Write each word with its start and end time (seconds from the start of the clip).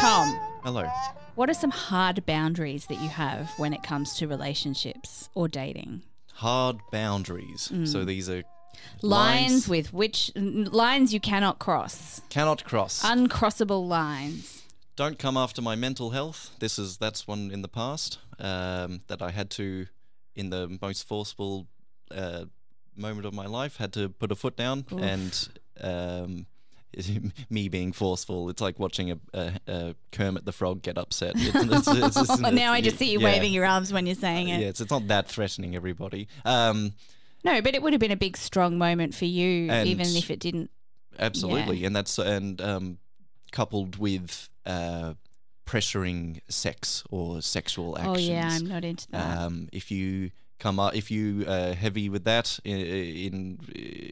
Tom, 0.00 0.38
Hello. 0.62 0.88
what 1.34 1.50
are 1.50 1.54
some 1.54 1.70
hard 1.70 2.24
boundaries 2.26 2.86
that 2.86 3.00
you 3.00 3.08
have 3.08 3.50
when 3.56 3.72
it 3.72 3.82
comes 3.82 4.14
to 4.16 4.26
relationships 4.28 5.28
or 5.34 5.48
dating? 5.48 6.02
Hard 6.34 6.78
boundaries. 6.92 7.68
Mm. 7.72 7.88
So 7.88 8.04
these 8.04 8.28
are 8.30 8.42
Lines, 9.02 9.68
with 9.68 9.92
which 9.92 10.30
lines 10.36 11.12
you 11.12 11.18
cannot 11.18 11.58
cross. 11.58 12.20
cannot 12.30 12.62
cross. 12.64 13.02
Uncrossable 13.02 13.86
lines. 13.88 14.57
Don't 14.98 15.16
come 15.16 15.36
after 15.36 15.62
my 15.62 15.76
mental 15.76 16.10
health. 16.10 16.56
This 16.58 16.76
is 16.76 16.96
that's 16.96 17.24
one 17.24 17.52
in 17.52 17.62
the 17.62 17.68
past 17.68 18.18
um, 18.40 19.02
that 19.06 19.22
I 19.22 19.30
had 19.30 19.48
to, 19.50 19.86
in 20.34 20.50
the 20.50 20.76
most 20.82 21.06
forceful 21.06 21.68
uh, 22.10 22.46
moment 22.96 23.24
of 23.24 23.32
my 23.32 23.46
life, 23.46 23.76
had 23.76 23.92
to 23.92 24.08
put 24.08 24.32
a 24.32 24.34
foot 24.34 24.56
down 24.56 24.84
and. 24.90 25.48
Um, 25.80 26.46
me 27.50 27.68
being 27.68 27.92
forceful, 27.92 28.48
it's 28.48 28.62
like 28.62 28.80
watching 28.80 29.12
a, 29.12 29.18
a, 29.34 29.52
a 29.68 29.94
Kermit 30.10 30.46
the 30.46 30.52
Frog 30.52 30.82
get 30.82 30.98
upset. 30.98 31.34
It's, 31.36 31.86
it's, 31.86 32.16
it's, 32.16 32.40
now 32.40 32.72
I 32.72 32.80
just 32.80 32.96
see 32.96 33.12
you 33.12 33.20
yeah. 33.20 33.26
waving 33.26 33.52
your 33.52 33.66
arms 33.66 33.92
when 33.92 34.06
you're 34.06 34.16
saying 34.16 34.48
it. 34.48 34.60
Yeah, 34.60 34.68
it's, 34.68 34.80
it's 34.80 34.90
not 34.90 35.06
that 35.08 35.28
threatening, 35.28 35.76
everybody. 35.76 36.26
Um, 36.44 36.94
No, 37.44 37.60
but 37.60 37.76
it 37.76 37.82
would 37.82 37.92
have 37.92 38.00
been 38.00 38.10
a 38.10 38.16
big, 38.16 38.36
strong 38.36 38.78
moment 38.78 39.14
for 39.14 39.26
you, 39.26 39.70
even 39.70 40.06
if 40.06 40.28
it 40.30 40.40
didn't. 40.40 40.70
Absolutely, 41.18 41.84
and 41.84 41.94
that's 41.94 42.18
and 42.18 42.60
um, 42.60 42.98
coupled 43.52 43.96
with 43.96 44.48
uh, 44.68 45.14
pressuring 45.66 46.40
sex 46.48 47.04
or 47.10 47.42
sexual 47.42 47.98
actions. 47.98 48.16
Oh 48.16 48.20
yeah, 48.20 48.48
I'm 48.52 48.66
not 48.66 48.84
into 48.84 49.06
that. 49.10 49.38
Um, 49.38 49.68
if 49.72 49.90
you 49.90 50.30
come 50.58 50.80
up, 50.80 50.94
if 50.94 51.10
you 51.10 51.44
uh, 51.46 51.74
heavy 51.74 52.08
with 52.08 52.24
that 52.24 52.58
in, 52.64 52.78
in 52.78 53.58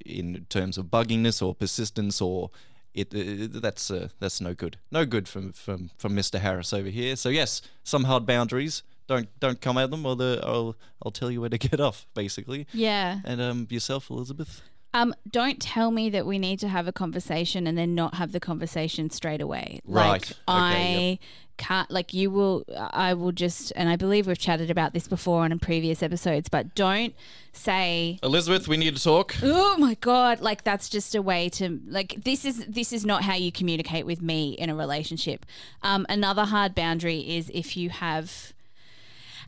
in 0.04 0.46
terms 0.48 0.78
of 0.78 0.86
bugginess 0.86 1.42
or 1.42 1.54
persistence 1.54 2.20
or 2.20 2.50
it, 2.94 3.14
uh, 3.14 3.60
that's 3.60 3.90
uh, 3.90 4.08
that's 4.20 4.40
no 4.40 4.54
good. 4.54 4.78
No 4.90 5.04
good 5.04 5.28
from 5.28 5.52
from 5.52 5.90
from 5.98 6.16
Mr. 6.16 6.38
Harris 6.38 6.72
over 6.72 6.88
here. 6.88 7.16
So 7.16 7.28
yes, 7.28 7.62
some 7.84 8.04
hard 8.04 8.27
boundaries. 8.27 8.82
Don't 9.06 9.28
don't 9.38 9.60
come 9.60 9.78
at 9.78 9.90
them, 9.90 10.04
or 10.06 10.16
the 10.16 10.40
I'll 10.42 10.77
I'll 11.04 11.12
tell 11.12 11.30
you 11.30 11.40
where 11.40 11.50
to 11.50 11.58
get 11.70 11.80
off, 11.80 12.06
basically. 12.14 12.66
yeah. 12.72 13.20
And 13.24 13.40
um, 13.40 13.66
yourself, 13.70 14.10
Elizabeth. 14.10 14.62
Um, 14.95 15.15
don't 15.31 15.61
tell 15.61 15.91
me 15.91 16.09
that 16.11 16.25
we 16.25 16.39
need 16.39 16.59
to 16.61 16.69
have 16.69 16.89
a 16.89 16.92
conversation 16.92 17.67
and 17.67 17.77
then 17.77 17.95
not 17.95 18.15
have 18.15 18.33
the 18.33 18.41
conversation 18.41 19.11
straight 19.11 19.42
away. 19.42 19.81
Right. 19.84 20.09
Like, 20.09 20.31
Okay, 20.48 21.12
I 21.12 21.19
can't. 21.59 21.91
Like 21.91 22.15
you 22.15 22.31
will. 22.31 22.65
I 22.75 23.12
will 23.14 23.33
just. 23.33 23.73
And 23.77 23.89
I 23.89 23.97
believe 23.97 24.27
we've 24.27 24.39
chatted 24.39 24.70
about 24.70 24.95
this 24.95 25.07
before 25.07 25.42
on 25.42 25.53
in 25.53 25.59
previous 25.59 26.03
episodes. 26.03 26.48
But 26.48 26.75
don't 26.75 27.14
say. 27.53 28.19
Elizabeth, 28.23 28.69
we 28.69 28.77
need 28.79 28.96
to 28.96 29.02
talk. 29.02 29.35
Oh 29.42 29.77
my 29.77 29.95
god! 30.01 30.41
Like 30.41 30.64
that's 30.64 30.89
just 30.89 31.14
a 31.14 31.20
way 31.20 31.51
to 31.51 31.79
like 31.86 32.25
this 32.25 32.45
is 32.45 32.64
this 32.67 32.92
is 32.92 33.05
not 33.05 33.23
how 33.23 33.35
you 33.35 33.52
communicate 33.52 34.07
with 34.07 34.23
me 34.23 34.52
in 34.52 34.70
a 34.70 34.75
relationship. 34.75 35.45
Um, 35.83 36.07
another 36.08 36.45
hard 36.45 36.75
boundary 36.75 37.20
is 37.20 37.51
if 37.52 37.77
you 37.77 37.91
have 37.91 38.55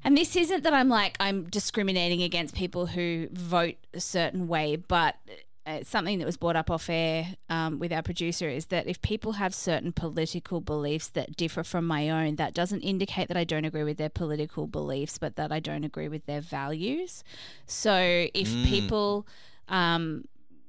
and 0.04 0.16
this 0.16 0.36
isn't 0.36 0.64
that 0.64 0.75
I'm 0.75 0.88
like 0.88 1.16
I'm 1.20 1.44
discriminating 1.44 2.22
against 2.22 2.54
people 2.54 2.86
who 2.86 3.28
vote 3.32 3.76
a 3.94 4.00
certain 4.00 4.48
way, 4.48 4.76
but 4.76 5.16
it's 5.76 5.91
something 5.91 6.19
that 6.19 6.25
was 6.25 6.36
brought 6.36 6.56
up 6.56 6.70
off 6.70 6.88
air 6.88 7.36
um, 7.50 7.78
with 7.78 7.92
our 7.92 8.03
producer 8.03 8.48
is 8.48 8.66
that 8.66 8.86
if 8.86 9.03
people 9.03 9.32
have 9.32 9.54
certain 9.54 9.92
political 9.92 10.60
beliefs 10.60 11.09
that 11.09 11.36
differ 11.36 11.62
from 11.62 11.86
my 11.86 12.09
own, 12.09 12.36
that 12.36 12.54
doesn't 12.54 12.81
indicate 12.81 13.28
that 13.28 13.36
I 13.36 13.44
don't 13.44 13.66
agree 13.66 13.84
with 13.84 13.98
their 13.98 14.09
political 14.09 14.66
beliefs, 14.66 15.19
but 15.19 15.36
that 15.36 15.53
I 15.53 15.60
don't 15.60 15.84
agree 15.84 16.09
with 16.09 16.25
their 16.26 16.41
values. 16.41 17.22
So 17.66 18.28
if 18.32 18.48
people, 18.65 19.26
um, 19.69 20.25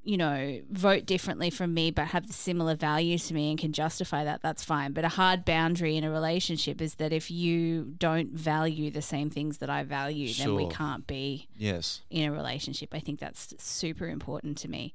you 0.10 0.18
know, 0.18 0.60
vote 0.72 1.06
differently 1.06 1.50
from 1.52 1.72
me 1.80 1.92
but 1.92 2.08
have 2.08 2.26
similar 2.32 2.76
values 2.76 3.28
to 3.28 3.34
me 3.36 3.52
and 3.52 3.60
can 3.60 3.72
justify 3.72 4.24
that, 4.24 4.42
that's 4.42 4.64
fine. 4.64 4.92
But 4.92 5.04
a 5.06 5.10
hard 5.10 5.46
boundary 5.46 5.96
in 5.98 6.04
a 6.04 6.10
relationship 6.10 6.82
is 6.82 6.96
that 6.96 7.14
if 7.14 7.30
you 7.30 7.94
don't 7.98 8.32
value 8.32 8.90
the 8.90 9.04
same 9.04 9.30
things 9.30 9.60
that 9.60 9.70
I 9.70 9.84
value, 9.84 10.34
then 10.34 10.56
we 10.56 10.68
can't 10.68 11.06
be 11.06 11.48
Yes. 11.56 12.02
in 12.10 12.24
a 12.28 12.32
relationship. 12.32 12.90
I 12.94 13.00
think 13.00 13.20
that's 13.20 13.54
super 13.64 14.08
important 14.08 14.58
to 14.60 14.68
me. 14.68 14.94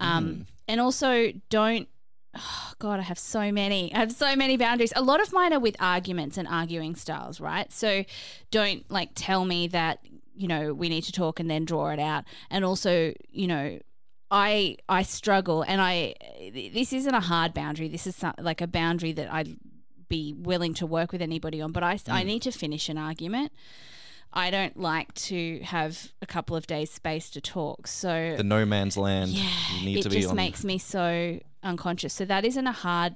Um, 0.00 0.46
And 0.66 0.80
also, 0.80 1.32
don't. 1.48 1.88
Oh 2.34 2.72
God, 2.80 2.98
I 2.98 3.02
have 3.04 3.18
so 3.20 3.50
many. 3.52 3.94
I 3.94 3.98
have 4.00 4.12
so 4.12 4.34
many 4.36 4.56
boundaries. 4.56 4.92
A 4.96 5.00
lot 5.02 5.20
of 5.22 5.32
mine 5.32 5.52
are 5.52 5.60
with 5.60 5.76
arguments 5.80 6.36
and 6.36 6.46
arguing 6.48 6.94
styles, 6.96 7.40
right? 7.40 7.72
So, 7.72 8.04
don't 8.50 8.80
like 8.90 9.10
tell 9.14 9.44
me 9.44 9.68
that 9.68 10.00
you 10.34 10.48
know 10.48 10.74
we 10.74 10.88
need 10.88 11.04
to 11.04 11.12
talk 11.12 11.38
and 11.40 11.48
then 11.48 11.64
draw 11.64 11.90
it 11.90 12.00
out. 12.00 12.24
And 12.50 12.64
also, 12.64 13.14
you 13.30 13.46
know, 13.46 13.78
I 14.30 14.76
I 14.88 15.02
struggle, 15.02 15.62
and 15.62 15.80
I 15.80 16.14
this 16.52 16.92
isn't 16.92 17.14
a 17.14 17.20
hard 17.20 17.54
boundary. 17.54 17.88
This 17.88 18.06
is 18.06 18.16
some, 18.16 18.34
like 18.38 18.60
a 18.60 18.66
boundary 18.66 19.12
that 19.12 19.32
I'd 19.32 19.56
be 20.08 20.32
willing 20.36 20.74
to 20.74 20.86
work 20.86 21.12
with 21.12 21.22
anybody 21.22 21.60
on. 21.60 21.72
But 21.72 21.82
I 21.82 21.98
I 22.08 22.22
need 22.22 22.42
to 22.42 22.50
finish 22.50 22.88
an 22.88 22.98
argument. 22.98 23.52
I 24.32 24.50
don't 24.50 24.76
like 24.76 25.14
to 25.14 25.60
have 25.62 26.12
a 26.20 26.26
couple 26.26 26.56
of 26.56 26.66
days 26.66 26.90
space 26.90 27.30
to 27.30 27.40
talk. 27.40 27.86
So 27.86 28.34
The 28.36 28.42
no 28.44 28.66
man's 28.66 28.96
land. 28.96 29.30
yeah, 29.30 29.48
you 29.78 29.86
need 29.86 29.98
it 29.98 30.02
to 30.02 30.10
be 30.10 30.16
just 30.16 30.30
on. 30.30 30.36
makes 30.36 30.64
me 30.64 30.78
so 30.78 31.38
unconscious. 31.62 32.12
So 32.12 32.24
that 32.26 32.44
isn't 32.44 32.66
a 32.66 32.72
hard 32.72 33.14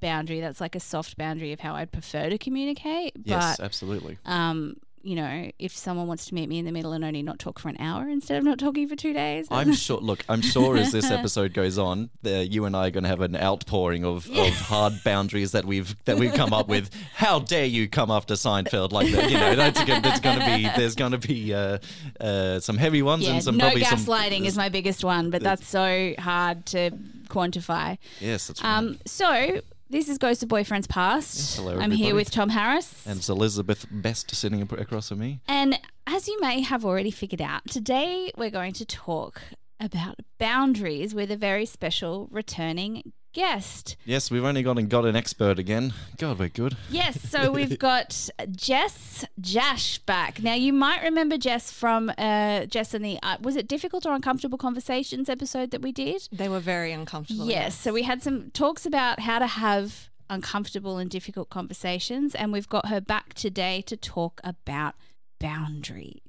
boundary. 0.00 0.40
That's 0.40 0.60
like 0.60 0.74
a 0.74 0.80
soft 0.80 1.18
boundary 1.18 1.52
of 1.52 1.60
how 1.60 1.74
I'd 1.74 1.92
prefer 1.92 2.30
to 2.30 2.38
communicate. 2.38 3.12
yes, 3.24 3.56
But 3.58 3.64
absolutely. 3.64 4.18
um, 4.24 4.76
you 5.02 5.16
know, 5.16 5.50
if 5.58 5.76
someone 5.76 6.06
wants 6.06 6.26
to 6.26 6.34
meet 6.34 6.48
me 6.48 6.58
in 6.58 6.64
the 6.64 6.72
middle 6.72 6.92
and 6.92 7.04
only 7.04 7.22
not 7.22 7.38
talk 7.38 7.58
for 7.58 7.68
an 7.68 7.76
hour 7.78 8.08
instead 8.08 8.38
of 8.38 8.44
not 8.44 8.58
talking 8.58 8.88
for 8.88 8.96
two 8.96 9.12
days, 9.12 9.48
I'm 9.50 9.72
sure. 9.72 9.98
Look, 9.98 10.24
I'm 10.28 10.40
sure 10.42 10.76
as 10.76 10.92
this 10.92 11.10
episode 11.10 11.54
goes 11.54 11.78
on, 11.78 12.10
the, 12.22 12.46
you 12.46 12.64
and 12.64 12.76
I 12.76 12.88
are 12.88 12.90
going 12.90 13.04
to 13.04 13.08
have 13.08 13.20
an 13.20 13.36
outpouring 13.36 14.04
of, 14.04 14.30
of 14.30 14.54
hard 14.54 14.94
boundaries 15.04 15.52
that 15.52 15.64
we've 15.64 15.94
that 16.04 16.18
we've 16.18 16.34
come 16.34 16.52
up 16.52 16.68
with. 16.68 16.90
How 17.14 17.38
dare 17.38 17.64
you 17.64 17.88
come 17.88 18.10
after 18.10 18.34
Seinfeld 18.34 18.92
like 18.92 19.10
that? 19.12 19.30
You 19.30 19.38
know, 19.38 19.54
that's 19.54 19.82
going 19.84 20.02
there's 20.02 20.20
going 20.20 20.38
to 20.38 20.44
be 20.44 20.62
there's 20.76 20.94
going 20.94 21.12
to 21.12 21.18
be 21.18 21.54
uh, 21.54 21.78
uh, 22.20 22.60
some 22.60 22.76
heavy 22.76 23.02
ones 23.02 23.24
yeah, 23.24 23.34
and 23.34 23.42
some 23.42 23.56
no 23.56 23.66
probably 23.66 23.84
some. 23.84 23.98
gaslighting 23.98 24.46
is 24.46 24.56
my 24.56 24.68
biggest 24.68 25.04
one, 25.04 25.30
but 25.30 25.42
that's 25.42 25.66
so 25.66 26.14
hard 26.18 26.66
to 26.66 26.90
quantify. 27.28 27.98
Yes, 28.20 28.48
that's 28.48 28.62
right. 28.62 28.76
Um, 28.76 28.98
so 29.06 29.60
this 29.92 30.08
is 30.08 30.16
Ghost 30.16 30.42
of 30.42 30.48
Boyfriends 30.48 30.88
Past. 30.88 31.54
hello, 31.58 31.78
I'm 31.78 31.90
here 31.90 32.14
with 32.14 32.30
Tom 32.30 32.48
Harris. 32.48 33.06
and 33.06 33.18
it's 33.18 33.28
Elizabeth 33.28 33.86
Best 33.90 34.34
sitting 34.34 34.62
across 34.62 35.10
from 35.10 35.18
me. 35.18 35.40
And 35.46 35.78
as 36.06 36.26
you 36.26 36.40
may 36.40 36.62
have 36.62 36.82
already 36.82 37.10
figured 37.10 37.42
out, 37.42 37.68
today 37.68 38.32
we're 38.38 38.48
going 38.50 38.72
to 38.72 38.86
talk 38.86 39.42
about 39.78 40.16
boundaries 40.38 41.14
with 41.14 41.30
a 41.30 41.36
very 41.36 41.66
special 41.66 42.26
returning 42.30 43.12
guest. 43.32 43.96
Yes, 44.04 44.30
we've 44.30 44.44
only 44.44 44.62
gone 44.62 44.78
and 44.78 44.88
got 44.88 45.04
an 45.04 45.16
expert 45.16 45.58
again. 45.58 45.94
God, 46.18 46.38
we're 46.38 46.48
good. 46.48 46.76
Yes, 46.90 47.20
so 47.20 47.50
we've 47.58 47.78
got 47.78 48.28
Jess 48.50 49.24
Jash 49.40 49.98
back. 49.98 50.42
Now, 50.42 50.54
you 50.54 50.72
might 50.72 51.02
remember 51.02 51.36
Jess 51.36 51.72
from 51.72 52.12
uh, 52.18 52.66
Jess 52.66 52.94
and 52.94 53.04
the 53.04 53.18
uh, 53.22 53.36
was 53.40 53.56
it 53.56 53.68
difficult 53.68 54.06
or 54.06 54.14
uncomfortable 54.14 54.58
conversations 54.58 55.28
episode 55.28 55.70
that 55.70 55.82
we 55.82 55.92
did? 55.92 56.28
They 56.32 56.48
were 56.48 56.60
very 56.60 56.92
uncomfortable. 56.92 57.46
Yes. 57.46 57.74
So 57.74 57.92
we 57.92 58.02
had 58.02 58.22
some 58.22 58.50
talks 58.50 58.86
about 58.86 59.20
how 59.20 59.38
to 59.38 59.46
have 59.46 60.10
uncomfortable 60.30 60.98
and 60.98 61.10
difficult 61.10 61.50
conversations, 61.50 62.34
and 62.34 62.52
we've 62.52 62.68
got 62.68 62.88
her 62.88 63.00
back 63.00 63.34
today 63.34 63.82
to 63.82 63.96
talk 63.96 64.40
about 64.44 64.94
boundaries. 65.38 66.20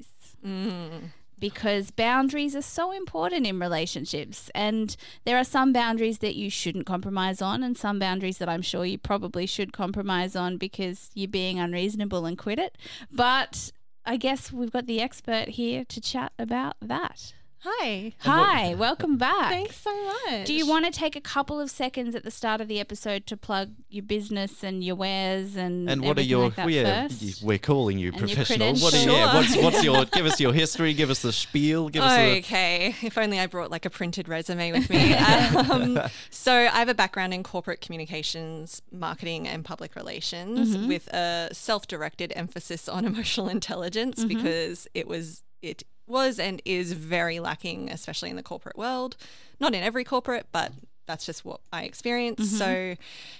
Because 1.44 1.92
boundaries 1.92 2.56
are 2.56 2.62
so 2.62 2.94
important 2.94 3.46
in 3.46 3.60
relationships, 3.60 4.50
and 4.56 4.96
there 5.26 5.38
are 5.38 5.44
some 5.44 5.74
boundaries 5.74 6.20
that 6.20 6.36
you 6.36 6.50
shouldn't 6.50 6.86
compromise 6.86 7.42
on, 7.42 7.64
and 7.64 7.78
some 7.78 8.00
boundaries 8.00 8.38
that 8.38 8.48
I'm 8.48 8.62
sure 8.62 8.86
you 8.86 8.98
probably 8.98 9.46
should 9.46 9.74
compromise 9.74 10.38
on 10.38 10.56
because 10.56 11.12
you're 11.14 11.28
being 11.28 11.60
unreasonable 11.60 12.26
and 12.26 12.38
quit 12.38 12.60
it. 12.60 12.78
But 13.12 13.74
I 14.06 14.16
guess 14.16 14.54
we've 14.54 14.72
got 14.72 14.86
the 14.86 15.02
expert 15.02 15.50
here 15.50 15.84
to 15.84 16.00
chat 16.00 16.32
about 16.40 16.78
that. 16.82 17.34
Hi. 17.66 18.12
Hi, 18.20 18.74
welcome 18.74 19.18
back. 19.18 19.50
Thanks 19.50 19.78
so 19.78 20.06
much. 20.06 20.46
Do 20.46 20.54
you 20.54 20.68
want 20.68 20.84
to 20.84 20.92
take 20.92 21.16
a 21.16 21.22
couple 21.22 21.62
of 21.62 21.72
seconds 21.72 22.14
at 22.14 22.26
the 22.26 22.32
start 22.32 22.60
of 22.60 22.68
the 22.68 22.78
episode 22.82 23.26
to 23.28 23.38
plug 23.38 23.72
your 23.90 24.04
business 24.04 24.64
and 24.64 24.84
your 24.84 24.96
wares 24.96 25.56
and 25.56 25.90
And 25.90 26.02
what 26.04 26.18
are 26.18 26.24
your? 26.24 26.46
like 26.46 26.56
that 26.56 26.66
well, 26.66 26.76
yeah, 26.76 27.08
first? 27.08 27.42
we're 27.42 27.58
calling 27.58 27.98
you 27.98 28.10
And 28.10 28.18
your 28.18 28.36
professional. 28.36 28.74
What 28.74 28.94
are 28.94 28.98
you? 28.98 29.06
credentials. 29.06 29.16
Yeah, 29.18 29.34
what's, 29.34 29.56
what's 29.76 29.84
your? 29.84 30.04
Give 30.12 30.26
us 30.26 30.42
your 30.42 30.52
history. 30.52 30.94
Give 30.94 31.10
us 31.10 31.22
the 31.22 31.32
spiel. 31.32 31.88
Give 31.88 32.04
us 32.04 32.14
the. 32.14 32.38
Okay, 32.40 32.96
if 33.02 33.18
only 33.18 33.40
I 33.40 33.48
brought 33.48 33.72
like 33.72 33.86
a 33.86 33.90
printed 33.90 34.28
resume 34.28 34.74
with 34.74 34.90
me. 34.90 35.14
um, 35.14 36.02
so 36.30 36.54
I 36.54 36.80
have 36.80 36.90
a 36.90 36.94
background 36.94 37.34
in 37.34 37.44
corporate 37.44 37.80
communications, 37.80 38.82
marketing, 38.92 39.48
and 39.48 39.64
public 39.64 39.96
relations, 39.96 40.76
with 40.86 41.08
a 41.14 41.48
self-directed 41.54 42.34
emphasis 42.36 42.90
on 42.90 43.06
emotional 43.06 43.48
intelligence 43.48 44.26
because 44.26 44.86
it 44.94 45.08
was 45.08 45.44
it 45.62 45.84
was 46.08 46.40
and 46.40 46.62
is 46.66 46.94
very 46.94 47.40
lacking, 47.40 47.90
especially 47.90 48.30
in 48.30 48.36
the 48.36 48.44
corporate 48.44 48.78
world. 48.78 49.18
Not 49.60 49.74
in 49.74 49.84
every 49.84 50.04
corporate, 50.04 50.48
but 50.52 50.72
that's 51.06 51.26
just 51.26 51.44
what 51.44 51.60
I 51.72 51.84
experienced. 51.84 52.44
Mm-hmm. 52.44 52.58
So 52.58 52.96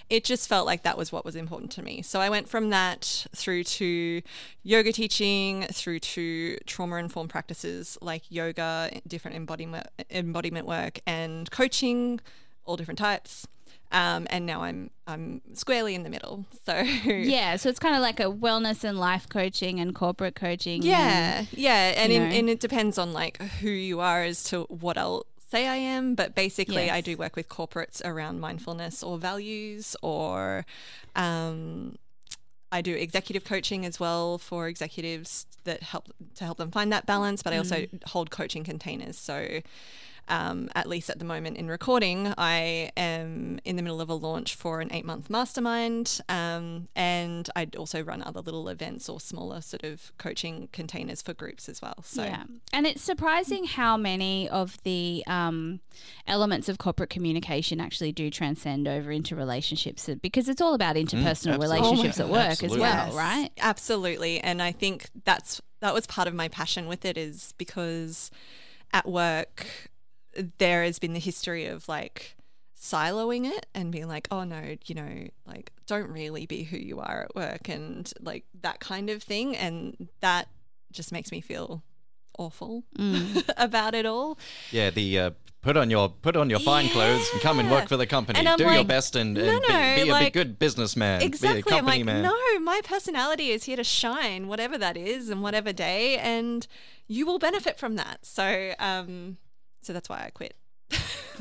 it 0.10 0.24
just 0.24 0.48
felt 0.50 0.66
like 0.66 0.84
that 0.84 0.98
was 0.98 1.12
what 1.12 1.26
was 1.26 1.36
important 1.36 1.72
to 1.74 1.82
me. 1.82 2.02
So 2.02 2.20
I 2.20 2.30
went 2.30 2.50
from 2.50 2.70
that 2.72 3.26
through 3.36 3.64
to 3.64 4.22
yoga 4.64 4.92
teaching, 4.92 5.64
through 5.72 6.00
to 6.00 6.58
trauma 6.66 6.98
informed 6.98 7.30
practices 7.30 7.98
like 8.02 8.24
yoga, 8.30 8.92
different 9.08 9.38
embodiment 9.38 9.88
embodiment 10.12 10.68
work, 10.68 11.00
and 11.08 11.50
coaching, 11.52 12.20
all 12.66 12.76
different 12.76 12.98
types. 13.00 13.48
Um, 13.94 14.26
and 14.32 14.46
now 14.48 14.64
I'm 14.64 14.90
I'm 15.06 15.42
squarely 15.54 15.94
in 15.94 16.02
the 16.04 16.10
middle. 16.10 16.46
So 16.66 16.80
yeah, 16.80 17.58
so 17.58 17.70
it's 17.70 17.78
kind 17.80 17.96
of 17.96 18.02
like 18.02 18.20
a 18.20 18.24
wellness 18.32 18.84
and 18.84 19.00
life 19.00 19.30
coaching 19.30 19.80
and 19.80 19.94
corporate 19.94 20.34
coaching. 20.36 20.78
and- 20.82 20.86
Yeah, 20.86 21.46
yeah, 21.52 21.94
and 21.98 22.12
in, 22.12 22.22
and 22.24 22.50
it 22.50 22.60
depends 22.60 22.98
on 22.98 23.14
like 23.14 23.40
who 23.62 23.70
you 23.70 24.00
are 24.00 24.24
as 24.24 24.44
to 24.46 24.64
what 24.64 24.98
I'll 24.98 25.26
say 25.52 25.68
I 25.68 25.76
am. 25.76 26.16
But 26.16 26.34
basically, 26.34 26.90
I 26.90 27.02
do 27.02 27.16
work 27.18 27.36
with 27.36 27.50
corporates 27.50 28.02
around 28.04 28.40
mindfulness 28.40 29.04
or 29.04 29.20
values, 29.20 29.96
or 30.02 30.66
um, 31.16 31.96
I 32.72 32.82
do 32.82 32.96
executive 32.96 33.44
coaching 33.44 33.86
as 33.86 34.00
well 34.00 34.40
for 34.40 34.68
executives 34.68 35.46
that 35.66 35.84
help 35.84 36.10
to 36.36 36.44
help 36.46 36.58
them 36.58 36.72
find 36.72 36.92
that 36.92 37.06
balance. 37.06 37.44
But 37.44 37.54
I 37.54 37.58
also 37.58 37.76
Mm. 37.82 38.04
hold 38.08 38.32
coaching 38.32 38.64
containers, 38.64 39.18
so. 39.20 39.60
Um, 40.28 40.70
at 40.74 40.88
least 40.88 41.10
at 41.10 41.20
the 41.20 41.26
moment 41.26 41.58
in 41.58 41.68
recording, 41.68 42.34
I 42.38 42.92
am 42.96 43.60
in 43.66 43.76
the 43.76 43.82
middle 43.82 44.00
of 44.00 44.10
a 44.10 44.14
launch 44.14 44.56
for 44.56 44.80
an 44.80 44.92
eight 44.94 45.06
month 45.06 45.30
mastermind. 45.30 46.22
Um, 46.30 46.88
and 46.96 47.50
I 47.56 47.68
also 47.78 48.02
run 48.02 48.24
other 48.24 48.40
little 48.42 48.70
events 48.70 49.10
or 49.10 49.20
smaller 49.20 49.62
sort 49.62 49.84
of 49.84 50.12
coaching 50.18 50.70
containers 50.72 51.22
for 51.22 51.34
groups 51.34 51.68
as 51.68 51.82
well. 51.82 52.04
So, 52.04 52.24
Yeah. 52.24 52.44
And 52.72 52.88
it's 52.88 53.02
surprising 53.02 53.66
how 53.66 53.98
many 53.98 54.48
of 54.50 54.82
the 54.84 55.24
um, 55.28 55.82
elements 56.26 56.70
of 56.70 56.78
corporate 56.78 57.10
communication 57.10 57.82
actually 57.82 58.12
do 58.12 58.30
transcend 58.30 58.88
over 58.88 59.12
into 59.12 59.36
relationships 59.36 60.08
uh, 60.08 60.16
because 60.22 60.48
it's 60.48 60.62
all 60.62 60.74
about 60.74 60.96
interpersonal 60.96 61.54
absolutely. 61.54 61.68
relationships 61.68 62.20
Oh 62.20 62.24
at 62.26 62.30
work 62.30 62.60
God, 62.60 62.64
as 62.64 62.78
well, 62.78 63.08
Yes, 63.08 63.14
right? 63.14 63.50
Absolutely. 63.60 64.40
And 64.40 64.62
I 64.62 64.72
think 64.72 65.10
that's 65.26 65.62
that 65.82 65.94
was 65.94 66.08
part 66.08 66.30
of 66.30 66.34
my 66.34 66.48
passion 66.48 66.88
with 66.88 67.04
it 67.04 67.18
is 67.18 67.54
because 67.58 68.32
at 68.94 69.06
work 69.08 69.90
there 70.58 70.84
has 70.84 71.00
been 71.00 71.14
the 71.14 71.20
history 71.20 71.66
of 71.66 71.88
like 71.88 72.36
siloing 72.80 73.46
it 73.46 73.66
and 73.74 73.92
being 73.92 74.08
like, 74.08 74.28
oh 74.32 74.44
no, 74.44 74.76
you 74.86 74.96
know, 74.96 75.28
like 75.46 75.72
don't 75.88 76.10
really 76.10 76.46
be 76.46 76.64
who 76.64 76.78
you 76.78 77.00
are 77.00 77.24
at 77.30 77.36
work 77.36 77.70
and 77.70 78.12
like 78.20 78.46
that 78.62 78.80
kind 78.80 79.10
of 79.10 79.24
thing. 79.24 79.56
And 79.56 80.10
that 80.22 80.48
just 80.92 81.12
makes 81.12 81.32
me 81.32 81.42
feel 81.42 81.84
awful 82.38 82.84
Mm. 82.98 83.44
about 83.58 83.96
it 83.96 84.06
all. 84.06 84.38
Yeah, 84.72 84.90
the 84.90 85.20
uh, 85.20 85.30
put 85.62 85.78
on 85.78 85.90
your 85.90 86.10
put 86.10 86.36
on 86.36 86.50
your 86.50 86.60
fine 86.60 86.90
clothes 86.90 87.30
and 87.32 87.42
come 87.42 87.60
and 87.60 87.70
work 87.72 87.88
for 87.88 87.96
the 87.98 88.08
company. 88.08 88.40
And 88.40 88.50
I'm 88.50 88.58
Do 88.58 88.66
your 88.70 88.84
best 88.84 89.16
and, 89.16 89.38
and 89.38 89.62
be, 89.62 89.68
no, 89.70 89.74
be 89.74 89.74
a 89.74 89.96
big 90.06 90.10
like- 90.10 90.34
good 90.34 90.60
businessman. 90.60 91.20
Be 91.20 91.26
a 91.26 91.28
Exactly. 91.28 91.72
I'm 91.74 91.86
like, 91.86 92.04
man. 92.04 92.24
no, 92.24 92.36
my 92.60 92.82
personality 92.84 93.50
is 93.52 93.64
here 93.66 93.78
to 93.78 93.84
shine, 93.84 94.48
whatever 94.48 94.78
that 94.78 94.98
is, 94.98 95.30
and 95.30 95.42
whatever 95.42 95.72
day, 95.72 96.18
and 96.18 96.68
you 97.08 97.26
will 97.26 97.40
benefit 97.40 97.78
from 97.78 97.96
that. 97.98 98.26
So, 98.26 98.74
um, 98.80 99.38
so 99.86 99.94
that's 99.94 100.10
why 100.10 100.24
I 100.26 100.30
quit. 100.30 100.56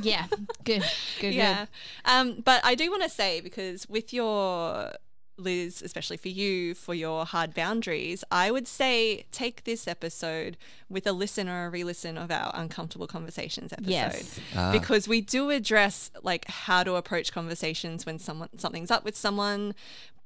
Yeah. 0.01 0.27
Good. 0.65 0.83
Good. 1.21 1.35
yeah. 1.35 1.67
Um, 2.05 2.41
but 2.45 2.65
I 2.65 2.75
do 2.75 2.91
want 2.91 3.03
to 3.03 3.09
say 3.09 3.41
because 3.41 3.89
with 3.89 4.13
your 4.13 4.93
Liz, 5.39 5.83
especially 5.83 6.17
for 6.19 6.29
you, 6.29 6.75
for 6.75 6.95
your 6.95 7.25
hard 7.27 7.53
boundaries, 7.55 8.23
I 8.31 8.51
would 8.51 8.69
say 8.69 9.25
take 9.33 9.65
this 9.65 9.89
episode 9.89 10.57
with 10.89 11.07
a 11.07 11.13
listen 11.13 11.49
or 11.49 11.67
a 11.67 11.71
re-listen 11.71 12.17
of 12.17 12.31
our 12.31 12.51
uncomfortable 12.55 13.07
conversations 13.07 13.73
episode 13.73 13.91
Yes. 13.91 14.41
Ah. 14.55 14.71
because 14.73 15.09
we 15.09 15.21
do 15.21 15.51
address 15.51 16.11
like 16.23 16.47
how 16.49 16.83
to 16.85 16.95
approach 16.95 17.33
conversations 17.33 18.07
when 18.07 18.19
someone 18.19 18.51
something's 18.59 18.91
up 18.91 19.05
with 19.05 19.17
someone 19.17 19.75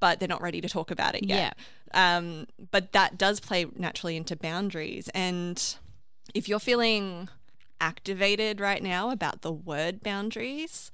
but 0.01 0.19
they're 0.21 0.29
not 0.29 0.43
ready 0.43 0.61
to 0.61 0.69
talk 0.69 0.91
about 0.91 1.15
it 1.15 1.25
yet 1.25 1.57
um, 1.95 2.47
but 2.73 2.93
that 2.93 3.17
does 3.17 3.41
play 3.41 3.65
naturally 3.77 4.17
into 4.17 4.37
boundaries 4.37 5.09
and 5.15 5.77
if 6.35 6.49
you're 6.49 6.59
feeling 6.59 7.29
activated 7.81 8.61
right 8.61 8.83
now 8.83 9.11
about 9.11 9.43
the 9.43 9.53
word 9.53 10.01
boundaries 10.03 10.91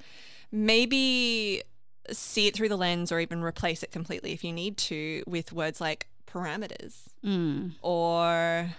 maybe 0.50 1.62
see 2.10 2.46
it 2.46 2.54
through 2.54 2.68
the 2.68 2.76
lens 2.76 3.10
or 3.12 3.20
even 3.20 3.42
replace 3.42 3.82
it 3.82 3.90
completely 3.90 4.32
if 4.32 4.42
you 4.44 4.52
need 4.52 4.76
to 4.76 5.22
with 5.26 5.52
words 5.52 5.80
like 5.80 6.08
parameters 6.26 7.04
Mm. 7.24 7.72
or 7.82 8.70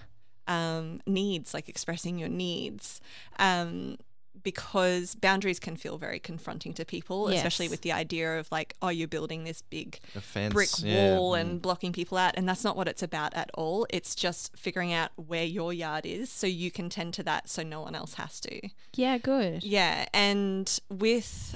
um, 0.48 1.00
needs, 1.08 1.54
like 1.54 1.70
expressing 1.70 2.18
your 2.20 2.28
needs. 2.28 3.00
Um, 3.40 3.98
because 4.42 5.16
boundaries 5.16 5.60
can 5.60 5.76
feel 5.76 5.98
very 5.98 6.20
confronting 6.20 6.74
to 6.74 6.86
people, 6.86 7.28
especially 7.28 7.70
with 7.70 7.82
the 7.82 7.92
idea 7.92 8.40
of 8.40 8.52
like, 8.52 8.76
oh, 8.82 8.90
you're 8.90 9.08
building 9.08 9.44
this 9.44 9.62
big 9.62 10.00
fence, 10.20 10.54
brick 10.54 10.70
yeah, 10.80 11.16
wall 11.16 11.32
mm. 11.32 11.42
and 11.42 11.62
blocking 11.62 11.94
people 11.94 12.18
out. 12.18 12.34
And 12.36 12.48
that's 12.48 12.64
not 12.64 12.76
what 12.76 12.88
it's 12.88 13.04
about 13.04 13.34
at 13.36 13.52
all. 13.54 13.86
It's 13.90 14.16
just 14.16 14.56
figuring 14.58 14.92
out 14.92 15.12
where 15.16 15.46
your 15.46 15.72
yard 15.72 16.06
is 16.06 16.32
so 16.32 16.48
you 16.48 16.72
can 16.72 16.90
tend 16.90 17.14
to 17.16 17.24
that 17.24 17.50
so 17.50 17.64
no 17.64 17.82
one 17.82 17.96
else 17.96 18.16
has 18.16 18.40
to. 18.42 18.70
Yeah. 18.96 19.18
Good. 19.18 19.64
Yeah, 19.64 20.06
and 20.14 20.80
with 20.90 21.56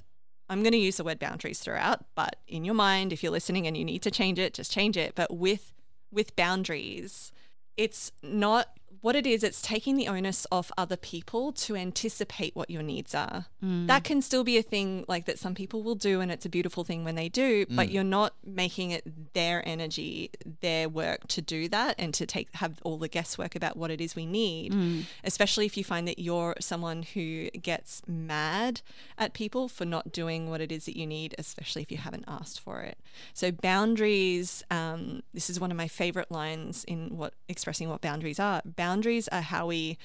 I'm 0.49 0.61
going 0.63 0.71
to 0.71 0.77
use 0.77 0.97
the 0.97 1.03
word 1.03 1.19
boundaries 1.19 1.59
throughout, 1.59 2.05
but 2.15 2.37
in 2.47 2.63
your 2.63 2.75
mind 2.75 3.11
if 3.11 3.21
you're 3.21 3.31
listening 3.31 3.67
and 3.67 3.75
you 3.75 3.83
need 3.83 4.01
to 4.03 4.11
change 4.11 4.39
it, 4.39 4.53
just 4.53 4.71
change 4.71 4.95
it. 4.95 5.13
But 5.15 5.35
with 5.35 5.73
with 6.11 6.35
boundaries, 6.35 7.31
it's 7.75 8.11
not 8.23 8.76
what 9.01 9.15
it 9.15 9.25
is, 9.25 9.43
it's 9.43 9.61
taking 9.61 9.95
the 9.95 10.07
onus 10.07 10.47
off 10.51 10.71
other 10.77 10.97
people 10.97 11.51
to 11.51 11.75
anticipate 11.75 12.55
what 12.55 12.69
your 12.69 12.83
needs 12.83 13.13
are. 13.13 13.45
Mm. 13.63 13.87
That 13.87 14.03
can 14.03 14.21
still 14.21 14.43
be 14.43 14.57
a 14.57 14.61
thing 14.61 15.05
like 15.07 15.25
that 15.25 15.39
some 15.39 15.55
people 15.55 15.83
will 15.83 15.95
do 15.95 16.21
and 16.21 16.31
it's 16.31 16.45
a 16.45 16.49
beautiful 16.49 16.83
thing 16.83 17.03
when 17.03 17.15
they 17.15 17.29
do, 17.29 17.65
but 17.69 17.89
mm. 17.89 17.93
you're 17.93 18.03
not 18.03 18.33
making 18.45 18.91
it 18.91 19.33
their 19.33 19.67
energy, 19.67 20.31
their 20.61 20.89
work 20.89 21.27
to 21.27 21.41
do 21.41 21.67
that 21.69 21.95
and 21.97 22.13
to 22.13 22.25
take 22.25 22.47
have 22.55 22.79
all 22.83 22.97
the 22.97 23.07
guesswork 23.07 23.55
about 23.55 23.77
what 23.77 23.91
it 23.91 24.01
is 24.01 24.15
we 24.15 24.25
need. 24.25 24.73
Mm. 24.73 25.03
Especially 25.23 25.65
if 25.65 25.77
you 25.77 25.83
find 25.83 26.07
that 26.07 26.19
you're 26.19 26.55
someone 26.59 27.03
who 27.03 27.49
gets 27.51 28.01
mad 28.07 28.81
at 29.17 29.33
people 29.33 29.67
for 29.67 29.85
not 29.85 30.11
doing 30.11 30.49
what 30.49 30.61
it 30.61 30.71
is 30.71 30.85
that 30.85 30.97
you 30.97 31.05
need, 31.05 31.35
especially 31.37 31.81
if 31.81 31.91
you 31.91 31.97
haven't 31.97 32.25
asked 32.27 32.59
for 32.59 32.81
it. 32.81 32.97
So 33.33 33.51
boundaries, 33.51 34.63
um, 34.71 35.23
this 35.33 35.49
is 35.49 35.59
one 35.59 35.71
of 35.71 35.77
my 35.77 35.87
favorite 35.87 36.31
lines 36.31 36.83
in 36.85 37.17
what 37.17 37.33
expressing 37.47 37.89
what 37.89 38.01
boundaries 38.01 38.39
are. 38.39 38.61
Boundaries 38.65 38.86
are 39.31 39.41
how 39.41 39.67
we 39.67 39.97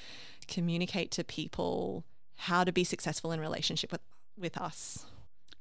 communicate 0.47 1.09
to 1.11 1.23
people 1.23 2.03
how 2.37 2.63
to 2.63 2.71
be 2.71 2.83
successful 2.83 3.31
in 3.31 3.39
relationship 3.39 3.91
with 3.91 4.01
with 4.37 4.57
us. 4.57 5.05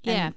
Yeah. 0.02 0.26
And- 0.26 0.34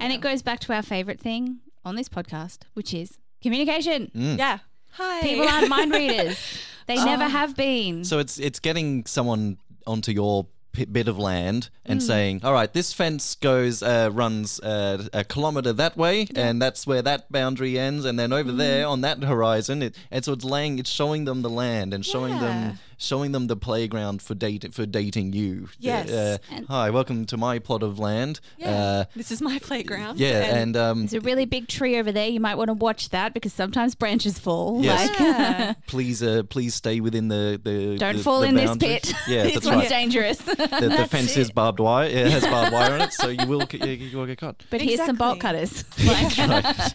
And 0.00 0.12
it 0.12 0.20
goes 0.22 0.42
back 0.42 0.60
to 0.60 0.72
our 0.72 0.82
favorite 0.82 1.20
thing 1.20 1.60
on 1.84 1.94
this 1.94 2.08
podcast, 2.08 2.58
which 2.74 2.94
is 2.94 3.18
communication. 3.42 4.10
Mm. 4.14 4.38
Yeah. 4.38 4.58
Hi. 4.92 5.20
People 5.22 5.46
aren't 5.46 5.68
mind 5.68 5.92
readers. 6.00 6.38
They 6.86 6.96
never 6.96 7.24
Oh. 7.24 7.28
have 7.28 7.54
been. 7.54 8.04
So 8.04 8.18
it's 8.18 8.38
it's 8.38 8.58
getting 8.60 9.04
someone 9.06 9.58
onto 9.86 10.10
your 10.12 10.44
p- 10.44 10.50
bit 10.72 11.08
of 11.08 11.18
land 11.18 11.70
and 11.84 12.02
saying, 12.02 12.40
"All 12.44 12.52
right, 12.52 12.72
this 12.72 12.92
fence 12.92 13.34
goes 13.34 13.82
uh, 13.82 14.10
runs 14.12 14.60
uh, 14.60 15.08
a 15.12 15.24
kilometer 15.24 15.72
that 15.72 15.96
way, 15.96 16.28
and 16.36 16.60
that's 16.62 16.86
where 16.86 17.02
that 17.02 17.30
boundary 17.32 17.78
ends, 17.78 18.04
and 18.04 18.18
then 18.18 18.32
over 18.32 18.52
there 18.52 18.86
on 18.86 19.00
that 19.00 19.22
horizon, 19.24 19.82
it, 19.82 19.96
and 20.10 20.24
so 20.24 20.32
it's 20.32 20.44
laying, 20.44 20.78
it's 20.78 20.90
showing 20.90 21.24
them 21.24 21.42
the 21.42 21.50
land 21.50 21.92
and 21.92 22.04
showing 22.06 22.34
Yeah. 22.34 22.40
them 22.40 22.78
showing 22.98 23.32
them 23.32 23.46
the 23.46 23.56
playground 23.56 24.20
for 24.20 24.34
date 24.34 24.74
for 24.74 24.84
dating 24.84 25.32
you. 25.32 25.68
Yes. 25.78 26.10
Uh, 26.10 26.38
hi, 26.68 26.90
welcome 26.90 27.24
to 27.26 27.36
my 27.36 27.58
plot 27.60 27.82
of 27.82 27.98
land. 27.98 28.40
Yeah. 28.58 28.70
Uh, 28.70 29.04
this 29.14 29.30
is 29.30 29.40
my 29.40 29.58
playground. 29.60 30.18
yeah, 30.18 30.56
and 30.56 30.76
um, 30.76 31.00
There's 31.06 31.14
a 31.14 31.20
really 31.20 31.46
big 31.46 31.68
tree 31.68 31.96
over 31.98 32.10
there. 32.12 32.28
You 32.28 32.40
might 32.40 32.56
want 32.56 32.68
to 32.68 32.74
watch 32.74 33.10
that 33.10 33.32
because 33.34 33.52
sometimes 33.52 33.94
branches 33.94 34.38
fall. 34.38 34.82
Yes. 34.82 35.08
Like, 35.08 35.20
Yeah. 35.20 35.74
please, 35.86 36.22
uh, 36.22 36.42
please 36.48 36.74
stay 36.74 37.00
within 37.00 37.28
the 37.28 37.60
the. 37.62 37.96
don't 37.96 38.16
the- 38.16 38.22
fall 38.22 38.40
the 38.40 38.48
in 38.48 38.54
this 38.56 38.76
pit. 38.76 39.14
Yeah, 39.28 39.42
this 39.44 39.54
that's 39.54 39.66
one's 39.66 39.78
right. 39.82 39.88
dangerous. 39.88 40.38
the, 40.38 40.54
the 40.56 41.06
fence 41.10 41.36
is 41.36 41.50
barbed 41.52 41.78
wire. 41.80 42.08
It 42.08 42.26
has 42.26 42.44
barbed 42.44 42.72
wire 42.72 42.92
on 42.94 43.00
it, 43.02 43.12
so 43.12 43.28
you 43.28 43.46
will 43.46 43.62
you, 43.72 43.86
you 43.86 44.18
will 44.18 44.26
get 44.26 44.38
caught. 44.38 44.62
but 44.70 44.80
here's 44.80 45.04
some 45.04 45.16
bolt 45.16 45.38
cutters. 45.40 45.84
Like, 46.04 46.36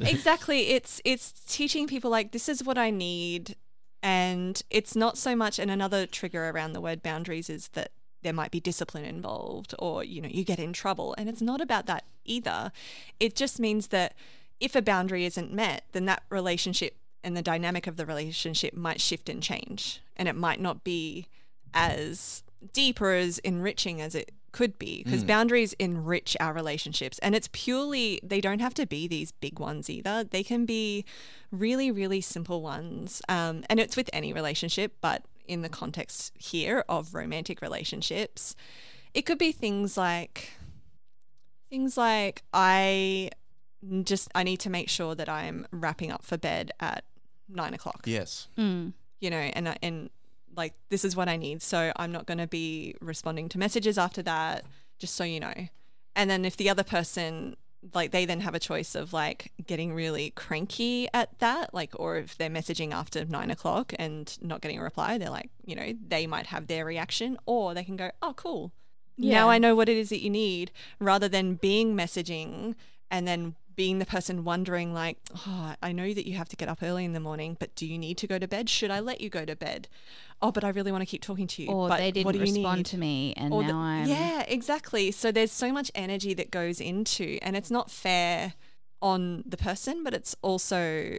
exactly. 0.02 0.70
It's 0.72 1.02
it's 1.06 1.32
teaching 1.48 1.88
people 1.88 2.12
like 2.12 2.32
this 2.34 2.50
is 2.50 2.64
what 2.64 2.78
I 2.78 2.90
need 2.90 3.56
And 4.04 4.62
it's 4.70 4.96
not 4.96 5.18
so 5.18 5.34
much, 5.34 5.58
and 5.58 5.72
another 5.72 6.06
trigger 6.06 6.50
around 6.50 6.74
the 6.74 6.82
word 6.82 7.02
boundaries 7.02 7.50
is 7.50 7.70
that 7.70 7.92
there 8.22 8.34
might 8.34 8.52
be 8.52 8.60
discipline 8.60 9.06
involved 9.06 9.74
or, 9.80 10.04
you 10.04 10.22
know, 10.22 10.30
you 10.30 10.44
get 10.44 10.60
in 10.60 10.74
trouble. 10.74 11.16
And 11.18 11.30
it's 11.30 11.42
not 11.42 11.62
about 11.62 11.86
that 11.86 12.04
either. 12.26 12.72
It 13.20 13.36
just 13.36 13.60
means 13.60 13.88
that 13.88 14.14
if 14.60 14.76
a 14.76 14.82
boundary 14.82 15.26
isn't 15.26 15.54
met, 15.54 15.86
then 15.94 16.06
that 16.06 16.24
relationship 16.30 16.98
and 17.24 17.38
the 17.38 17.42
dynamic 17.42 17.88
of 17.88 17.96
the 17.96 18.06
relationship 18.06 18.74
might 18.74 19.00
shift 19.00 19.30
and 19.30 19.42
change. 19.42 20.02
And 20.18 20.28
it 20.28 20.36
might 20.36 20.60
not 20.60 20.84
be 20.84 21.28
as 21.74 22.44
deep 22.74 23.02
or 23.02 23.14
as 23.14 23.40
enriching 23.40 24.02
as 24.02 24.16
it 24.16 24.32
could 24.54 24.80
be 24.80 25.04
because 25.04 25.24
boundaries 25.26 25.74
enrich 25.74 26.38
our 26.40 26.54
relationships. 26.54 27.20
And 27.20 27.36
it's 27.36 27.50
purely 27.52 28.20
they 28.24 28.40
don't 28.40 28.60
have 28.62 28.74
to 28.76 28.86
be 28.86 29.08
these 29.08 29.32
big 29.34 29.60
ones 29.60 29.90
either. 29.90 30.24
They 30.24 30.44
can 30.44 30.66
be 30.66 31.04
really 31.52 31.92
really 31.92 32.22
simple 32.22 32.62
ones. 32.62 33.22
Um, 33.28 33.64
and 33.70 33.80
it's 33.82 33.98
with 33.98 34.10
any 34.14 34.32
relationship 34.32 34.94
but 35.02 35.26
in 35.46 35.62
the 35.62 35.70
context 35.70 36.32
here 36.40 36.86
of 36.88 37.14
romantic 37.14 37.62
relationships 37.62 38.56
it 39.14 39.24
could 39.24 39.38
be 39.38 39.52
things 39.52 39.98
like 39.98 40.52
things 41.70 41.98
like 41.98 42.44
i 42.54 43.30
just 44.04 44.30
i 44.36 44.42
need 44.44 44.58
to 44.62 44.70
make 44.70 44.88
sure 44.90 45.14
that 45.16 45.28
i'm 45.28 45.68
wrapping 45.72 46.12
up 46.12 46.24
for 46.24 46.38
bed 46.38 46.72
at 46.80 47.04
nine 47.50 47.74
o'clock. 47.74 48.04
Yes. 48.06 48.48
Mm. 48.58 48.94
you 49.20 49.30
know, 49.30 49.38
and 49.38 49.68
I- 49.70 49.78
and 49.84 50.10
like 50.56 50.74
this 50.90 51.06
is 51.06 51.16
what 51.16 51.30
I 51.30 51.38
need. 51.38 51.62
So 51.62 51.92
I'm 51.96 52.12
not 52.12 52.26
going 52.26 52.38
to 52.38 52.48
be 52.48 52.96
responding 53.02 53.50
to 53.50 53.58
messages 53.58 53.98
after 53.98 54.22
that, 54.24 54.66
just 55.00 55.16
so 55.16 55.24
you 55.24 55.40
know. 55.40 55.54
And 56.16 56.30
then 56.30 56.46
if 56.46 56.58
the 56.58 56.70
other 56.70 56.84
person 56.84 57.56
like 57.94 58.12
they 58.12 58.26
then 58.26 58.40
have 58.40 58.56
a 58.56 58.60
choice 58.60 58.96
of 58.96 59.12
like 59.12 59.52
getting 59.68 59.94
really 59.94 60.32
cranky 60.32 61.08
at 61.14 61.38
that, 61.40 61.74
like 61.74 61.92
or 62.00 62.18
if 62.18 62.38
they're 62.38 62.50
messaging 62.50 62.94
after 62.94 63.26
nine 63.26 63.52
o'clock 63.52 63.94
and 64.00 64.38
not 64.42 64.62
getting 64.62 64.80
a 64.80 64.84
reply, 64.84 65.18
they're 65.18 65.30
like, 65.30 65.50
you 65.66 65.76
know, 65.76 65.94
they 66.08 66.26
might 66.26 66.48
have 66.48 66.68
their 66.68 66.86
reaction, 66.86 67.38
or 67.46 67.74
they 67.74 67.84
can 67.84 67.98
go, 67.98 68.12
oh 68.22 68.34
cool, 68.36 68.72
now 69.18 69.50
I 69.50 69.58
know 69.58 69.76
what 69.76 69.90
it 69.90 69.98
is 69.98 70.10
that 70.10 70.22
you 70.22 70.30
need, 70.30 70.72
rather 71.00 71.28
than 71.28 71.56
being 71.56 71.96
messaging 71.96 72.76
and 73.12 73.28
then 73.28 73.56
being 73.76 74.00
the 74.00 74.06
person 74.06 74.44
wondering 74.44 74.94
like, 74.94 75.18
oh, 75.48 75.76
I 75.82 75.92
know 75.92 76.14
that 76.14 76.28
you 76.28 76.36
have 76.36 76.50
to 76.50 76.56
get 76.56 76.70
up 76.70 76.80
early 76.82 77.06
in 77.06 77.14
the 77.14 77.20
morning, 77.20 77.58
but 77.60 77.76
do 77.76 77.86
you 77.86 77.98
need 77.98 78.18
to 78.20 78.28
go 78.28 78.38
to 78.40 78.48
bed? 78.48 78.70
Should 78.70 78.92
I 78.92 79.00
let 79.00 79.22
you 79.22 79.30
go 79.30 79.46
to 79.46 79.56
bed? 79.56 79.88
Oh, 80.42 80.52
but 80.52 80.64
I 80.64 80.70
really 80.70 80.92
want 80.92 81.02
to 81.02 81.06
keep 81.06 81.22
talking 81.22 81.48
to 81.48 81.64
you. 81.64 81.70
Or 81.70 81.88
but 81.90 81.98
they 81.98 82.12
didn't 82.12 82.26
what 82.26 82.34
do 82.34 82.40
you 82.40 82.44
respond 82.44 82.80
need? 82.80 82.86
to 82.88 82.98
me, 82.98 83.34
and 83.38 83.54
Or 83.54 83.62
now 83.62 83.70
the- 83.70 83.74
I'm 83.74 84.08
yeah, 84.08 84.44
exactly. 84.48 85.12
So 85.12 85.32
there's 85.32 85.52
so 85.52 85.72
much 85.72 85.92
energy 85.96 86.34
that 86.34 86.52
goes 86.52 86.80
into, 86.82 87.40
and 87.42 87.56
it's 87.56 87.72
not 87.72 87.90
fair 87.90 88.54
on 89.02 89.44
the 89.46 89.58
person, 89.58 90.04
but 90.04 90.14
it's 90.14 90.36
also 90.42 91.18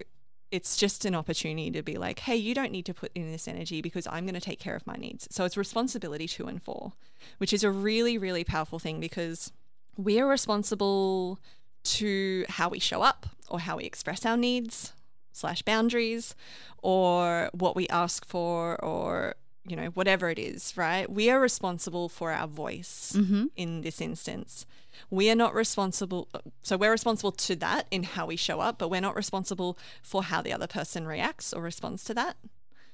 it's 0.50 0.76
just 0.76 1.04
an 1.04 1.16
opportunity 1.16 1.70
to 1.72 1.82
be 1.82 1.96
like, 1.96 2.20
hey, 2.20 2.36
you 2.36 2.54
don't 2.54 2.70
need 2.70 2.86
to 2.86 2.94
put 2.94 3.10
in 3.14 3.32
this 3.32 3.48
energy 3.48 3.82
because 3.82 4.06
I'm 4.06 4.24
going 4.24 4.34
to 4.34 4.40
take 4.40 4.60
care 4.60 4.76
of 4.76 4.86
my 4.86 4.94
needs. 4.94 5.26
So 5.32 5.44
it's 5.44 5.56
responsibility 5.56 6.28
to 6.28 6.46
and 6.46 6.62
for, 6.62 6.92
which 7.38 7.52
is 7.52 7.64
a 7.64 7.70
really 7.70 8.18
really 8.18 8.44
powerful 8.44 8.78
thing 8.78 9.00
because 9.00 9.50
we 9.96 10.20
are 10.20 10.26
responsible 10.28 11.38
to 11.84 12.44
how 12.48 12.68
we 12.68 12.78
show 12.78 13.02
up 13.02 13.26
or 13.48 13.60
how 13.60 13.76
we 13.76 13.84
express 13.84 14.24
our 14.26 14.36
needs 14.36 14.92
slash 15.32 15.62
boundaries 15.62 16.34
or 16.82 17.50
what 17.52 17.76
we 17.76 17.86
ask 17.88 18.24
for 18.26 18.82
or 18.84 19.34
you 19.66 19.76
know 19.76 19.86
whatever 19.94 20.28
it 20.30 20.38
is 20.38 20.76
right 20.76 21.10
we 21.10 21.30
are 21.30 21.40
responsible 21.40 22.08
for 22.08 22.30
our 22.32 22.46
voice 22.46 23.14
Mm-hmm. 23.16 23.46
in 23.56 23.80
this 23.82 24.00
instance 24.00 24.66
we 25.10 25.30
are 25.30 25.34
not 25.34 25.54
responsible 25.54 26.28
so 26.62 26.76
we're 26.76 26.90
responsible 26.90 27.32
to 27.32 27.56
that 27.56 27.86
in 27.90 28.02
how 28.04 28.26
we 28.26 28.36
show 28.36 28.60
up 28.60 28.78
but 28.78 28.88
we're 28.90 29.00
not 29.00 29.16
responsible 29.16 29.78
for 30.02 30.22
how 30.24 30.40
the 30.42 30.52
other 30.52 30.66
person 30.66 31.06
reacts 31.06 31.52
or 31.52 31.62
responds 31.62 32.04
to 32.04 32.14
that 32.14 32.36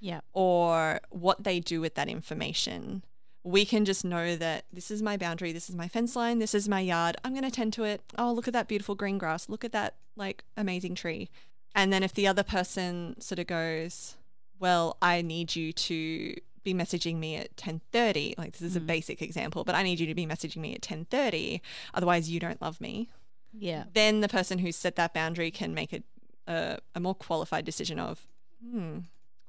yeah. 0.00 0.20
or 0.32 1.00
what 1.10 1.44
they 1.44 1.60
do 1.60 1.80
with 1.80 1.94
that 1.94 2.08
information. 2.08 3.02
We 3.42 3.64
can 3.64 3.84
just 3.86 4.04
know 4.04 4.36
that 4.36 4.64
this 4.72 4.90
is 4.90 5.00
my 5.02 5.16
boundary, 5.16 5.52
this 5.52 5.70
is 5.70 5.74
my 5.76 5.88
fence 5.88 6.14
line, 6.14 6.38
this 6.40 6.54
is 6.54 6.68
my 6.68 6.80
yard. 6.80 7.16
I'm 7.24 7.32
going 7.32 7.44
to 7.44 7.50
tend 7.50 7.72
to 7.74 7.84
it. 7.84 8.02
Oh, 8.18 8.32
look 8.32 8.46
at 8.46 8.52
that 8.52 8.68
beautiful 8.68 8.94
green 8.94 9.16
grass. 9.18 9.48
Look 9.48 9.64
at 9.64 9.72
that 9.72 9.94
like 10.16 10.44
amazing 10.56 10.94
tree. 10.94 11.30
And 11.74 11.92
then 11.92 12.02
if 12.02 12.12
the 12.12 12.26
other 12.26 12.42
person 12.42 13.18
sort 13.20 13.38
of 13.38 13.46
goes, 13.46 14.16
"Well, 14.58 14.96
I 15.00 15.22
need 15.22 15.56
you 15.56 15.72
to 15.72 16.34
be 16.64 16.74
messaging 16.74 17.16
me 17.16 17.36
at 17.36 17.56
10:30." 17.56 18.34
Like 18.36 18.52
this 18.52 18.62
is 18.62 18.76
a 18.76 18.80
basic 18.80 19.22
example, 19.22 19.64
but 19.64 19.74
I 19.74 19.82
need 19.84 20.00
you 20.00 20.06
to 20.06 20.14
be 20.14 20.26
messaging 20.26 20.56
me 20.58 20.74
at 20.74 20.82
10:30, 20.82 21.60
otherwise 21.94 22.28
you 22.28 22.40
don't 22.40 22.60
love 22.60 22.80
me 22.80 23.08
Yeah. 23.52 23.84
then 23.94 24.20
the 24.20 24.28
person 24.28 24.58
who 24.58 24.70
set 24.72 24.96
that 24.96 25.14
boundary 25.14 25.50
can 25.50 25.72
make 25.72 25.92
a, 25.94 26.02
a, 26.46 26.78
a 26.94 27.00
more 27.00 27.14
qualified 27.14 27.64
decision 27.64 27.98
of, 27.98 28.26
hmm, 28.62 28.98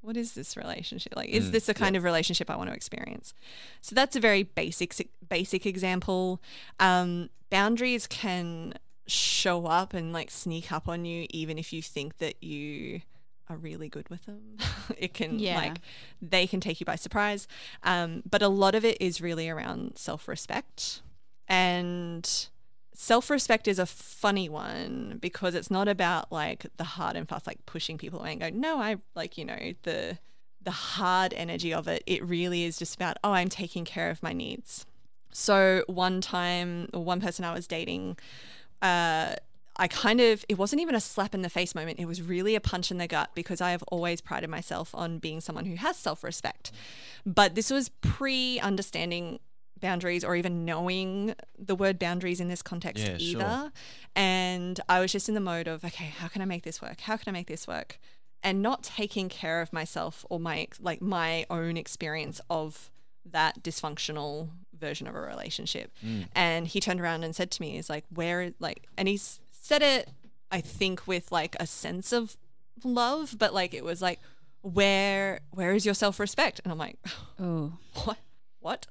what 0.02 0.18
is 0.18 0.34
this 0.34 0.58
relationship? 0.58 1.14
Like, 1.16 1.30
is 1.30 1.50
Mm, 1.50 1.52
this 1.52 1.66
the 1.68 1.74
kind 1.74 1.96
of 1.96 2.04
relationship 2.04 2.50
I 2.50 2.56
want 2.56 2.70
to 2.70 2.76
experience? 2.76 3.34
So 3.82 3.96
that's 3.96 4.16
a 4.16 4.20
very 4.20 4.44
basic 4.44 5.10
basic 5.30 5.66
example. 5.66 6.42
Um, 6.80 7.30
boundaries 7.50 8.08
can 8.08 8.74
show 9.08 9.66
up 9.66 9.94
and 9.94 10.14
like 10.14 10.32
sneak 10.32 10.72
up 10.72 10.88
on 10.88 11.06
you, 11.06 11.28
even 11.30 11.58
if 11.58 11.72
you 11.74 11.82
think 11.82 12.18
that 12.20 12.42
you 12.44 13.02
are 13.50 13.58
really 13.58 13.90
good 13.90 14.10
with 14.10 14.26
them. 14.26 14.58
it 14.98 15.14
can 15.14 15.38
Yeah. 15.40 15.56
like 15.58 15.82
they 16.22 16.48
can 16.48 16.60
take 16.62 16.80
you 16.80 16.86
by 16.86 16.96
surprise. 16.96 17.48
Um, 17.84 18.24
but 18.30 18.42
a 18.42 18.48
lot 18.48 18.76
of 18.76 18.84
it 18.86 18.98
is 19.02 19.22
really 19.22 19.50
around 19.50 19.98
self 19.98 20.28
respect 20.28 21.02
and 21.48 22.48
self 22.94 23.30
respect 23.30 23.68
is 23.68 23.80
a 23.80 23.86
funny 23.86 24.50
one 24.50 25.18
because 25.22 25.56
it's 25.56 25.72
not 25.72 25.88
about 25.88 26.32
like 26.32 26.66
the 26.78 26.84
hard 26.84 27.16
and 27.16 27.28
fast, 27.28 27.48
like 27.48 27.66
pushing 27.66 27.98
people 27.98 28.20
away 28.20 28.32
and 28.34 28.42
go, 28.42 28.50
no, 28.50 28.80
I 28.80 28.98
like, 29.16 29.38
you 29.38 29.46
know, 29.46 29.74
the 29.84 30.18
the 30.64 30.72
hard 30.72 31.34
energy 31.34 31.74
of 31.74 31.88
it. 31.88 32.04
It 32.06 32.24
really 32.24 32.64
is 32.64 32.78
just 32.78 32.96
about, 32.96 33.18
oh, 33.24 33.32
I'm 33.32 33.50
taking 33.50 33.86
care 33.86 34.10
of 34.10 34.22
my 34.22 34.34
needs. 34.34 34.86
So 35.32 35.84
one 35.88 36.22
time, 36.22 36.88
one 36.94 37.22
person 37.22 37.46
I 37.46 37.54
was 37.54 37.68
dating, 37.68 38.18
uh, 38.82 39.36
I 39.78 39.88
kind 39.88 40.20
of, 40.22 40.46
it 40.50 40.58
wasn't 40.58 40.82
even 40.82 40.94
a 40.94 41.00
slap 41.00 41.34
in 41.34 41.42
the 41.42 41.50
face 41.50 41.74
moment. 41.74 42.00
It 42.00 42.06
was 42.06 42.22
really 42.22 42.56
a 42.56 42.62
punch 42.62 42.92
in 42.92 42.98
the 42.98 43.08
gut 43.08 43.32
because 43.34 43.62
I 43.62 43.72
have 43.72 43.84
always 43.84 44.22
prided 44.22 44.50
myself 44.50 44.94
on 44.94 45.18
being 45.18 45.42
someone 45.42 45.66
who 45.66 45.76
has 45.76 45.98
self 45.98 46.24
respect. 46.24 46.72
But 47.26 47.56
this 47.56 47.72
was 47.72 47.90
pre 47.90 48.60
understanding 48.60 49.40
boundaries 49.82 50.24
or 50.24 50.36
even 50.36 50.64
knowing 50.66 51.34
the 51.58 51.76
word 51.76 52.00
boundaries 52.00 52.40
in 52.40 52.48
this 52.48 52.62
context 52.62 53.04
Yeah, 53.06 53.18
sure. 53.18 53.42
either. 53.42 53.72
And 54.16 54.80
I 54.88 55.00
was 55.00 55.12
just 55.12 55.28
in 55.28 55.36
the 55.36 55.42
mode 55.42 55.68
of, 55.68 55.84
okay, 55.84 56.06
how 56.18 56.28
can 56.28 56.42
I 56.42 56.46
make 56.46 56.64
this 56.64 56.82
work? 56.82 57.02
How 57.02 57.18
can 57.18 57.30
I 57.30 57.32
make 57.34 57.48
this 57.48 57.68
work? 57.68 58.00
And 58.44 58.62
not 58.62 58.84
taking 58.84 59.30
care 59.30 59.62
of 59.62 59.72
myself 59.74 60.26
or 60.30 60.40
my, 60.40 60.68
like, 60.80 61.02
my 61.02 61.46
own 61.50 61.78
experience 61.78 62.40
of 62.50 62.90
that 63.26 63.62
dysfunctional 63.64 64.50
version 64.80 65.08
of 65.08 65.14
a 65.16 65.20
relationship. 65.20 65.92
Mm. 66.04 66.28
And 66.34 66.68
he 66.68 66.80
turned 66.80 67.00
around 67.00 67.24
and 67.24 67.36
said 67.36 67.52
to 67.52 67.62
me, 67.62 67.78
"Is 67.78 67.88
like 67.88 68.04
where 68.12 68.52
like," 68.60 68.88
and 68.98 69.08
he 69.08 69.18
said 69.52 69.84
it, 69.84 70.10
I 70.52 70.60
think, 70.60 71.06
with 71.06 71.32
like 71.32 71.56
a 71.60 71.68
sense 71.68 72.12
of 72.12 72.36
love, 72.84 73.36
but 73.38 73.54
like 73.54 73.76
it 73.76 73.84
was 73.84 74.02
like, 74.02 74.20
"Where, 74.62 75.42
where 75.52 75.74
is 75.74 75.86
your 75.86 75.94
self 75.94 76.20
respect?" 76.20 76.62
And 76.64 76.72
I'm 76.72 76.80
like, 76.80 76.98
Oh. 77.40 77.74
"What? 78.06 78.18
What?" 78.60 78.88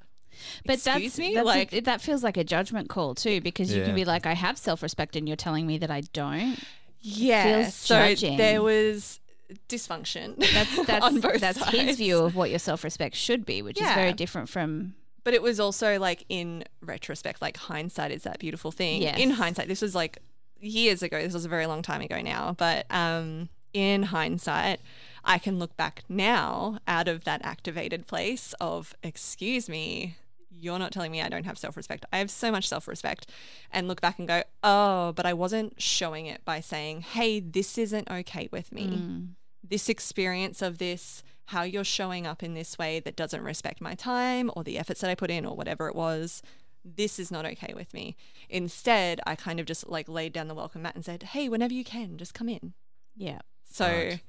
But 0.65 0.75
Excuse 0.77 0.85
that's, 0.85 1.19
me, 1.19 1.35
that's 1.35 1.47
like 1.47 1.73
a, 1.73 1.81
that 1.81 2.01
feels 2.01 2.23
like 2.23 2.37
a 2.37 2.45
judgment 2.45 2.89
call 2.89 3.15
too, 3.15 3.41
because 3.41 3.73
you 3.73 3.81
Yeah. 3.81 3.87
can 3.87 3.95
be 3.95 4.05
like, 4.05 4.27
I 4.27 4.35
have 4.35 4.59
self 4.59 4.83
respect, 4.83 5.17
and 5.17 5.29
you're 5.29 5.37
telling 5.37 5.67
me 5.67 5.79
that 5.79 5.91
I 5.91 6.03
don't. 6.13 6.59
yeah. 7.01 7.63
feels 7.63 7.75
So 7.75 7.95
judging. 8.09 8.37
there 8.37 8.63
was 8.63 9.21
dysfunction. 9.69 10.37
That's 10.53 10.87
that's 10.87 11.05
on 11.05 11.21
both 11.21 11.41
that's 11.41 11.59
sides. 11.61 11.77
his 11.77 11.97
view 11.97 12.19
of 12.25 12.37
what 12.37 12.51
your 12.51 12.59
self 12.59 12.85
respect 12.85 13.17
should 13.17 13.45
be, 13.45 13.63
which 13.63 13.81
is 13.81 13.89
very 13.93 14.13
different 14.13 14.49
from 14.49 14.95
but 15.23 15.35
it 15.35 15.43
was 15.43 15.61
also 15.61 15.99
like 15.99 16.25
in 16.31 16.65
retrospect, 16.81 17.43
like 17.43 17.57
hindsight 17.59 18.11
is 18.11 18.23
that 18.23 18.39
beautiful 18.39 18.71
thing. 18.73 19.03
Yes. 19.03 19.19
In 19.19 19.31
hindsight, 19.31 19.69
this 19.69 19.83
was 19.83 19.95
like 19.95 20.19
years 20.61 21.03
ago. 21.03 21.21
This 21.23 21.35
was 21.35 21.45
a 21.45 21.49
very 21.49 21.67
long 21.67 21.83
time 21.83 22.01
ago 22.01 22.23
now. 22.23 22.55
But 22.57 22.87
um, 22.91 23.51
in 23.75 24.05
hindsight, 24.05 24.81
I 25.23 25.37
can 25.37 25.59
look 25.59 25.77
back 25.77 26.05
now 26.09 26.79
out 26.89 27.07
of 27.07 27.25
that 27.25 27.43
activated 27.45 28.07
place 28.07 28.55
of, 28.63 28.95
excuse 29.03 29.69
me, 29.69 30.17
you're 30.51 30.79
not 30.79 30.93
telling 30.93 31.13
me 31.13 31.23
I 31.23 31.29
don't 31.29 31.47
have 31.47 31.59
self 31.59 31.77
respect. 31.77 32.05
I 32.13 32.19
have 32.19 32.31
so 32.31 32.51
much 32.51 32.69
self 32.69 32.89
respect. 32.89 33.31
And 33.71 33.87
look 33.89 34.01
back 34.01 34.19
and 34.19 34.27
go, 34.29 34.43
oh, 34.63 35.13
but 35.13 35.27
I 35.27 35.33
wasn't 35.33 35.81
showing 35.81 36.27
it 36.27 36.45
by 36.45 36.61
saying, 36.61 37.03
hey, 37.03 37.41
this 37.41 37.79
isn't 37.79 38.11
okay 38.11 38.49
with 38.53 38.73
me. 38.73 38.89
Mm. 38.89 39.29
This 39.63 39.89
experience 39.89 40.61
of 40.63 40.79
this, 40.79 41.23
how 41.47 41.63
you're 41.63 41.85
showing 41.85 42.27
up 42.27 42.43
in 42.43 42.55
this 42.55 42.77
way 42.79 42.99
that 43.01 43.17
doesn't 43.17 43.43
respect 43.43 43.81
my 43.81 43.95
time 43.95 44.51
or 44.57 44.65
the 44.65 44.79
efforts 44.79 45.01
that 45.03 45.11
I 45.11 45.15
put 45.15 45.31
in 45.31 45.45
or 45.47 45.55
whatever 45.57 45.87
it 45.89 45.95
was, 45.95 46.43
this 46.85 47.19
is 47.19 47.31
not 47.31 47.45
okay 47.47 47.73
with 47.75 47.93
me. 47.95 48.17
Instead, 48.49 49.21
I 49.27 49.37
kind 49.37 49.61
of 49.61 49.67
just 49.67 49.89
like 49.89 50.09
laid 50.09 50.33
down 50.33 50.49
the 50.49 50.55
welcome 50.55 50.83
mat 50.83 50.95
and 50.97 51.05
said, 51.05 51.23
hey, 51.23 51.49
whenever 51.49 51.75
you 51.75 51.85
can, 51.85 52.17
just 52.19 52.35
come 52.35 52.49
in. 52.49 52.73
yeah. 53.17 53.39
So 53.73 53.87
Right. 53.87 54.21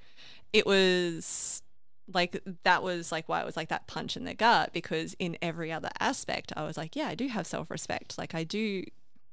it 0.53 0.67
was 0.67 1.63
like 2.13 2.41
that 2.63 2.83
was 2.83 3.11
like 3.11 3.27
why 3.27 3.41
it 3.41 3.45
was 3.45 3.57
like 3.57 3.69
that 3.69 3.87
punch 3.87 4.15
in 4.17 4.25
the 4.25 4.33
gut 4.33 4.73
because 4.73 5.15
in 5.19 5.37
every 5.41 5.71
other 5.71 5.89
aspect 5.99 6.53
I 6.55 6.63
was 6.63 6.77
like, 6.77 6.95
yeah, 6.95 7.07
I 7.07 7.15
do 7.15 7.27
have 7.27 7.47
self-respect. 7.47 8.17
Like 8.17 8.35
I 8.35 8.43
do 8.43 8.83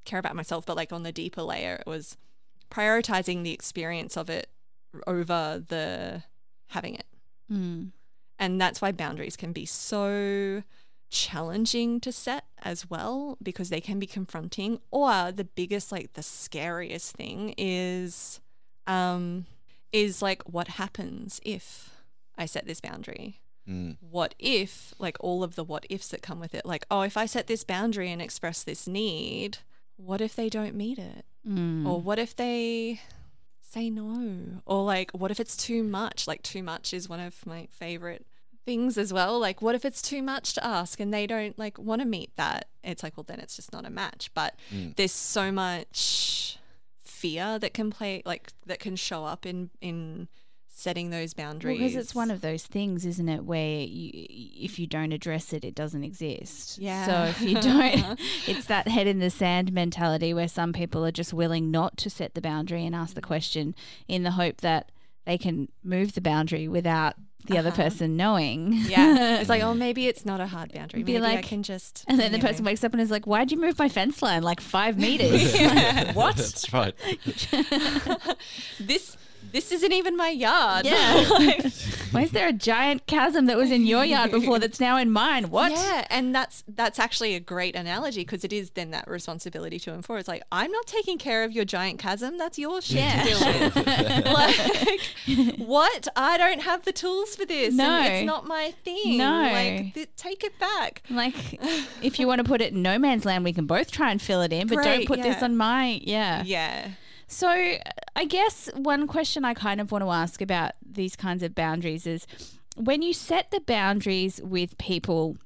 care 0.05 0.19
about 0.19 0.35
myself, 0.35 0.65
but 0.65 0.75
like 0.75 0.91
on 0.91 1.03
the 1.03 1.11
deeper 1.11 1.41
layer 1.41 1.75
it 1.75 1.87
was 1.87 2.17
prioritizing 2.71 3.43
the 3.43 3.53
experience 3.53 4.17
of 4.17 4.29
it 4.29 4.49
over 5.07 5.63
the 5.67 6.23
having 6.67 6.95
it. 6.95 7.05
Mm. 7.51 7.91
And 8.37 8.61
that's 8.61 8.81
why 8.81 8.91
boundaries 8.91 9.35
can 9.35 9.51
be 9.51 9.65
so 9.65 10.63
challenging 11.09 11.99
to 11.99 12.11
set 12.11 12.45
as 12.61 12.89
well 12.89 13.37
because 13.41 13.69
they 13.69 13.81
can 13.81 13.99
be 13.99 14.05
confronting 14.05 14.79
or 14.91 15.31
the 15.31 15.43
biggest 15.43 15.91
like 15.91 16.13
the 16.13 16.21
scariest 16.21 17.15
thing 17.15 17.53
is 17.57 18.39
um 18.85 19.45
is 19.91 20.21
like 20.21 20.43
what 20.43 20.67
happens 20.67 21.41
if 21.43 21.89
I 22.39 22.45
set 22.47 22.65
this 22.65 22.81
boundary? 22.81 23.41
Mm. 23.69 23.97
What 23.99 24.33
if 24.39 24.93
like 24.97 25.17
all 25.19 25.43
of 25.43 25.53
the 25.55 25.63
what 25.63 25.85
ifs 25.89 26.07
that 26.07 26.23
come 26.23 26.39
with 26.39 26.55
it 26.55 26.65
like 26.65 26.85
oh 26.89 27.01
if 27.01 27.15
I 27.17 27.27
set 27.27 27.45
this 27.45 27.63
boundary 27.63 28.11
and 28.11 28.19
express 28.19 28.63
this 28.63 28.87
need 28.87 29.59
what 29.97 30.21
if 30.21 30.35
they 30.35 30.49
don't 30.49 30.75
meet 30.75 30.97
it? 30.97 31.25
Mm. 31.47 31.85
Or 31.85 31.99
what 32.01 32.17
if 32.19 32.35
they 32.35 33.01
say 33.61 33.89
no? 33.89 34.61
Or 34.65 34.83
like, 34.83 35.11
what 35.11 35.29
if 35.29 35.39
it's 35.41 35.57
too 35.57 35.83
much? 35.83 36.25
Like, 36.25 36.41
too 36.41 36.63
much 36.63 36.93
is 36.93 37.09
one 37.09 37.19
of 37.19 37.45
my 37.45 37.67
favorite 37.69 38.25
things 38.65 38.97
as 38.97 39.11
well. 39.11 39.37
Like, 39.39 39.61
what 39.61 39.75
if 39.75 39.83
it's 39.83 40.01
too 40.01 40.21
much 40.23 40.53
to 40.53 40.65
ask 40.65 40.99
and 41.01 41.13
they 41.13 41.27
don't 41.27 41.59
like 41.59 41.77
want 41.77 42.01
to 42.01 42.07
meet 42.07 42.31
that? 42.37 42.69
It's 42.83 43.03
like, 43.03 43.17
well, 43.17 43.25
then 43.27 43.39
it's 43.41 43.57
just 43.57 43.73
not 43.73 43.85
a 43.85 43.89
match. 43.89 44.31
But 44.33 44.55
Mm. 44.73 44.95
there's 44.95 45.11
so 45.11 45.51
much 45.51 46.57
fear 47.03 47.59
that 47.59 47.73
can 47.73 47.91
play, 47.91 48.21
like, 48.25 48.53
that 48.65 48.79
can 48.79 48.95
show 48.95 49.25
up 49.25 49.45
in, 49.45 49.69
in, 49.81 50.29
setting 50.79 51.09
those 51.09 51.33
boundaries 51.33 51.77
Because 51.79 51.95
it's 51.95 52.15
one 52.15 52.31
of 52.31 52.41
those 52.41 52.65
things, 52.65 53.05
isn't 53.05 53.27
it, 53.29 53.43
where 53.43 53.81
you, 53.81 54.11
if 54.29 54.79
you 54.79 54.87
don't 54.87 55.11
address 55.11 55.51
it, 55.53 55.63
it 55.65 55.75
doesn't 55.75 56.03
exist. 56.03 56.77
Yeah. 56.79 57.05
So 57.05 57.23
if 57.29 57.41
you 57.41 57.59
don't, 57.59 58.19
it's 58.47 58.65
that 58.67 58.87
head 58.87 59.05
in 59.07 59.19
the 59.19 59.29
sand 59.29 59.71
mentality 59.73 60.33
where 60.33 60.47
some 60.47 60.73
people 60.73 61.05
are 61.05 61.11
just 61.11 61.33
willing 61.33 61.69
not 61.71 61.97
to 61.97 62.09
set 62.09 62.33
the 62.33 62.41
boundary 62.41 62.85
and 62.85 62.95
ask 62.95 63.13
the 63.15 63.21
question 63.21 63.75
in 64.07 64.23
the 64.23 64.31
hope 64.31 64.61
that 64.61 64.91
they 65.25 65.37
can 65.37 65.67
move 65.83 66.13
the 66.13 66.21
boundary 66.21 66.67
without 66.67 67.15
the 67.45 67.57
other 67.57 67.69
Uh-huh. 67.69 67.83
person 67.83 68.17
knowing. 68.17 68.73
yeah 68.87 69.39
it's 69.39 69.49
like 69.49 69.63
oh 69.63 69.73
maybe 69.73 70.07
it's 70.07 70.25
not 70.25 70.39
a 70.41 70.45
hard 70.47 70.73
boundary 70.73 71.03
Be 71.03 71.13
maybe 71.19 71.25
I 71.37 71.41
can 71.41 71.63
just 71.63 72.03
And 72.07 72.19
then 72.19 72.31
the 72.31 72.37
you 72.37 72.43
know. 72.43 72.49
person 72.49 72.65
wakes 72.65 72.83
up 72.83 72.91
and 72.93 73.01
is 73.01 73.09
like, 73.09 73.25
"Why'd 73.25 73.51
you 73.51 73.57
move 73.59 73.79
my 73.79 73.87
fence 73.89 74.21
line 74.21 74.43
like 74.43 74.59
five 74.59 74.97
meters? 74.97 75.53
what? 76.13 76.35
That's 76.35 76.71
right. 76.73 76.93
this 78.79 79.17
this 79.51 79.71
isn't 79.71 79.91
even 79.91 80.15
my 80.17 80.29
yard 80.29 80.85
Yeah. 80.85 81.25
Like, 81.29 81.65
Why 82.11 82.21
is 82.23 82.31
there 82.31 82.47
a 82.47 82.53
giant 82.53 83.05
chasm 83.05 83.45
that 83.45 83.55
was 83.57 83.69
in 83.69 83.85
your 83.85 84.03
yard 84.03 84.31
before 84.31 84.57
that's 84.57 84.79
now 84.79 84.97
in 84.97 85.11
mine? 85.11 85.51
What? 85.51 85.71
Yeah, 85.71 86.07
and 86.09 86.33
that's 86.33 86.63
that's 86.67 86.97
actually 86.97 87.35
a 87.35 87.39
great 87.39 87.75
analogy 87.75 88.21
because 88.21 88.43
it 88.43 88.51
is 88.51 88.71
then 88.71 88.89
that 88.91 89.07
responsibility 89.07 89.77
to 89.81 89.93
and 89.93 90.03
for. 90.03 90.17
It's 90.17 90.27
like 90.27 90.41
I'm 90.51 90.71
not 90.71 90.87
taking 90.87 91.17
care 91.19 91.43
of 91.43 91.51
your 91.51 91.65
giant 91.65 91.99
chasm. 91.99 92.37
That's 92.39 92.57
your 92.57 92.81
shit 92.81 92.97
Yeah. 92.97 93.23
to 93.23 93.29
deal 93.29 93.39
with. 93.69 94.25
like, 94.25 95.59
what? 95.59 96.07
I 96.15 96.37
don't 96.37 96.61
have 96.63 96.83
the 96.85 96.91
tools 96.91 97.35
for 97.35 97.45
this. 97.45 97.69
and 97.69 97.77
No. 97.77 98.01
it's 98.03 98.25
not 98.25 98.47
my 98.47 98.73
thing. 98.83 99.17
No. 99.17 99.41
like 99.43 99.93
th- 99.93 100.09
take 100.17 100.43
it 100.43 100.57
back. 100.59 101.03
Like, 101.09 101.35
if 102.01 102.19
you 102.19 102.25
want 102.27 102.39
to 102.39 102.43
put 102.43 102.61
it 102.61 102.73
in 102.73 102.81
no 102.81 102.97
man's 102.97 103.23
land, 103.25 103.43
we 103.43 103.53
can 103.53 103.65
both 103.65 103.91
try 103.91 104.11
and 104.11 104.19
fill 104.21 104.41
it 104.41 104.51
in, 104.51 104.67
but 104.67 104.75
don't 104.75 104.83
Great, 104.83 105.07
put 105.07 105.21
this 105.21 105.43
on 105.43 105.55
my. 105.57 105.99
Yeah. 106.03 106.43
Yeah, 106.43 106.89
So, 107.31 107.47
I 107.47 108.25
guess 108.25 108.69
one 108.75 109.05
question 109.05 109.45
I 109.45 109.53
kind 109.53 109.79
of 109.79 109.91
want 109.91 110.03
to 110.03 110.09
ask 110.09 110.41
about 110.41 110.71
these 110.83 111.15
kinds 111.15 111.43
of 111.43 111.53
boundaries 111.53 112.07
is 112.07 112.25
when 112.75 113.03
you 113.03 113.13
set 113.13 113.51
the 113.51 113.59
boundaries 113.59 114.41
with 114.43 114.77
people 114.79 115.37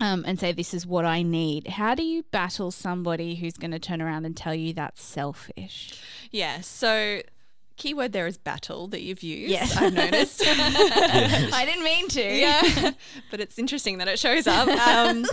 um, 0.00 0.24
and 0.26 0.40
say, 0.40 0.50
This 0.50 0.74
is 0.74 0.86
what 0.86 1.04
I 1.04 1.22
need, 1.22 1.68
how 1.68 1.94
do 1.94 2.02
you 2.02 2.24
battle 2.24 2.72
somebody 2.72 3.36
who's 3.36 3.54
going 3.54 3.70
to 3.70 3.78
turn 3.78 4.02
around 4.02 4.26
and 4.26 4.36
tell 4.36 4.54
you 4.54 4.72
that's 4.74 5.02
selfish? 5.02 5.92
yeah. 6.30 6.60
So. 6.60 7.22
Keyword 7.76 8.12
there 8.12 8.26
is 8.26 8.38
battle 8.38 8.86
that 8.88 9.02
you've 9.02 9.22
used. 9.22 9.50
Yes. 9.50 9.76
I've 9.76 9.92
noticed. 9.92 10.42
I 10.46 11.64
didn't 11.66 11.84
mean 11.84 12.08
to. 12.08 12.36
yeah, 12.36 12.92
but 13.30 13.40
it's 13.40 13.58
interesting 13.58 13.98
that 13.98 14.08
it 14.08 14.18
shows 14.18 14.46
up. 14.46 14.68
Um, 14.84 15.24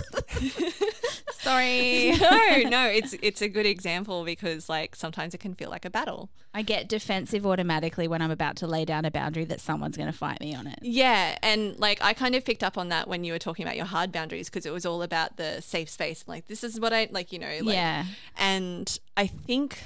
Sorry. 1.32 2.12
no, 2.20 2.68
no, 2.68 2.86
it's 2.86 3.14
it's 3.22 3.42
a 3.42 3.48
good 3.48 3.66
example 3.66 4.24
because 4.24 4.68
like 4.68 4.94
sometimes 4.96 5.34
it 5.34 5.38
can 5.38 5.54
feel 5.54 5.70
like 5.70 5.84
a 5.84 5.90
battle. 5.90 6.30
I 6.54 6.62
get 6.62 6.88
defensive 6.88 7.46
automatically 7.46 8.08
when 8.08 8.22
I'm 8.22 8.30
about 8.30 8.56
to 8.56 8.66
lay 8.66 8.84
down 8.84 9.04
a 9.04 9.10
boundary 9.10 9.44
that 9.46 9.60
someone's 9.60 9.96
going 9.96 10.10
to 10.10 10.16
fight 10.16 10.40
me 10.40 10.54
on 10.54 10.66
it. 10.66 10.78
Yeah, 10.82 11.38
and 11.42 11.78
like 11.78 12.02
I 12.02 12.12
kind 12.12 12.34
of 12.34 12.44
picked 12.44 12.62
up 12.62 12.78
on 12.78 12.88
that 12.90 13.08
when 13.08 13.24
you 13.24 13.32
were 13.32 13.38
talking 13.38 13.64
about 13.64 13.76
your 13.76 13.86
hard 13.86 14.12
boundaries 14.12 14.48
because 14.48 14.66
it 14.66 14.72
was 14.72 14.86
all 14.86 15.02
about 15.02 15.36
the 15.36 15.60
safe 15.60 15.88
space. 15.90 16.24
Like 16.26 16.46
this 16.46 16.62
is 16.64 16.78
what 16.80 16.92
I 16.92 17.08
like, 17.10 17.32
you 17.32 17.38
know. 17.38 17.58
Like, 17.62 17.74
yeah. 17.74 18.04
And 18.36 18.98
I 19.16 19.26
think 19.26 19.78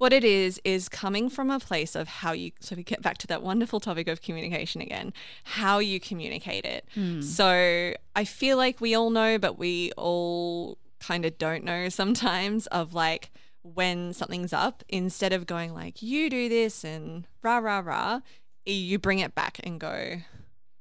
what 0.00 0.14
it 0.14 0.24
is 0.24 0.58
is 0.64 0.88
coming 0.88 1.28
from 1.28 1.50
a 1.50 1.60
place 1.60 1.94
of 1.94 2.08
how 2.08 2.32
you. 2.32 2.52
So 2.58 2.74
we 2.74 2.82
get 2.82 3.02
back 3.02 3.18
to 3.18 3.26
that 3.26 3.42
wonderful 3.42 3.80
topic 3.80 4.08
of 4.08 4.22
communication 4.22 4.80
again. 4.80 5.12
How 5.44 5.78
you 5.78 6.00
communicate 6.00 6.64
it. 6.64 6.86
Hmm. 6.94 7.20
So 7.20 7.92
I 8.16 8.24
feel 8.24 8.56
like 8.56 8.80
we 8.80 8.94
all 8.94 9.10
know, 9.10 9.36
but 9.36 9.58
we 9.58 9.92
all 9.98 10.78
kind 11.00 11.26
of 11.26 11.36
don't 11.36 11.64
know 11.64 11.88
sometimes 11.90 12.66
of 12.68 12.94
like 12.94 13.30
when 13.60 14.14
something's 14.14 14.54
up 14.54 14.82
instead 14.88 15.34
of 15.34 15.46
going 15.46 15.74
like 15.74 16.00
you 16.00 16.30
do 16.30 16.48
this 16.48 16.82
and 16.82 17.26
rah 17.42 17.58
rah 17.58 17.82
rah 17.84 18.20
you 18.64 18.98
bring 18.98 19.18
it 19.18 19.34
back 19.34 19.60
and 19.64 19.78
go 19.78 20.16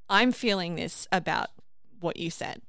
i'm 0.10 0.32
feeling 0.32 0.75
this 0.75 1.05
about 1.12 1.49
what 1.99 2.15
you 2.15 2.29
said 2.29 2.62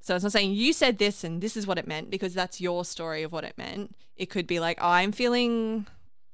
so 0.00 0.14
it's 0.14 0.22
not 0.22 0.32
saying 0.32 0.52
you 0.52 0.70
said 0.74 0.98
this 0.98 1.24
and 1.24 1.40
this 1.40 1.56
is 1.56 1.66
what 1.66 1.78
it 1.78 1.86
meant 1.86 2.10
because 2.10 2.34
that's 2.34 2.60
your 2.60 2.84
story 2.84 3.22
of 3.22 3.32
what 3.32 3.42
it 3.42 3.56
meant 3.56 3.96
it 4.16 4.26
could 4.26 4.46
be 4.46 4.60
like 4.60 4.76
oh, 4.82 4.88
i'm 4.88 5.12
feeling 5.12 5.86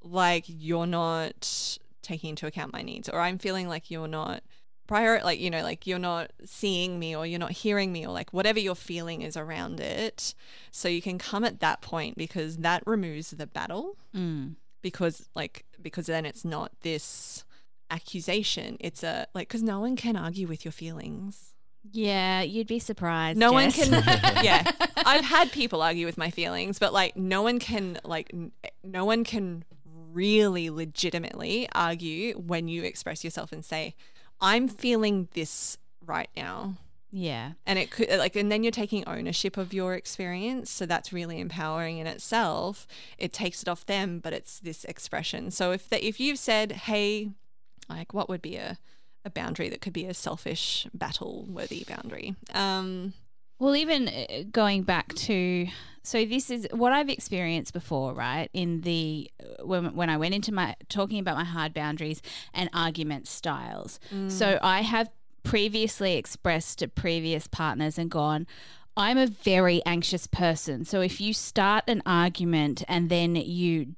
like 0.03 0.45
you're 0.47 0.87
not 0.87 1.79
taking 2.03 2.31
into 2.31 2.47
account 2.47 2.73
my 2.73 2.83
needs 2.83 3.09
or 3.09 3.21
i'm 3.21 3.39
feeling 3.39 3.69
like 3.69 3.91
you're 3.91 4.09
not 4.09 4.43
prior 4.87 5.21
like 5.23 5.39
you 5.39 5.51
know 5.51 5.63
like 5.63 5.87
you're 5.87 5.99
not 6.01 6.33
seeing 6.45 6.99
me 6.99 7.15
or 7.15 7.25
you're 7.27 7.39
not 7.39 7.53
hearing 7.53 7.93
me 7.93 8.05
or 8.05 8.13
like 8.13 8.33
whatever 8.33 8.59
your 8.59 8.75
feeling 8.75 9.23
is 9.23 9.37
around 9.37 9.79
it 9.79 10.35
so 10.73 10.89
you 10.89 11.01
can 11.01 11.17
come 11.19 11.45
at 11.45 11.61
that 11.61 11.81
point 11.81 12.17
because 12.17 12.57
that 12.59 12.83
removes 12.87 13.31
the 13.31 13.47
battle 13.47 13.97
Mm. 14.15 14.57
because 14.83 15.29
like 15.37 15.65
because 15.81 16.07
then 16.07 16.25
it's 16.27 16.45
not 16.45 16.73
this 16.83 17.45
accusation 17.91 18.77
it's 18.81 19.03
a 19.03 19.27
like 19.35 19.49
because 19.49 19.63
no 19.63 19.81
one 19.81 19.95
can 19.97 20.17
argue 20.17 20.47
with 20.49 20.65
your 20.65 20.73
feelings 20.73 21.55
Yeah, 21.93 22.43
you'd 22.43 22.67
be 22.67 22.79
surprised. 22.79 23.39
no 23.39 23.53
one 23.53 23.71
can 23.73 23.93
yeah 24.43 24.71
i've 24.97 25.25
had 25.25 25.51
people 25.53 25.83
argue 25.83 26.07
with 26.07 26.17
my 26.19 26.31
feelings 26.31 26.79
but 26.79 26.93
like 26.93 27.17
no 27.17 27.43
one 27.43 27.59
can 27.59 27.99
like 28.05 28.31
n- 28.33 28.53
no 28.83 29.05
one 29.05 29.23
can 29.25 29.65
really 30.13 30.71
legitimately 30.71 31.69
argue 31.75 32.35
when 32.35 32.69
you 32.69 32.83
express 32.83 33.25
yourself 33.25 33.53
and 33.53 33.65
say 33.65 33.95
i'm 34.41 34.69
feeling 34.69 35.29
this 35.35 35.79
right 36.05 36.31
now. 36.37 36.75
Yeah. 37.13 37.53
and 37.67 37.77
it 37.79 37.91
could 37.91 38.09
like 38.19 38.37
and 38.37 38.53
then 38.53 38.63
you're 38.63 38.71
taking 38.71 39.05
ownership 39.07 39.57
of 39.57 39.73
your 39.73 39.95
experience 39.95 40.71
so 40.71 40.87
that's 40.87 41.13
really 41.13 41.41
empowering 41.41 41.99
in 41.99 42.07
itself. 42.07 42.87
It 43.19 43.33
takes 43.33 43.63
it 43.63 43.69
off 43.69 43.85
them 43.87 44.21
but 44.21 44.33
it's 44.33 44.61
this 44.61 44.85
expression. 44.85 45.51
So 45.51 45.73
if 45.73 45.89
the, 45.89 46.05
if 46.05 46.21
you've 46.21 46.39
said 46.39 46.73
hey 46.73 47.31
like 47.89 48.15
what 48.15 48.29
would 48.29 48.43
be 48.43 48.57
a 48.57 48.79
a 49.25 49.31
boundary 49.31 49.69
that 49.69 49.81
could 49.81 49.93
be 49.93 50.07
a 50.07 50.15
selfish 50.15 50.87
battle 50.95 51.47
worthy 51.49 51.85
boundary? 51.85 52.37
Um 52.55 53.13
Well, 53.61 53.77
even 53.77 54.09
uh, 54.09 54.45
going 54.51 54.83
back 54.83 55.15
to 55.15 55.69
so 56.03 56.25
this 56.25 56.51
is 56.51 56.67
what 56.73 56.93
I've 56.93 57.11
experienced 57.11 57.75
before, 57.75 58.15
right? 58.15 58.49
In 58.55 58.81
the 58.81 59.31
uh, 59.39 59.65
when 59.67 59.95
when 59.95 60.09
I 60.11 60.17
went 60.17 60.35
into 60.35 60.53
my 60.53 60.75
talking 60.89 61.21
about 61.21 61.37
my 61.37 61.45
hard 61.45 61.75
boundaries 61.75 62.23
and 62.55 62.71
argument 62.73 63.29
styles. 63.29 64.01
So 64.29 64.59
I 64.63 64.81
have 64.81 65.11
previously 65.43 66.15
expressed 66.15 66.79
to 66.79 66.89
previous 66.89 67.47
partners 67.47 67.99
and 67.99 68.11
gone. 68.11 68.47
I'm 68.97 69.19
a 69.19 69.27
very 69.27 69.83
anxious 69.87 70.27
person. 70.27 70.85
So 70.85 71.01
if 71.03 71.21
you 71.21 71.33
start 71.33 71.85
an 71.87 72.03
argument 72.07 72.83
and 72.89 73.09
then 73.09 73.37
you 73.37 73.95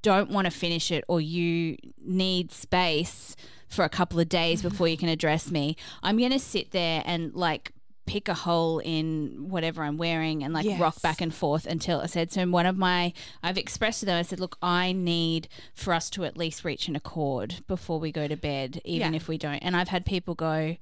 don't 0.00 0.30
want 0.30 0.46
to 0.46 0.50
finish 0.50 0.90
it 0.90 1.04
or 1.08 1.20
you 1.20 1.76
need 2.04 2.50
space 2.50 3.36
for 3.68 3.84
a 3.84 3.88
couple 3.88 4.18
of 4.20 4.28
days 4.28 4.62
before 4.68 4.88
you 4.88 4.96
can 4.96 5.08
address 5.08 5.50
me, 5.50 5.76
I'm 6.02 6.18
going 6.18 6.32
to 6.32 6.38
sit 6.38 6.70
there 6.70 7.02
and 7.04 7.34
like 7.34 7.72
pick 8.04 8.28
a 8.28 8.34
hole 8.34 8.80
in 8.80 9.48
whatever 9.48 9.82
I'm 9.84 9.96
wearing 9.96 10.42
and 10.42 10.52
like 10.52 10.66
rock 10.80 11.00
back 11.02 11.20
and 11.20 11.32
forth 11.32 11.66
until 11.66 12.00
I 12.00 12.06
said, 12.06 12.32
so 12.32 12.40
in 12.40 12.50
one 12.50 12.66
of 12.66 12.76
my, 12.76 13.12
I've 13.42 13.56
expressed 13.58 14.00
to 14.00 14.06
them, 14.06 14.18
I 14.18 14.22
said, 14.22 14.40
look, 14.40 14.58
I 14.62 14.92
need 14.92 15.48
for 15.74 15.94
us 15.94 16.10
to 16.10 16.24
at 16.24 16.36
least 16.36 16.64
reach 16.64 16.88
an 16.88 16.96
accord 16.96 17.62
before 17.68 18.00
we 18.00 18.10
go 18.10 18.26
to 18.26 18.36
bed, 18.36 18.80
even 18.84 19.12
Yeah. 19.12 19.16
if 19.16 19.28
we 19.28 19.38
don't. 19.38 19.58
And 19.58 19.76
I've 19.76 19.88
had 19.88 20.04
people 20.04 20.34
go, 20.34 20.76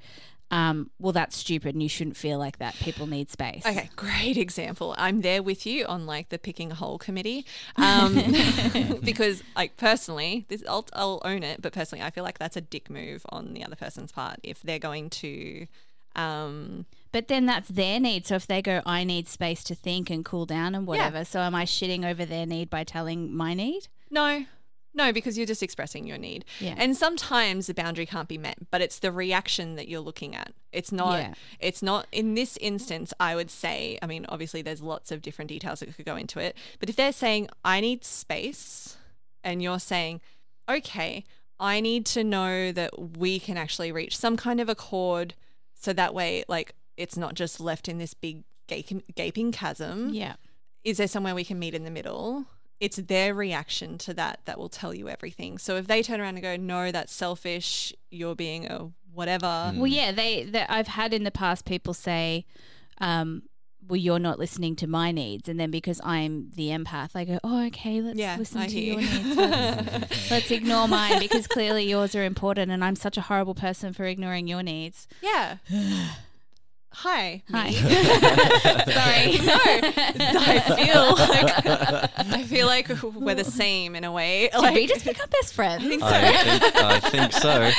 um, 0.51 0.91
well, 0.99 1.13
that's 1.13 1.37
stupid 1.37 1.75
and 1.77 1.83
you 1.83 1.89
shouldn't 1.89 2.17
feel 2.17 2.39
like 2.39 2.59
that. 2.59 2.75
People 2.77 3.07
need 3.07 3.31
space. 3.31 3.65
Okay, 3.65 3.89
great 3.95 4.37
example. 4.37 4.95
I'm 4.99 5.21
there 5.21 5.43
with 5.45 5.65
you 5.65 5.85
on 5.87 6.07
like 6.07 6.31
the 6.31 6.39
picking 6.39 6.73
a 6.73 6.75
hole 6.75 6.99
committee, 6.99 7.45
um, 7.77 8.15
because 9.05 9.45
like 9.55 9.77
personally, 9.77 10.47
this 10.49 10.65
I'll, 10.69 10.87
I'll 10.93 11.21
own 11.25 11.43
it. 11.45 11.63
But 11.63 11.73
personally, 11.73 12.03
I 12.05 12.11
feel 12.11 12.25
like 12.25 12.39
that's 12.39 12.57
a 12.57 12.61
dick 12.61 12.91
move 12.91 13.25
on 13.29 13.55
the 13.55 13.63
other 13.65 13.77
person's 13.77 14.11
part 14.11 14.41
if 14.43 14.61
they're 14.63 14.79
going 14.81 15.11
to. 15.11 15.67
Um, 16.17 16.87
But 17.13 17.29
then 17.29 17.47
that's 17.47 17.69
their 17.69 17.99
need. 17.99 18.27
So 18.27 18.37
if 18.37 18.47
they 18.47 18.63
go, 18.63 18.83
I 18.87 19.03
need 19.05 19.27
space 19.29 19.65
to 19.65 19.75
think 19.75 20.11
and 20.11 20.25
cool 20.25 20.47
down 20.47 20.75
and 20.75 20.87
whatever. 20.87 21.25
So 21.25 21.41
am 21.41 21.55
I 21.55 21.65
shitting 21.65 22.09
over 22.09 22.25
their 22.25 22.47
need 22.47 22.71
by 22.71 22.85
telling 22.85 23.35
my 23.35 23.55
need? 23.55 23.89
no, 24.11 24.45
No, 24.93 25.13
because 25.13 25.39
you're 25.39 25.47
just 25.47 25.63
expressing 25.63 26.05
your 26.05 26.19
need. 26.19 26.45
Yeah. 26.59 26.75
And 26.77 26.97
sometimes 26.97 27.69
the 27.69 27.75
boundary 27.75 28.07
can't 28.07 28.27
be 28.27 28.39
met, 28.39 28.59
but 28.73 28.81
it's 28.81 28.99
the 28.99 29.13
reaction 29.13 29.77
that 29.77 29.87
you're 29.87 30.01
looking 30.01 30.35
at. 30.35 30.53
It's 30.73 30.91
not 30.91 31.19
Yeah. 31.21 31.35
it's 31.61 31.81
not 31.81 32.09
in 32.11 32.35
this 32.35 32.57
instance, 32.61 33.13
I 33.21 33.37
would 33.37 33.51
say, 33.53 33.99
I 34.03 34.07
mean, 34.07 34.27
obviously 34.29 34.63
there's 34.63 34.83
lots 34.83 35.13
of 35.13 35.23
different 35.23 35.49
details 35.49 35.79
that 35.79 35.95
could 35.95 36.05
go 36.07 36.17
into 36.17 36.41
it, 36.41 36.57
but 36.81 36.89
if 36.89 36.97
they're 36.97 37.13
saying 37.13 37.49
I 37.65 37.81
need 37.81 38.05
space 38.05 38.97
and 39.45 39.63
you're 39.63 39.79
saying, 39.79 40.21
"Okay, 40.69 41.25
I 41.61 41.81
need 41.81 42.05
to 42.07 42.25
know 42.25 42.73
that 42.73 43.17
we 43.17 43.39
can 43.39 43.57
actually 43.57 43.93
reach 43.93 44.17
some 44.17 44.37
kind 44.37 44.61
of 44.61 44.69
accord 44.69 45.35
so 45.75 45.93
that 45.93 46.13
way 46.15 46.43
like 46.49 46.75
it's 47.01 47.17
not 47.17 47.35
just 47.35 47.61
left 47.61 47.89
in 47.89 47.99
this 47.99 48.15
big 48.15 48.45
gaping, 48.69 49.03
gaping 49.15 49.51
chasm." 49.53 50.11
Yeah. 50.15 50.35
is 50.85 50.97
there 50.99 51.09
somewhere 51.09 51.35
we 51.35 51.45
can 51.45 51.59
meet 51.59 51.75
in 51.75 51.85
the 51.85 51.91
middle? 51.91 52.47
It's 52.81 52.97
their 52.97 53.35
reaction 53.35 53.99
to 53.99 54.15
that 54.15 54.41
that 54.47 54.59
will 54.59 54.71
tell 54.71 54.95
you 54.95 55.09
everything. 55.09 55.59
So 55.59 55.77
if 55.77 55.87
they 55.87 56.03
turn 56.03 56.21
around 56.21 56.37
and 56.37 56.43
go, 56.43 56.57
"No, 56.57 56.91
that's 56.91 57.13
selfish. 57.13 57.93
You're 58.11 58.35
being 58.37 58.67
a 58.67 58.91
whatever." 59.13 59.73
Well, 59.77 59.87
yeah, 59.87 60.13
they, 60.13 60.45
they 60.45 60.65
I've 60.69 60.89
had 60.89 61.13
in 61.13 61.25
the 61.25 61.31
past 61.31 61.67
people 61.67 61.93
say, 61.93 62.47
um, 62.99 63.43
"Well, 63.87 63.99
you're 63.99 64.19
not 64.19 64.39
listening 64.39 64.77
to 64.77 64.87
my 64.87 65.13
needs," 65.13 65.47
and 65.47 65.61
then 65.61 65.71
because 65.71 66.01
I'm 66.03 66.51
the 66.57 66.69
empath, 66.69 67.11
I 67.15 67.25
go, 67.27 67.39
"Oh, 67.45 67.67
okay, 67.67 68.01
let's 68.01 68.19
Yeah, 68.19 68.37
listen 68.39 68.63
I 68.63 68.69
to 68.69 68.73
hear 68.81 68.93
your 68.95 69.01
you. 69.03 69.23
needs. 69.25 69.37
Let's, 69.37 70.31
let's 70.31 70.51
ignore 70.51 70.89
mine 70.89 71.19
because 71.19 71.47
clearly 71.47 71.85
yours 71.85 72.15
are 72.15 72.25
important, 72.25 72.71
and 72.71 72.83
I'm 72.83 72.97
such 72.97 73.19
a 73.19 73.23
horrible 73.29 73.55
person 73.55 73.93
for 73.93 74.07
ignoring 74.07 74.47
your 74.49 74.63
needs." 74.63 75.07
Yeah. 75.21 75.57
Hi. 76.93 77.43
Hi. 77.51 77.71
Sorry. 77.73 79.39
no, 79.47 80.35
I 80.37 80.61
feel 80.77 81.07
like 81.07 81.67
I 82.19 82.43
feel 82.45 82.67
like 82.67 83.03
we're 83.03 83.35
the 83.35 83.45
same 83.45 83.95
in 83.95 84.05
a 84.05 84.13
way. 84.13 84.51
Did 84.53 84.75
we 84.75 84.87
just 84.87 85.05
become 85.05 85.31
best 85.31 85.55
friends? 85.55 85.85
I 85.85 85.89
think, 85.89 86.03
so. 86.03 86.87
I 86.87 87.01
think 87.01 87.33
so. 87.33 87.71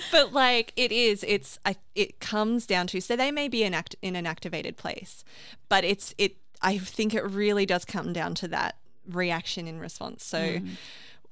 but 0.12 0.32
like 0.32 0.72
it 0.76 0.92
is 0.92 1.24
it's 1.26 1.58
I, 1.64 1.76
it 1.94 2.20
comes 2.20 2.66
down 2.66 2.86
to 2.88 3.00
so 3.00 3.16
they 3.16 3.30
may 3.30 3.48
be 3.48 3.62
in 3.62 3.74
act 3.74 3.96
in 4.02 4.16
an 4.16 4.26
activated 4.26 4.76
place 4.76 5.24
but 5.68 5.84
it's 5.84 6.14
it 6.18 6.36
i 6.62 6.78
think 6.78 7.14
it 7.14 7.22
really 7.22 7.66
does 7.66 7.84
come 7.84 8.12
down 8.12 8.34
to 8.36 8.48
that 8.48 8.76
reaction 9.08 9.66
in 9.66 9.78
response 9.78 10.24
so 10.24 10.58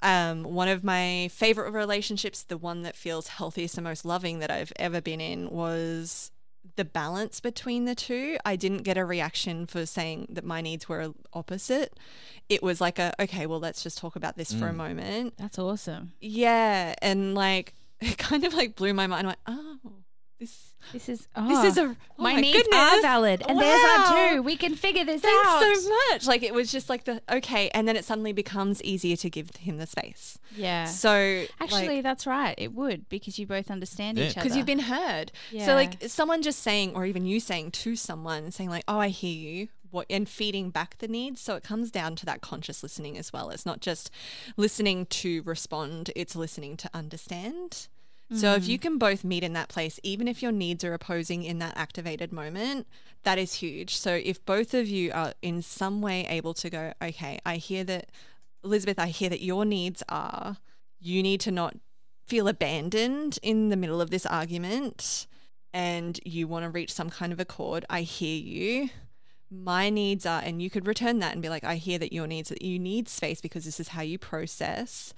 um, 0.01 0.45
one 0.45 0.69
of 0.69 0.85
my 0.85 1.29
favorite 1.33 1.73
relationships 1.73 2.43
the 2.43 2.57
one 2.57 2.83
that 2.83 2.97
feels 2.97 3.29
healthiest 3.29 3.77
and 3.77 3.85
most 3.85 4.05
loving 4.05 4.39
that 4.39 4.51
i've 4.51 4.73
ever 4.77 5.01
been 5.01 5.21
in 5.21 5.51
was 5.51 6.31
the 6.77 6.85
balance 6.85 7.40
between 7.40 7.85
the 7.85 7.94
two. 7.94 8.38
I 8.44 8.57
didn't 8.57 8.83
get 8.85 8.97
a 8.97 9.05
reaction 9.05 9.66
for 9.66 9.85
saying 9.85 10.29
that 10.31 10.44
my 10.44 10.61
needs 10.61 10.88
were 10.88 11.12
opposite. 11.33 11.99
It 12.49 12.62
was 12.62 12.81
like 12.81 12.99
a 12.99 13.12
okay 13.21 13.47
well 13.47 13.61
let's 13.61 13.83
just 13.83 13.99
talk 13.99 14.16
about 14.16 14.37
this 14.37 14.53
for 14.53 14.68
a 14.68 14.73
mm. 14.73 14.77
moment. 14.77 15.35
That's 15.38 15.59
awesome. 15.59 16.12
yeah, 16.21 16.94
and 17.03 17.35
like 17.35 17.75
it 18.01 18.18
kind 18.18 18.44
of 18.44 18.55
like 18.55 18.77
blew 18.77 18.94
my 18.94 19.07
mind. 19.07 19.27
I'm 19.27 19.31
like, 19.31 19.38
oh, 19.47 19.79
this 20.38 20.72
This 20.92 21.09
is 21.09 21.27
this 21.48 21.64
is 21.64 21.79
oh, 21.79 21.87
a 21.87 21.88
oh 21.88 21.96
my, 22.22 22.35
my 22.35 22.40
needs 22.40 22.68
are 22.72 23.03
valid, 23.03 23.42
and 23.48 23.59
theirs 23.59 23.81
are 23.85 23.98
Wow. 23.98 24.29
too. 24.35 24.42
We 24.42 24.57
can 24.57 24.74
figure 24.77 25.05
this 25.05 25.20
Thanks 25.20 25.48
out. 25.48 25.61
so 25.77 25.88
much. 26.12 26.27
Like 26.27 26.42
it 26.42 26.55
was 26.55 26.70
just 26.70 26.88
like 26.88 27.05
the 27.05 27.20
okay, 27.31 27.68
and 27.70 27.88
then 27.88 27.96
it 27.96 28.05
suddenly 28.05 28.33
becomes 28.33 28.81
easier 28.83 29.16
to 29.16 29.29
give 29.29 29.51
him 29.57 29.79
the 29.79 29.87
space. 29.87 30.38
Yeah. 30.57 30.85
So 30.87 31.44
Actually, 31.61 32.01
that's 32.03 32.27
right. 32.27 32.55
It 32.57 32.72
would 32.72 33.09
because 33.09 33.38
you 33.38 33.46
both 33.46 33.70
understand 33.70 34.16
Yeah. 34.18 34.24
each 34.27 34.31
other. 34.37 34.44
because 34.44 34.57
you've 34.57 34.66
been 34.66 34.79
heard. 34.79 35.33
Yeah. 35.51 35.66
So 35.66 35.74
like 35.74 36.03
someone 36.07 36.42
just 36.42 36.61
saying, 36.61 36.94
or 36.94 37.05
even 37.05 37.27
you 37.27 37.40
saying 37.40 37.72
to 37.72 37.96
someone, 37.96 38.51
saying 38.53 38.70
like, 38.70 38.85
"Oh, 38.87 38.98
I 39.01 39.09
hear 39.09 39.35
you," 39.35 39.68
what 39.90 40.07
and 40.09 40.29
feeding 40.29 40.70
back 40.70 40.98
the 40.98 41.09
needs. 41.09 41.40
So 41.40 41.57
it 41.57 41.64
comes 41.64 41.90
down 41.90 42.14
to 42.16 42.27
that 42.27 42.40
conscious 42.40 42.83
listening 42.85 43.18
as 43.18 43.33
well. 43.33 43.51
It's 43.51 43.66
not 43.66 43.81
just 43.81 44.11
listening 44.57 45.07
to 45.07 45.42
respond; 45.42 46.11
it's 46.14 46.37
listening 46.37 46.77
to 46.79 46.90
understand. 46.94 47.88
So 48.31 48.53
if 48.55 48.69
you 48.69 48.79
mm. 48.79 48.83
can 48.83 48.99
both 48.99 49.25
meet 49.25 49.43
in 49.43 49.55
that 49.55 49.71
place, 49.71 49.99
even 50.03 50.29
if 50.29 50.43
your 50.43 50.53
needs 50.53 50.85
are 50.85 50.93
opposing 50.93 51.45
in 51.45 51.59
that 51.61 51.77
activated 51.77 52.31
moment, 52.31 52.87
that 53.23 53.38
is 53.38 53.55
huge. 53.55 53.97
So 53.97 54.21
if 54.23 54.45
both 54.45 54.75
of 54.75 54.87
you 54.87 55.11
are 55.14 55.33
in 55.41 55.62
some 55.62 56.03
way 56.03 56.27
able 56.29 56.53
to 56.55 56.69
go, 56.69 56.93
okay, 57.01 57.38
I 57.47 57.57
hear 57.57 57.85
that, 57.85 58.11
Elizabeth, 58.62 58.99
I 58.99 59.07
hear 59.07 59.31
that 59.31 59.43
your 59.43 59.64
needs 59.64 60.03
are, 60.11 60.59
you 61.01 61.23
need 61.23 61.41
to 61.41 61.51
not 61.51 61.77
feel 62.27 62.49
abandoned 62.49 63.38
in 63.43 63.71
the 63.71 63.77
middle 63.77 64.01
of 64.01 64.11
this 64.11 64.27
argument 64.27 65.27
and 65.73 66.21
you 66.25 66.47
want 66.47 66.64
to 66.64 66.71
reach 66.71 66.93
some 66.93 67.09
kind 67.09 67.33
of 67.33 67.41
accord. 67.41 67.87
I 67.88 68.03
hear 68.03 68.38
you. 68.38 68.91
My 69.51 69.88
needs 69.88 70.27
are, 70.27 70.43
and 70.45 70.61
you 70.61 70.69
could 70.69 70.87
return 70.87 71.21
that 71.21 71.33
and 71.33 71.41
be 71.41 71.49
like, 71.49 71.64
I 71.64 71.77
hear 71.77 71.99
that 71.99 72.12
your 72.12 72.27
needs, 72.27 72.51
that 72.51 72.61
you 72.61 72.79
need 72.79 73.09
space 73.09 73.41
because 73.41 73.64
this 73.64 73.81
is 73.81 73.88
how 73.88 74.03
you 74.03 74.19
process. 74.19 75.14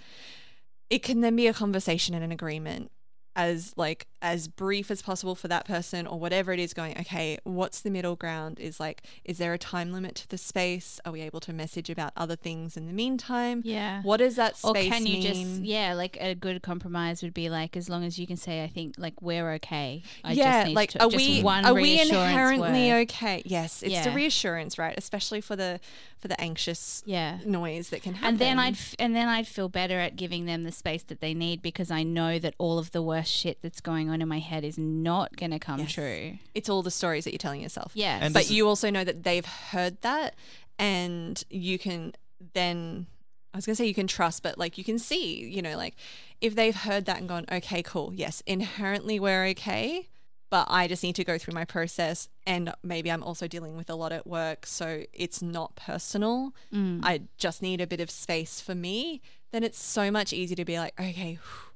It 0.89 1.03
can 1.03 1.21
then 1.23 1.35
be 1.35 1.49
a 1.49 1.53
conversation 1.53 2.15
and 2.15 2.23
an 2.23 2.31
agreement 2.31 2.93
as 3.37 3.73
like 3.77 4.07
as 4.23 4.49
brief 4.49 4.91
as 4.91 5.03
possible 5.03 5.35
for 5.35 5.49
that 5.49 5.65
person 5.67 6.07
or 6.07 6.19
whatever 6.19 6.53
it 6.53 6.59
is 6.61 6.75
going 6.75 6.97
okay 6.99 7.39
what's 7.45 7.81
the 7.81 7.91
middle 7.91 8.17
ground 8.17 8.59
is 8.61 8.79
like 8.79 9.03
is 9.25 9.39
there 9.39 9.53
a 9.55 9.59
time 9.59 9.93
limit 9.93 10.15
to 10.15 10.29
the 10.29 10.39
space 10.39 11.01
are 11.05 11.13
we 11.13 11.21
able 11.23 11.41
to 11.41 11.53
message 11.53 11.89
about 11.89 12.13
other 12.17 12.37
things 12.37 12.77
in 12.77 12.87
the 12.87 12.93
meantime 12.93 13.63
Yeah. 13.65 14.03
what 14.03 14.19
does 14.19 14.37
that 14.37 14.59
Or 14.63 14.75
can 14.75 15.07
you 15.07 15.15
mean 15.19 15.23
just 15.23 15.63
yeah, 15.63 15.95
like 15.95 16.17
a 16.21 16.35
good 16.35 16.63
compromise 16.63 17.23
would 17.23 17.35
be 17.35 17.49
like 17.49 17.77
as 17.77 17.89
long 17.89 18.05
as 18.05 18.19
you 18.19 18.27
can 18.27 18.37
say 18.37 18.63
I 18.63 18.69
think 18.69 18.95
like 18.99 19.21
we're 19.23 19.53
okay. 19.55 20.03
I 20.23 20.33
yeah, 20.33 20.59
just 20.61 20.69
need 20.69 20.75
like 20.75 20.91
to, 20.91 21.03
are 21.03 21.09
we 21.09 21.43
are 21.43 21.73
we 21.75 22.01
inherently 22.01 22.91
word. 22.91 23.03
okay? 23.11 23.43
Yes, 23.45 23.83
it's 23.83 24.05
the 24.05 24.11
reassurance, 24.13 24.79
right? 24.79 24.95
Especially 24.99 25.41
for 25.41 25.57
the 25.57 25.81
for 26.19 26.29
the 26.29 26.39
anxious 26.41 27.03
Yeah. 27.07 27.39
noise 27.47 27.89
that 27.91 28.03
can 28.03 28.15
happen. 28.15 28.29
And 28.29 28.39
then 28.39 28.59
I'd 28.59 28.75
f- 28.75 28.95
and 28.99 29.17
then 29.17 29.29
I'd 29.29 29.47
feel 29.47 29.71
better 29.71 29.99
at 29.99 30.17
giving 30.17 30.45
them 30.45 30.65
the 30.65 30.73
space 30.73 31.03
that 31.05 31.21
they 31.21 31.33
need 31.33 31.63
because 31.63 31.91
I 31.91 32.03
know 32.03 32.39
that 32.39 32.55
all 32.59 32.79
of 32.79 32.91
the 32.91 33.01
worst 33.03 33.33
shit 33.33 33.63
that's 33.63 33.81
going 33.81 34.10
on 34.11 34.21
in 34.23 34.29
my 34.29 34.39
head 34.39 34.65
is 34.65 34.77
not 34.79 35.37
going 35.37 35.51
to 35.53 35.59
come 35.59 35.81
Yes. 35.81 35.93
true. 35.93 36.39
it's 36.55 36.69
all 36.69 36.83
the 36.83 36.91
stories 36.91 37.25
that 37.25 37.33
you're 37.33 37.39
telling 37.39 37.61
yourself. 37.63 37.93
Yeah. 37.95 38.19
And 38.21 38.35
but 38.35 38.51
you 38.51 38.69
also 38.69 38.91
know 38.91 39.05
that 39.05 39.23
they've 39.23 39.45
heard 39.47 40.01
that, 40.03 40.35
and 40.79 41.43
you 41.51 41.79
can 41.79 42.13
then. 42.55 43.07
I 43.53 43.59
was 43.59 43.67
gonna 43.67 43.75
say 43.75 43.87
you 43.87 43.95
can 43.95 44.07
trust, 44.07 44.45
but 44.45 44.59
like 44.59 44.79
you 44.79 44.85
can 44.85 44.99
see, 45.01 45.45
you 45.45 45.61
know, 45.61 45.77
like 45.77 45.97
if 46.41 46.55
they've 46.55 46.75
heard 46.77 47.07
that 47.07 47.19
and 47.19 47.29
gone, 47.29 47.47
okay, 47.51 47.83
cool, 47.83 48.13
yes, 48.15 48.45
inherently 48.47 49.19
we're 49.19 49.45
okay, 49.47 50.09
but 50.51 50.69
I 50.71 50.87
just 50.87 51.03
need 51.03 51.17
to 51.17 51.25
go 51.25 51.37
through 51.37 51.55
my 51.55 51.65
process, 51.65 52.29
and 52.47 52.73
maybe 52.85 53.11
I'm 53.11 53.25
also 53.25 53.49
dealing 53.49 53.77
with 53.77 53.91
a 53.91 53.97
lot 53.97 54.13
at 54.13 54.25
work, 54.25 54.67
so 54.67 55.03
it's 55.13 55.43
not 55.43 55.75
personal. 55.75 56.55
Mm. 56.73 57.01
I 57.03 57.23
just 57.39 57.61
need 57.61 57.81
a 57.81 57.89
bit 57.89 57.99
of 57.99 58.09
space 58.09 58.61
for 58.61 58.77
me. 58.77 59.21
Then 59.51 59.65
it's 59.65 59.83
so 59.83 60.13
much 60.13 60.33
easier 60.33 60.55
to 60.55 60.65
be 60.65 60.79
like, 60.79 60.95
okay, 61.01 61.33
whew, 61.43 61.70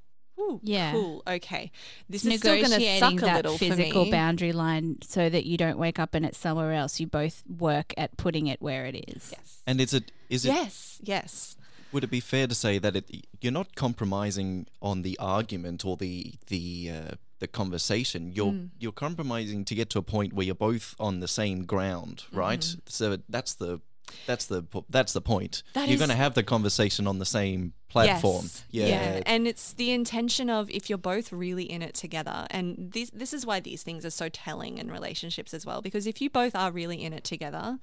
Yeah. 0.62 0.92
cool, 0.92 1.22
okay, 1.26 1.70
this 2.08 2.24
is 2.24 2.38
still 2.40 2.60
gonna 2.60 2.98
suck 2.98 3.12
a 3.14 3.16
that 3.20 3.36
little 3.36 3.56
physical 3.58 4.02
for 4.02 4.04
me. 4.06 4.10
boundary 4.10 4.52
line 4.52 4.98
so 5.02 5.28
that 5.28 5.46
you 5.46 5.56
don't 5.56 5.78
wake 5.78 5.98
up 5.98 6.14
and 6.14 6.24
it's 6.26 6.38
somewhere 6.38 6.72
else. 6.72 6.98
You 7.00 7.06
both 7.06 7.42
work 7.46 7.94
at 7.96 8.16
putting 8.16 8.46
it 8.46 8.60
where 8.60 8.84
it 8.86 8.96
is. 9.08 9.32
Yes. 9.32 9.62
And 9.66 9.80
is 9.80 9.94
it 9.94 10.12
is 10.28 10.44
it 10.44 10.48
Yes. 10.52 10.98
Yes. 11.02 11.56
would 11.92 12.02
it 12.04 12.10
be 12.10 12.20
fair 12.20 12.46
to 12.48 12.54
say 12.54 12.78
that 12.78 12.96
it, 12.96 13.26
you're 13.40 13.52
not 13.52 13.74
compromising 13.76 14.66
on 14.82 15.02
the 15.02 15.16
argument 15.20 15.84
or 15.84 15.96
the 15.96 16.34
the 16.48 16.90
uh, 16.90 17.14
the 17.38 17.46
conversation? 17.48 18.32
You're 18.32 18.52
Mm. 18.52 18.70
you're 18.80 18.92
compromising 18.92 19.64
to 19.66 19.74
get 19.74 19.88
to 19.90 19.98
a 19.98 20.02
point 20.02 20.32
where 20.32 20.44
you're 20.46 20.54
both 20.54 20.94
on 20.98 21.20
the 21.20 21.28
same 21.28 21.64
ground, 21.64 22.24
right? 22.32 22.60
Mm-hmm. 22.60 22.80
So 22.86 23.18
that's 23.28 23.54
the 23.54 23.80
that's 24.26 24.46
the 24.46 24.64
that's 24.88 25.12
the 25.12 25.20
point. 25.20 25.62
That 25.74 25.88
you're 25.88 25.98
going 25.98 26.10
to 26.10 26.16
have 26.16 26.34
the 26.34 26.42
conversation 26.42 27.06
on 27.06 27.18
the 27.18 27.24
same 27.24 27.72
platform. 27.88 28.46
Yes. 28.70 28.88
Yeah. 28.90 29.22
And 29.26 29.46
it's 29.46 29.72
the 29.72 29.92
intention 29.92 30.50
of 30.50 30.70
if 30.70 30.88
you're 30.88 30.98
both 30.98 31.32
really 31.32 31.64
in 31.64 31.82
it 31.82 31.94
together. 31.94 32.46
And 32.50 32.92
this 32.92 33.10
this 33.10 33.32
is 33.32 33.46
why 33.46 33.60
these 33.60 33.82
things 33.82 34.04
are 34.04 34.10
so 34.10 34.28
telling 34.28 34.78
in 34.78 34.90
relationships 34.90 35.54
as 35.54 35.64
well. 35.64 35.82
Because 35.82 36.06
if 36.06 36.20
you 36.20 36.30
both 36.30 36.54
are 36.54 36.70
really 36.70 37.02
in 37.02 37.12
it 37.12 37.24
together, 37.24 37.78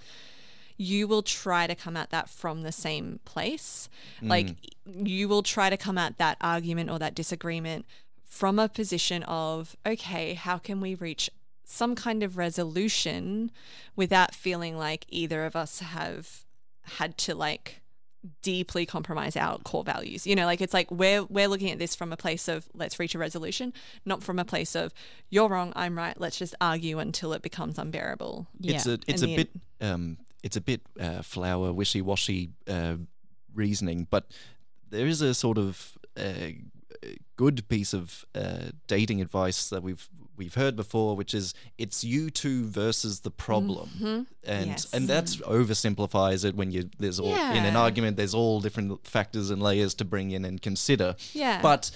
you 0.77 1.07
will 1.07 1.23
try 1.23 1.67
to 1.67 1.75
come 1.75 1.95
at 1.95 2.09
that 2.09 2.29
from 2.29 2.63
the 2.63 2.71
same 2.71 3.19
place. 3.25 3.89
Mm. 4.21 4.29
Like 4.29 4.55
you 4.85 5.27
will 5.27 5.43
try 5.43 5.69
to 5.69 5.77
come 5.77 5.97
at 5.97 6.17
that 6.17 6.37
argument 6.41 6.89
or 6.89 6.99
that 6.99 7.15
disagreement 7.15 7.85
from 8.25 8.59
a 8.59 8.69
position 8.69 9.23
of, 9.23 9.75
okay, 9.85 10.33
how 10.33 10.57
can 10.57 10.79
we 10.79 10.95
reach 10.95 11.29
some 11.71 11.95
kind 11.95 12.23
of 12.23 12.37
resolution 12.37 13.51
without 13.95 14.35
feeling 14.35 14.77
like 14.77 15.05
either 15.09 15.45
of 15.45 15.55
us 15.55 15.79
have 15.79 16.45
had 16.83 17.17
to 17.17 17.35
like 17.35 17.81
deeply 18.43 18.85
compromise 18.85 19.35
our 19.35 19.57
core 19.59 19.83
values. 19.83 20.27
You 20.27 20.35
know, 20.35 20.45
like 20.45 20.61
it's 20.61 20.73
like 20.73 20.91
we're 20.91 21.23
we're 21.23 21.47
looking 21.47 21.71
at 21.71 21.79
this 21.79 21.95
from 21.95 22.11
a 22.11 22.17
place 22.17 22.47
of 22.47 22.67
let's 22.73 22.99
reach 22.99 23.15
a 23.15 23.19
resolution, 23.19 23.73
not 24.05 24.21
from 24.21 24.37
a 24.37 24.45
place 24.45 24.75
of 24.75 24.93
you're 25.29 25.49
wrong, 25.49 25.73
I'm 25.75 25.97
right. 25.97 26.19
Let's 26.19 26.37
just 26.37 26.55
argue 26.61 26.99
until 26.99 27.33
it 27.33 27.41
becomes 27.41 27.79
unbearable. 27.79 28.47
it's 28.75 28.85
a 28.87 28.99
it's 29.07 29.23
a 29.23 29.35
bit 29.35 29.49
um 29.79 30.17
it's 30.43 30.57
a 30.57 30.61
bit 30.61 30.81
uh, 30.99 31.21
flower 31.21 31.71
wishy 31.73 32.01
washy 32.01 32.49
uh, 32.67 32.95
reasoning, 33.53 34.07
but 34.09 34.25
there 34.89 35.07
is 35.07 35.21
a 35.21 35.33
sort 35.33 35.57
of 35.57 35.97
uh, 36.17 36.51
good 37.35 37.67
piece 37.67 37.93
of 37.93 38.25
uh, 38.35 38.69
dating 38.87 39.21
advice 39.21 39.69
that 39.69 39.81
we've 39.83 40.07
we've 40.37 40.53
heard 40.55 40.75
before, 40.75 41.15
which 41.15 41.33
is 41.33 41.53
it's 41.77 42.03
you 42.03 42.29
two 42.29 42.65
versus 42.65 43.21
the 43.21 43.31
problem, 43.31 43.89
and 44.01 44.27
Mm-hmm. 44.61 44.69
Yes. 44.71 44.93
and 44.93 45.07
that's 45.07 45.37
oversimplifies 45.37 46.45
it 46.45 46.55
when 46.55 46.71
you 46.71 46.89
there's 46.99 47.19
all 47.19 47.33
in 47.35 47.65
an 47.65 47.75
argument 47.75 48.17
there's 48.17 48.33
all 48.33 48.59
different 48.61 49.05
factors 49.07 49.49
and 49.51 49.61
layers 49.61 49.93
to 49.95 50.05
bring 50.05 50.31
in 50.31 50.45
and 50.45 50.61
consider. 50.61 51.15
Yeah. 51.33 51.61
but. 51.61 51.91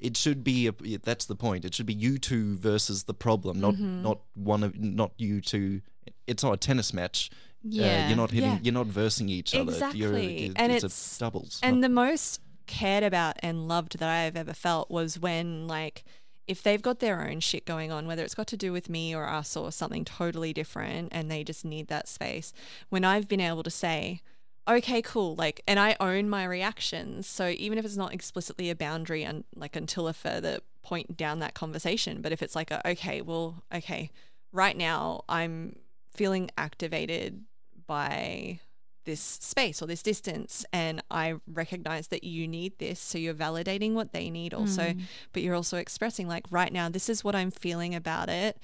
It 0.00 0.16
should 0.16 0.44
be 0.44 0.68
a, 0.68 0.72
that's 1.02 1.24
the 1.26 1.34
point. 1.34 1.64
It 1.64 1.74
should 1.74 1.86
be 1.86 1.92
you 1.92 2.18
two 2.18 2.54
versus 2.56 3.02
the 3.02 3.14
problem, 3.14 3.58
not 3.60 3.74
Mm-hmm. 3.74 4.02
not 4.02 4.20
one 4.34 4.62
of 4.62 4.78
not 4.78 5.10
you 5.18 5.40
two. 5.40 5.80
It's 6.28 6.44
not 6.44 6.52
a 6.54 6.56
tennis 6.56 6.94
match. 6.94 7.30
Uh, 7.32 7.70
Yeah. 7.82 8.06
you're 8.06 8.16
not 8.16 8.30
hitting. 8.30 8.48
Yeah. 8.48 8.58
You're 8.62 8.74
not 8.74 8.86
versing 8.86 9.28
each 9.28 9.56
other. 9.56 9.64
You're, 9.64 10.10
Exactly. 10.14 10.44
it- 10.44 10.52
And 10.54 10.70
it's, 10.70 10.84
it's- 10.84 11.16
a 11.16 11.18
doubles. 11.18 11.58
And 11.64 11.82
the 11.82 11.88
most 11.88 12.40
cared 12.68 13.02
about 13.02 13.36
and 13.40 13.66
loved 13.66 13.98
that 13.98 14.08
I've 14.08 14.36
ever 14.36 14.52
felt 14.52 14.88
was 14.90 15.18
when, 15.18 15.66
like, 15.66 16.04
if 16.46 16.62
they've 16.62 16.80
got 16.80 17.00
their 17.00 17.28
own 17.28 17.40
shit 17.40 17.66
going 17.66 17.90
on, 17.90 18.06
whether 18.06 18.22
it's 18.22 18.34
got 18.34 18.46
to 18.46 18.56
do 18.56 18.72
with 18.72 18.88
me 18.88 19.14
or 19.14 19.28
us 19.28 19.56
or 19.56 19.72
something 19.72 20.04
totally 20.04 20.52
different, 20.52 21.08
and 21.10 21.30
they 21.30 21.42
just 21.42 21.64
need 21.64 21.88
that 21.88 22.06
space, 22.06 22.52
when 22.88 23.04
I've 23.04 23.26
been 23.26 23.40
able 23.40 23.64
to 23.64 23.70
say, 23.70 24.22
okay, 24.68 25.02
cool, 25.02 25.34
like, 25.34 25.62
and 25.66 25.80
I 25.80 25.96
own 25.98 26.28
my 26.28 26.44
reactions. 26.44 27.26
So 27.26 27.48
even 27.48 27.78
if 27.78 27.84
it's 27.84 27.96
not 27.96 28.14
explicitly 28.14 28.70
a 28.70 28.76
boundary 28.76 29.24
and 29.24 29.44
like 29.56 29.74
until 29.76 30.06
a 30.08 30.12
further 30.12 30.58
point 30.82 31.16
down 31.16 31.38
that 31.38 31.54
conversation, 31.54 32.20
but 32.22 32.32
if 32.32 32.42
it's 32.42 32.54
like, 32.54 32.70
a, 32.70 32.86
okay, 32.86 33.22
well, 33.22 33.62
okay, 33.74 34.10
right 34.52 34.76
now 34.76 35.24
I'm 35.28 35.76
feeling 36.10 36.50
activated 36.56 37.44
by 37.86 38.60
this 39.08 39.20
space 39.20 39.80
or 39.80 39.86
this 39.86 40.02
distance 40.02 40.66
and 40.70 41.02
i 41.10 41.34
recognize 41.50 42.08
that 42.08 42.22
you 42.22 42.46
need 42.46 42.78
this 42.78 43.00
so 43.00 43.16
you're 43.16 43.32
validating 43.32 43.94
what 43.94 44.12
they 44.12 44.28
need 44.28 44.52
also 44.52 44.82
mm. 44.82 45.00
but 45.32 45.42
you're 45.42 45.54
also 45.54 45.78
expressing 45.78 46.28
like 46.28 46.44
right 46.50 46.72
now 46.74 46.90
this 46.90 47.08
is 47.08 47.24
what 47.24 47.34
i'm 47.34 47.50
feeling 47.50 47.94
about 47.94 48.28
it. 48.28 48.58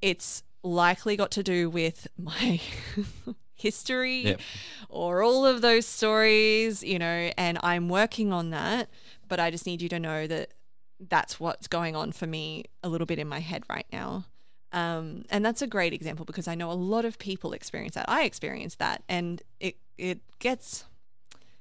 It's 0.00 0.42
likely 0.62 1.16
got 1.16 1.30
to 1.32 1.42
do 1.42 1.68
with 1.68 2.06
my 2.16 2.60
history 3.54 4.20
Yep. 4.22 4.40
or 4.88 5.22
all 5.22 5.44
of 5.44 5.60
those 5.60 5.86
stories 5.86 6.82
you 6.82 6.98
know 6.98 7.30
and 7.36 7.58
i'm 7.62 7.88
working 7.88 8.32
on 8.32 8.50
that 8.50 8.88
but 9.28 9.38
i 9.40 9.50
just 9.50 9.66
need 9.66 9.80
you 9.82 9.88
to 9.88 9.98
know 9.98 10.26
that 10.26 10.54
that's 11.00 11.40
what's 11.40 11.66
going 11.68 11.96
on 11.96 12.12
for 12.12 12.26
me 12.26 12.64
a 12.82 12.88
little 12.88 13.06
bit 13.06 13.18
in 13.18 13.28
my 13.28 13.40
head 13.40 13.64
right 13.68 13.86
now 13.92 14.24
um, 14.74 15.24
and 15.30 15.44
that's 15.44 15.62
a 15.62 15.68
great 15.68 15.92
example 15.92 16.24
because 16.24 16.48
I 16.48 16.56
know 16.56 16.70
a 16.70 16.74
lot 16.74 17.04
of 17.04 17.18
people 17.18 17.52
experience 17.52 17.94
that. 17.94 18.06
I 18.08 18.24
experienced 18.24 18.80
that, 18.80 19.04
and 19.08 19.40
it 19.60 19.76
it 19.96 20.20
gets 20.40 20.84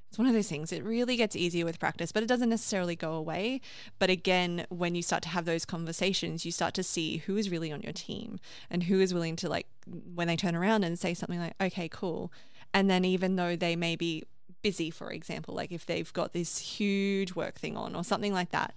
it's 0.10 0.18
one 0.18 0.28
of 0.28 0.34
those 0.34 0.48
things. 0.48 0.72
It 0.72 0.84
really 0.84 1.16
gets 1.16 1.36
easier 1.36 1.64
with 1.64 1.80
practice, 1.80 2.12
but 2.12 2.24
it 2.24 2.26
doesn't 2.28 2.50
necessarily 2.50 2.96
go 2.96 3.14
away. 3.14 3.62
But 4.00 4.10
again, 4.10 4.66
when 4.70 4.96
you 4.96 5.02
start 5.04 5.24
to 5.24 5.30
have 5.30 5.46
those 5.46 5.64
conversations, 5.64 6.44
you 6.44 6.52
start 6.52 6.74
to 6.76 6.84
see 6.84 7.18
who 7.18 7.38
is 7.38 7.50
really 7.52 7.72
on 7.72 7.82
your 7.82 7.94
team 7.94 8.40
and 8.70 8.84
who 8.84 9.00
is 9.00 9.14
willing 9.14 9.36
to 9.38 9.50
like 9.50 9.68
when 10.16 10.28
they 10.28 10.36
turn 10.36 10.56
around 10.56 10.84
and 10.84 10.98
say 10.98 11.14
something 11.14 11.40
like, 11.40 11.54
"Okay, 11.62 11.88
cool," 11.90 12.32
and 12.74 12.90
then 12.90 13.06
even 13.06 13.36
though 13.36 13.56
they 13.56 13.76
may 13.76 13.96
be 13.96 14.24
busy, 14.64 14.90
for 14.90 15.12
example, 15.12 15.54
like 15.54 15.72
if 15.72 15.86
they've 15.86 16.12
got 16.14 16.34
this 16.34 16.58
huge 16.58 17.36
work 17.36 17.60
thing 17.60 17.78
on 17.78 17.96
or 17.96 18.04
something 18.04 18.34
like 18.34 18.50
that, 18.50 18.74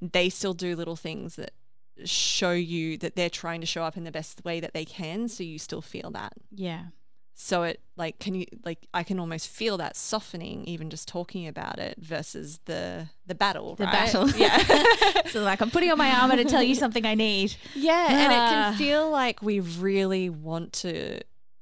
they 0.00 0.28
still 0.28 0.54
do 0.54 0.76
little 0.76 0.96
things 0.96 1.34
that 1.34 1.52
show 2.04 2.52
you 2.52 2.96
that 2.98 3.16
they're 3.16 3.30
trying 3.30 3.60
to 3.60 3.66
show 3.66 3.82
up 3.82 3.96
in 3.96 4.04
the 4.04 4.12
best 4.12 4.44
way 4.44 4.60
that 4.60 4.72
they 4.74 4.84
can 4.84 5.28
so 5.28 5.42
you 5.42 5.58
still 5.58 5.82
feel 5.82 6.10
that 6.12 6.32
Yeah. 6.50 6.84
so 7.34 7.62
it 7.64 7.80
like 7.96 8.18
can 8.18 8.34
you 8.34 8.46
like 8.64 8.86
i 8.94 9.02
can 9.02 9.18
almost 9.20 9.48
feel 9.48 9.76
that 9.78 9.96
softening 9.96 10.64
even 10.64 10.90
just 10.90 11.06
talking 11.08 11.46
about 11.46 11.78
it 11.78 11.96
versus 11.98 12.60
the 12.66 13.08
the 13.26 13.34
battle 13.34 13.74
The 13.76 13.84
right? 13.84 13.92
battle. 13.92 14.28
yeah 14.36 14.58
So 15.30 15.42
like 15.42 15.60
I'm 15.62 15.70
putting 15.70 15.90
on 15.90 15.98
my 15.98 16.10
armor 16.10 16.36
to 16.36 16.44
tell 16.44 16.62
you 16.62 16.74
something 16.74 17.04
I 17.06 17.14
need. 17.14 17.54
yeah 17.74 18.06
and 18.10 18.32
it 18.32 18.38
Ah. 18.38 18.48
can 18.70 18.78
feel 18.78 19.10
like 19.10 19.42
we 19.42 19.60
really 19.60 20.28
want 20.30 20.72
to 20.84 21.20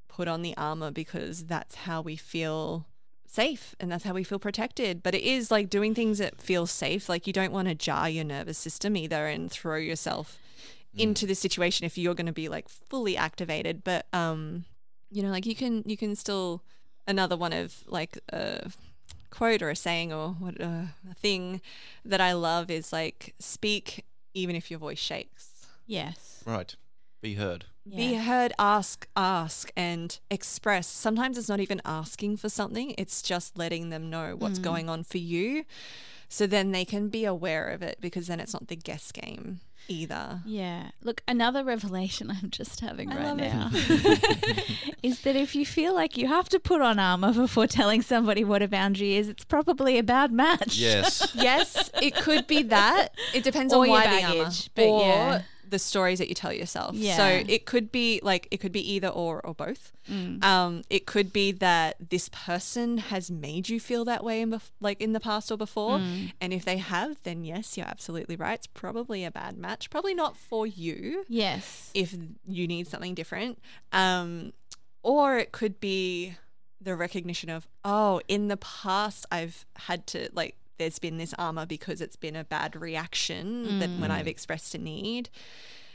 put 0.09 0.27
on 0.29 0.42
the 0.42 0.57
armor 0.57 0.90
because 0.90 1.44
that's 1.46 1.74
how 1.74 2.01
we 2.03 2.16
feel 2.16 2.87
safe 3.31 3.75
and 3.79 3.91
that's 3.91 4.05
how 4.05 4.14
we 4.14 4.25
feel 4.25 4.38
protected. 4.38 5.03
But 5.03 5.14
it 5.14 5.23
is 5.23 5.51
like 5.51 5.71
doing 5.71 5.95
things 5.95 6.19
that 6.19 6.41
feel 6.41 6.67
safe. 6.67 7.09
Like 7.09 7.27
you 7.27 7.33
don't 7.33 7.53
want 7.53 7.69
to 7.69 7.75
jar 7.75 8.09
your 8.09 8.25
nervous 8.25 8.59
system 8.59 8.97
either 8.97 9.27
and 9.27 9.51
throw 9.51 9.77
yourself 9.77 10.38
into 10.97 11.27
this 11.27 11.38
situation 11.38 11.87
if 11.87 11.97
you're 11.97 12.14
going 12.14 12.27
to 12.27 12.33
be 12.33 12.49
like 12.49 12.69
fully 12.69 13.17
activated. 13.17 13.85
But 13.85 14.07
um 14.12 14.64
you 15.11 15.23
know 15.23 15.31
like 15.31 15.47
you 15.47 15.55
can 15.55 15.83
you 15.87 15.97
can 15.97 16.14
still 16.17 16.62
another 17.07 17.37
one 17.37 17.53
of 17.53 17.83
like 17.87 18.19
a 18.33 18.71
quote 19.31 19.62
or 19.62 19.71
a 19.71 19.77
saying 19.77 20.12
or 20.12 20.31
what 20.31 20.61
uh, 20.61 20.83
a 21.11 21.14
thing 21.14 21.61
that 22.05 22.21
i 22.21 22.33
love 22.33 22.71
is 22.71 22.93
like 22.93 23.35
speak 23.38 24.05
even 24.35 24.57
if 24.57 24.71
your 24.71 24.79
voice 24.79 24.99
shakes. 24.99 25.67
Yes. 25.87 26.43
right. 26.47 26.75
Be 27.21 27.35
heard. 27.35 27.67
be 27.97 28.15
heard 28.15 28.53
ask 28.59 29.09
ask 29.17 29.73
and 29.75 30.19
express 30.31 30.87
sometimes 30.87 31.39
it's 31.39 31.49
not 31.49 31.59
even 31.59 31.81
asking 31.85 32.37
for 32.37 32.49
something 32.49 32.95
it's 32.99 33.23
just 33.23 33.57
letting 33.57 33.89
them 33.89 34.11
know 34.11 34.37
what's 34.37 34.59
hmm. 34.59 34.65
going 34.65 34.89
on 34.91 35.03
for 35.03 35.19
you 35.19 35.65
so 36.29 36.47
then 36.47 36.73
they 36.73 36.85
can 36.85 37.09
be 37.09 37.25
aware 37.25 37.69
of 37.69 37.81
it 37.83 37.97
because 38.01 38.27
then 38.27 38.41
it's 38.41 38.53
not 38.53 38.69
the 38.69 38.77
guess 38.77 39.11
game 39.11 39.61
either 39.89 40.43
Yeah. 40.45 40.91
Look, 41.03 41.23
another 41.27 41.65
revelation 41.65 42.31
I'm 42.43 42.51
just 42.51 42.81
having 42.81 43.11
I 43.11 43.17
right 43.17 43.25
love 43.25 43.39
now 43.39 43.71
is 45.03 45.23
that 45.23 45.35
if 45.35 45.57
you 45.57 45.67
feel 45.67 45.95
like 45.95 46.17
you 46.17 46.29
have 46.29 46.49
to 46.51 46.61
put 46.61 46.81
on 46.81 46.99
armor 46.99 47.33
before 47.33 47.67
telling 47.67 48.03
somebody 48.03 48.45
what 48.45 48.63
a 48.63 48.69
boundary 48.69 49.17
is, 49.17 49.29
it's 49.29 49.45
probably 49.45 49.99
a 49.99 50.03
bad 50.03 50.31
match. 50.31 50.77
Yes. 50.77 51.31
yes 51.35 51.91
it 52.01 52.15
could 52.15 52.47
be 52.47 52.63
that 52.65 53.15
it 53.35 53.43
depends 53.43 53.73
Or 53.73 53.81
on 53.81 53.87
your 53.87 53.97
why 53.97 54.07
the 54.07 54.27
armor 54.27 54.45
baggage, 54.45 54.71
but 54.75 54.87
or 54.87 55.03
yeah. 55.03 55.43
The 55.69 55.79
stories 55.79 56.19
that 56.19 56.29
you 56.29 56.35
tell 56.35 56.53
yourself 56.53 56.95
Yeah. 56.95 57.17
so 57.17 57.25
it 57.47 57.67
could 57.67 57.93
be 57.93 58.21
like 58.23 58.49
it 58.51 58.59
could 58.59 58.73
be 58.73 58.93
either 58.95 59.09
or 59.09 59.45
or 59.47 59.55
both 59.55 59.93
Mm. 60.11 60.43
um 60.43 60.83
it 60.89 61.05
could 61.05 61.33
be 61.35 61.53
that 61.53 61.97
this 62.11 62.31
person 62.31 62.97
has 62.97 63.31
made 63.31 63.69
you 63.69 63.79
feel 63.79 64.07
that 64.07 64.25
way 64.25 64.41
in 64.41 64.51
bef- 64.53 64.71
like 64.81 65.01
in 65.03 65.13
the 65.13 65.21
past 65.21 65.53
or 65.53 65.59
before 65.59 65.99
Mm. 65.99 66.33
and 66.41 66.53
if 66.55 66.65
they 66.65 66.79
have 66.79 67.17
then 67.25 67.45
yes 67.45 67.77
you're 67.77 67.87
absolutely 67.87 68.37
right 68.37 68.55
it's 68.61 68.67
probably 68.67 69.25
a 69.25 69.31
bad 69.31 69.59
match 69.59 69.91
probably 69.91 70.15
not 70.15 70.37
for 70.37 70.67
you 70.67 71.27
Yes. 71.29 71.91
if 71.93 72.15
you 72.47 72.67
need 72.67 72.87
something 72.89 73.15
different 73.15 73.59
um 73.93 74.53
or 75.03 75.37
it 75.39 75.53
could 75.53 75.79
be 75.81 76.37
the 76.81 76.95
recognition 76.97 77.51
of 77.51 77.69
oh 77.85 78.21
in 78.29 78.49
the 78.49 78.57
past 78.57 79.27
i've 79.31 79.67
had 79.89 80.07
to 80.07 80.29
like 80.33 80.55
there's 80.79 80.99
been 80.99 81.19
this 81.19 81.35
armor 81.38 81.67
because 81.67 82.01
it's 82.01 82.17
been 82.17 82.37
a 82.37 82.45
bad 82.45 82.75
reaction 82.75 83.79
that 83.81 83.91
when 83.91 84.11
i've 84.11 84.27
mm. 84.27 84.31
expressed 84.31 84.75
a 84.75 84.79
need. 84.79 85.29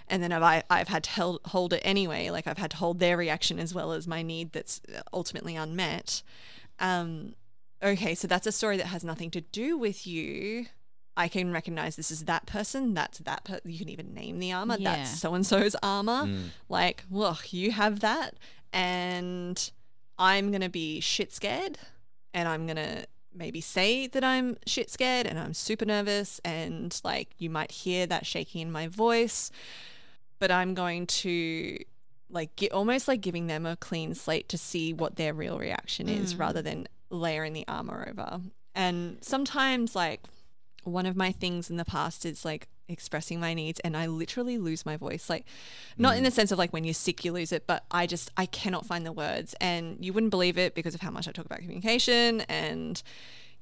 And 0.10 0.22
then 0.22 0.34
I've, 0.34 0.64
I've 0.70 0.90
had 0.90 1.06
to 1.06 1.10
held, 1.10 1.40
hold 1.46 1.72
it 1.72 1.82
anyway. 1.84 2.30
Like 2.30 2.46
i've 2.46 2.58
had 2.58 2.72
to 2.72 2.78
hold 2.78 3.00
their 3.00 3.18
reaction 3.18 3.58
as 3.60 3.74
well 3.74 3.94
as 3.94 4.08
my 4.08 4.22
need 4.22 4.52
that's 4.52 4.82
uh, 4.96 5.02
ultimately 5.14 5.56
unmet. 5.56 6.24
Um 6.80 7.36
okay 7.82 8.14
so 8.16 8.28
that's 8.28 8.48
a 8.48 8.52
story 8.52 8.78
that 8.78 8.88
has 8.88 9.04
nothing 9.04 9.32
to 9.32 9.42
do 9.42 9.78
with 9.78 10.06
you. 10.06 10.68
I 11.16 11.28
can 11.28 11.52
recognize 11.52 11.96
this 11.96 12.12
is 12.12 12.26
that 12.26 12.46
person 12.46 12.94
that's 12.94 13.20
that 13.20 13.44
per- 13.46 13.62
you 13.64 13.78
can 13.78 13.90
even 13.90 14.14
name 14.14 14.40
the 14.40 14.52
armor 14.52 14.78
Yeah. 14.80 14.96
that's 14.96 15.20
so 15.20 15.34
and 15.36 15.46
so's 15.46 15.76
armor 15.84 16.26
mm. 16.26 16.50
like 16.70 17.04
look 17.12 17.54
you 17.54 17.72
have 17.72 18.00
that 18.00 18.36
and 18.72 19.72
i'm 20.18 20.52
gonna 20.52 20.70
be 20.70 21.00
shit 21.00 21.32
scared 21.32 21.78
and 22.34 22.48
i'm 22.48 22.66
gonna 22.66 23.06
maybe 23.36 23.62
say 23.62 24.08
that 24.08 24.24
i'm 24.24 24.58
shit 24.66 24.90
scared 24.90 25.26
and 25.26 25.40
i'm 25.40 25.54
super 25.54 25.86
nervous 25.86 26.40
and 26.44 27.02
like 27.04 27.30
you 27.38 27.50
might 27.50 27.72
hear 27.72 28.06
that 28.06 28.26
shaking 28.26 28.62
in 28.62 28.72
my 28.72 28.88
voice 28.88 29.52
but 30.40 30.52
i'm 30.52 30.74
going 30.74 31.08
to 31.08 31.78
like 32.34 32.56
get 32.56 32.72
almost 32.72 33.08
like 33.08 33.22
giving 33.22 33.48
them 33.48 33.66
a 33.66 33.78
clean 33.78 34.14
slate 34.16 34.50
to 34.50 34.58
see 34.58 34.92
what 34.92 35.16
their 35.16 35.34
real 35.34 35.60
reaction 35.60 36.10
is 36.10 36.34
mm. 36.34 36.40
rather 36.40 36.62
than 36.62 36.88
layering 37.10 37.54
the 37.54 37.66
armor 37.68 38.08
over. 38.10 38.42
And 38.76 39.18
sometimes 39.22 39.96
like 39.96 40.22
one 40.84 41.06
of 41.06 41.16
my 41.16 41.32
things 41.32 41.70
in 41.70 41.78
the 41.78 41.86
past 41.86 42.26
is 42.26 42.44
like 42.44 42.68
expressing 42.94 43.40
my 43.40 43.54
needs 43.54 43.80
and 43.82 43.98
I 43.98 44.06
literally 44.08 44.58
lose 44.58 44.86
my 44.86 44.96
voice. 44.96 45.30
Like 45.30 45.46
not 45.98 46.16
in 46.16 46.22
mm. 46.22 46.26
the 46.26 46.32
sense 46.32 46.52
of 46.52 46.58
like 46.58 46.72
when 46.72 46.84
you're 46.84 46.94
sick 46.94 47.26
you 47.26 47.32
lose 47.32 47.52
it 47.52 47.68
but 47.68 47.84
I 47.92 48.08
just 48.08 48.32
I 48.38 48.46
cannot 48.46 48.86
find 48.86 49.06
the 49.06 49.12
words 49.12 49.56
and 49.60 49.98
you 50.04 50.14
wouldn't 50.14 50.32
believe 50.32 50.58
it 50.58 50.76
because 50.76 50.96
of 50.96 51.02
how 51.02 51.12
much 51.12 51.28
I 51.28 51.32
talk 51.32 51.46
about 51.46 51.60
communication 51.60 52.42
and 52.42 53.02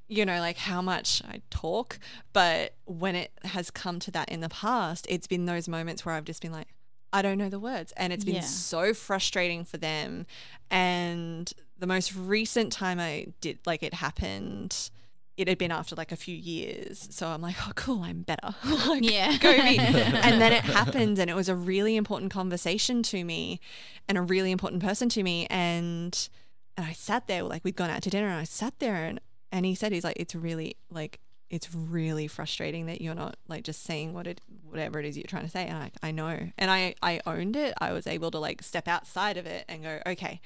you 0.08 0.26
know 0.26 0.40
like 0.40 0.58
how 0.58 0.82
much 0.82 1.22
I 1.28 1.42
talk. 1.50 1.98
But 2.34 2.76
when 2.86 3.16
it 3.16 3.32
has 3.46 3.72
come 3.72 4.00
to 4.02 4.12
that 4.12 4.30
in 4.30 4.42
the 4.42 4.50
past 4.50 5.08
it's 5.10 5.28
been 5.28 5.46
those 5.46 5.68
moments 5.68 6.06
where 6.06 6.14
I've 6.14 6.26
just 6.26 6.42
been 6.42 6.52
like 6.52 6.68
I 7.14 7.22
don't 7.22 7.38
know 7.38 7.50
the 7.50 7.60
words 7.60 7.94
and 7.98 8.14
it's 8.14 8.24
been 8.24 8.36
Yeah. 8.36 8.42
so 8.42 8.94
frustrating 8.94 9.66
for 9.66 9.78
them. 9.78 10.26
And 10.70 11.52
the 11.78 11.88
most 11.88 12.16
recent 12.16 12.72
time 12.72 13.00
I 13.00 13.28
did 13.42 13.60
like 13.66 13.84
it 13.84 13.96
happened 13.96 14.92
it 15.42 15.48
had 15.48 15.58
been 15.58 15.72
after 15.72 15.96
like 15.96 16.12
a 16.12 16.16
few 16.16 16.36
years. 16.36 17.08
So 17.12 17.28
I'm 17.28 17.42
like 17.42 17.56
oh 17.68 17.72
cool 17.76 18.04
I'm 18.04 18.22
better. 18.22 18.56
Like 18.88 19.04
Yeah. 19.04 19.38
go 19.38 19.52
me. 19.52 19.78
And 20.28 20.42
then 20.42 20.54
it 20.54 20.64
happened 20.64 21.20
and 21.20 21.30
it 21.30 21.36
was 21.36 21.50
a 21.50 21.56
really 21.56 21.96
important 21.96 22.32
conversation 22.32 23.04
to 23.04 23.24
me 23.24 23.60
and 24.08 24.18
a 24.18 24.22
really 24.22 24.52
important 24.52 24.82
person 24.84 25.10
to 25.10 25.24
me. 25.24 25.48
And 25.50 26.30
and 26.78 26.86
I 26.86 26.94
sat 26.94 27.28
there 27.28 27.44
like 27.44 27.64
we'd 27.64 27.76
gone 27.76 27.90
out 27.90 28.02
to 28.04 28.10
dinner 28.10 28.28
and 28.28 28.40
I 28.40 28.44
sat 28.46 28.80
there 28.80 29.06
and 29.06 29.20
and 29.52 29.66
he 29.66 29.76
said 29.76 29.92
he's 29.92 30.04
like 30.06 30.18
it's 30.18 30.34
really 30.36 30.78
like 30.90 31.20
it's 31.50 31.74
really 31.76 32.28
frustrating 32.28 32.86
that 32.86 33.02
you're 33.02 33.14
not 33.14 33.36
like 33.50 33.66
just 33.66 33.84
saying 33.84 34.14
what 34.14 34.26
it 34.26 34.40
whatever 34.70 35.00
it 35.02 35.06
is 35.06 35.18
you're 35.18 35.26
trying 35.28 35.44
to 35.44 35.50
say. 35.50 35.66
And 35.66 35.78
I, 35.78 35.92
I 36.02 36.12
know. 36.12 36.50
And 36.58 36.72
I 36.72 36.96
I 37.02 37.20
owned 37.26 37.58
it. 37.58 37.74
I 37.82 37.92
was 37.92 38.08
able 38.08 38.32
to 38.32 38.40
like 38.40 38.62
step 38.64 38.88
outside 38.88 39.36
of 39.36 39.46
it 39.46 39.66
and 39.68 39.84
go 39.84 40.00
okay 40.08 40.40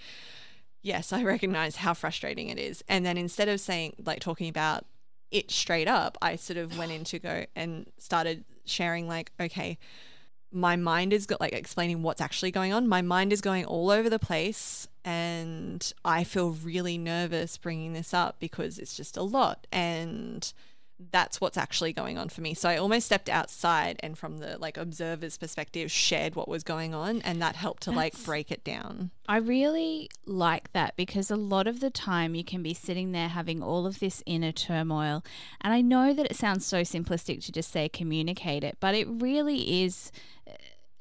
yes 0.85 1.11
I 1.11 1.23
recognize 1.23 1.77
how 1.77 1.93
frustrating 1.93 2.49
it 2.49 2.57
is 2.57 2.83
and 2.87 3.05
then 3.05 3.17
instead 3.17 3.49
of 3.49 3.59
saying 3.59 3.95
like 4.05 4.19
talking 4.19 4.47
about 4.47 4.85
it 5.31 5.51
straight 5.51 5.87
up 5.87 6.17
I 6.21 6.35
sort 6.37 6.57
of 6.57 6.77
went 6.77 6.91
in 6.91 7.03
to 7.05 7.19
go 7.19 7.45
and 7.55 7.87
started 7.97 8.45
sharing 8.65 9.07
like 9.07 9.31
okay 9.39 9.77
my 10.55 10.77
mind 10.77 11.11
is 11.11 11.25
got 11.25 11.41
like 11.41 11.53
explaining 11.53 12.01
what's 12.01 12.21
actually 12.21 12.49
going 12.49 12.71
on. 12.71 12.87
My 12.87 13.01
mind 13.01 13.33
is 13.33 13.41
going 13.41 13.65
all 13.65 13.91
over 13.91 14.09
the 14.09 14.17
place 14.17 14.87
and 15.03 15.93
I 16.05 16.23
feel 16.23 16.51
really 16.51 16.97
nervous 16.97 17.57
bringing 17.57 17.91
this 17.91 18.13
up 18.13 18.39
because 18.39 18.79
it's 18.79 18.95
just 18.95 19.17
a 19.17 19.21
lot 19.21 19.67
and 19.71 20.51
that's 21.11 21.41
what's 21.41 21.57
actually 21.57 21.93
going 21.93 22.17
on 22.17 22.29
for 22.29 22.41
me. 22.41 22.53
So 22.53 22.69
I 22.69 22.77
almost 22.77 23.05
stepped 23.05 23.29
outside 23.29 23.99
and 24.01 24.17
from 24.17 24.37
the 24.37 24.57
like 24.57 24.77
observer's 24.77 25.37
perspective 25.37 25.91
shared 25.91 26.35
what 26.35 26.47
was 26.47 26.63
going 26.63 26.93
on 26.93 27.21
and 27.21 27.41
that 27.41 27.55
helped 27.55 27.83
to 27.83 27.91
like 27.91 28.13
break 28.23 28.51
it 28.51 28.63
down. 28.63 29.11
I 29.27 29.37
really 29.37 30.09
like 30.25 30.71
that 30.73 30.95
because 30.95 31.29
a 31.29 31.35
lot 31.35 31.67
of 31.67 31.79
the 31.79 31.89
time 31.89 32.35
you 32.35 32.43
can 32.43 32.63
be 32.63 32.73
sitting 32.73 33.11
there 33.11 33.29
having 33.29 33.61
all 33.61 33.85
of 33.85 33.99
this 33.99 34.23
inner 34.25 34.51
turmoil. 34.51 35.23
And 35.61 35.73
I 35.73 35.81
know 35.81 36.13
that 36.13 36.27
it 36.27 36.35
sounds 36.35 36.65
so 36.65 36.81
simplistic 36.81 37.43
to 37.45 37.51
just 37.51 37.71
say 37.71 37.89
communicate 37.89 38.63
it, 38.63 38.77
but 38.79 38.95
it 38.95 39.07
really 39.09 39.83
is 39.83 40.11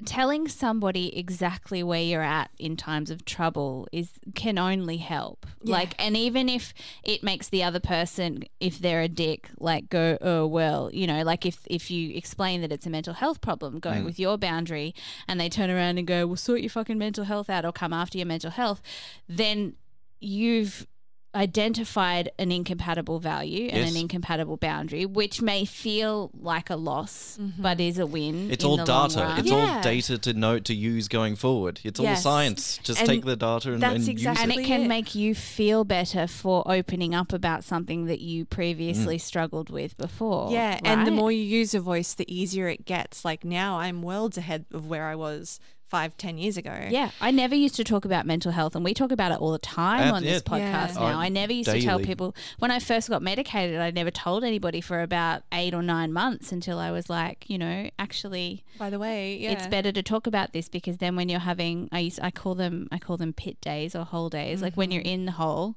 telling 0.05 0.49
somebody 0.49 1.17
exactly 1.17 1.83
where 1.83 2.01
you're 2.01 2.23
at 2.23 2.51
in 2.59 2.77
times 2.77 3.11
of 3.11 3.25
trouble 3.25 3.87
is 3.93 4.11
can 4.35 4.59
only 4.59 4.97
help. 4.97 5.47
Like 5.63 5.95
and 5.99 6.17
even 6.17 6.49
if 6.49 6.75
it 7.03 7.23
makes 7.23 7.49
the 7.49 7.63
other 7.63 7.81
person 7.81 8.45
if 8.61 8.79
they're 8.79 9.03
a 9.03 9.09
dick 9.09 9.49
like 9.59 9.89
go 9.89 10.19
oh 10.21 10.47
well, 10.47 10.91
you 10.93 11.07
know, 11.07 11.23
like 11.23 11.47
if 11.47 11.61
if 11.67 11.91
you 11.91 12.15
explain 12.17 12.61
that 12.63 12.73
it's 12.73 12.87
a 12.87 12.91
mental 12.91 13.15
health 13.15 13.41
problem 13.41 13.79
going 13.79 14.03
mm. 14.03 14.07
with 14.07 14.19
your 14.19 14.37
boundary 14.37 14.95
and 15.29 15.41
they 15.41 15.49
turn 15.49 15.71
around 15.71 15.99
and 15.99 16.07
go, 16.07 16.27
"Well, 16.27 16.37
sort 16.37 16.61
your 16.61 16.71
fucking 16.71 16.99
mental 16.99 17.25
health 17.25 17.49
out 17.49 17.65
or 17.65 17.73
come 17.73 17.93
after 17.93 18.19
your 18.19 18.27
mental 18.27 18.51
health," 18.51 18.83
then 19.29 19.75
you've 20.21 20.87
identified 21.35 22.31
an 22.39 22.51
incompatible 22.53 23.19
value 23.21 23.69
and 23.69 23.79
Yes. 23.85 23.91
an 23.91 23.97
incompatible 23.97 24.57
boundary, 24.57 25.05
which 25.07 25.41
may 25.43 25.65
feel 25.65 26.31
like 26.41 26.71
a 26.71 26.77
loss, 26.77 27.39
but 27.59 27.81
is 27.81 27.99
a 27.99 28.07
win. 28.07 28.51
It's 28.51 28.65
in 28.65 28.71
all 28.71 28.77
the 28.77 28.85
long 28.87 29.09
data. 29.09 29.21
run. 29.21 29.39
It's 29.39 29.51
Yeah. 29.51 29.77
all 29.77 29.83
data 29.83 30.19
to 30.19 30.33
note 30.33 30.65
to 30.67 30.75
use 30.75 31.09
going 31.09 31.37
forward. 31.37 31.81
It's 31.85 31.99
all 32.01 32.17
science. 32.17 32.79
Just 32.83 33.01
And 33.01 33.09
take 33.09 33.25
the 33.25 33.37
data 33.37 33.73
and, 33.73 33.83
that's 33.83 33.95
and 34.01 34.09
exactly- 34.09 34.43
use 34.47 34.51
it 34.55 34.57
And 34.59 34.65
it. 34.65 34.69
can 34.69 34.83
it. 34.83 34.89
make 34.89 35.15
you 35.15 35.35
feel 35.35 35.85
better 35.85 36.27
for 36.27 36.63
opening 36.71 37.15
up 37.15 37.33
about 37.33 37.65
something 37.65 38.07
that 38.07 38.21
you 38.21 38.45
Mm. 38.45 38.51
previously 38.51 39.19
struggled 39.19 39.71
with 39.71 39.97
before. 39.97 40.51
Yeah, 40.53 40.79
and 40.85 41.07
the 41.07 41.11
more 41.11 41.33
you 41.33 41.43
use 41.43 41.75
your 41.75 41.83
voice, 41.83 42.15
the 42.15 42.33
easier 42.33 42.69
it 42.69 42.85
gets. 42.85 43.25
Like 43.25 43.45
now, 43.45 43.79
I'm 43.79 44.03
worlds 44.03 44.39
ahead 44.39 44.65
of 44.73 44.87
where 44.87 45.07
I 45.07 45.15
was 45.15 45.61
five, 45.97 46.17
ten 46.17 46.35
years 46.39 46.57
ago. 46.57 46.77
Yeah, 46.91 47.11
I 47.21 47.31
never 47.31 47.55
used 47.55 47.77
to 47.77 47.85
talk 47.85 48.05
about 48.05 48.27
mental 48.27 48.51
health, 48.53 48.75
and 48.77 48.85
we 48.85 48.95
talk 48.95 49.13
about 49.13 49.31
it 49.33 49.39
all 49.43 49.53
the 49.53 49.59
time 49.83 50.09
Uh, 50.13 50.17
on 50.17 50.25
yeah. 50.25 50.33
this 50.33 50.43
podcast 50.43 50.95
Yeah. 50.95 51.01
now. 51.11 51.17
Oh, 51.19 51.27
I 51.27 51.29
never 51.29 51.53
used 51.53 51.71
to 51.71 51.81
tell 51.81 51.99
people 52.01 52.35
when 52.59 52.71
I 52.71 52.79
first 52.81 53.09
got 53.09 53.23
medicated. 53.23 53.79
I 53.81 53.91
never 53.91 54.11
told 54.11 54.43
anybody 54.45 54.81
for 54.81 55.03
about 55.03 55.43
eight 55.53 55.73
or 55.73 55.83
nine 55.83 56.13
months 56.13 56.51
until 56.53 56.79
I 56.79 56.91
was 56.91 57.09
like, 57.09 57.39
you 57.49 57.59
know, 57.59 57.91
actually, 57.99 58.65
By 58.79 58.91
the 58.91 58.99
way, 58.99 59.37
yeah, 59.37 59.53
it's 59.53 59.67
better 59.69 59.93
to 59.93 60.03
talk 60.03 60.27
about 60.27 60.53
this 60.53 60.69
because 60.69 60.97
then 60.99 61.15
when 61.17 61.29
you're 61.29 61.47
having, 61.53 61.89
I 61.93 62.01
used, 62.01 62.19
I 62.23 62.31
call 62.31 62.55
them, 62.55 62.89
I 62.91 62.99
call 62.99 63.17
them 63.17 63.33
pit 63.33 63.61
days 63.61 63.95
or 63.95 64.05
hole 64.05 64.29
days. 64.31 64.63
Like 64.63 64.75
when 64.81 64.91
you're 64.91 65.03
Mm-hmm. 65.03 65.21
in 65.21 65.27
the 65.27 65.33
hole, 65.43 65.77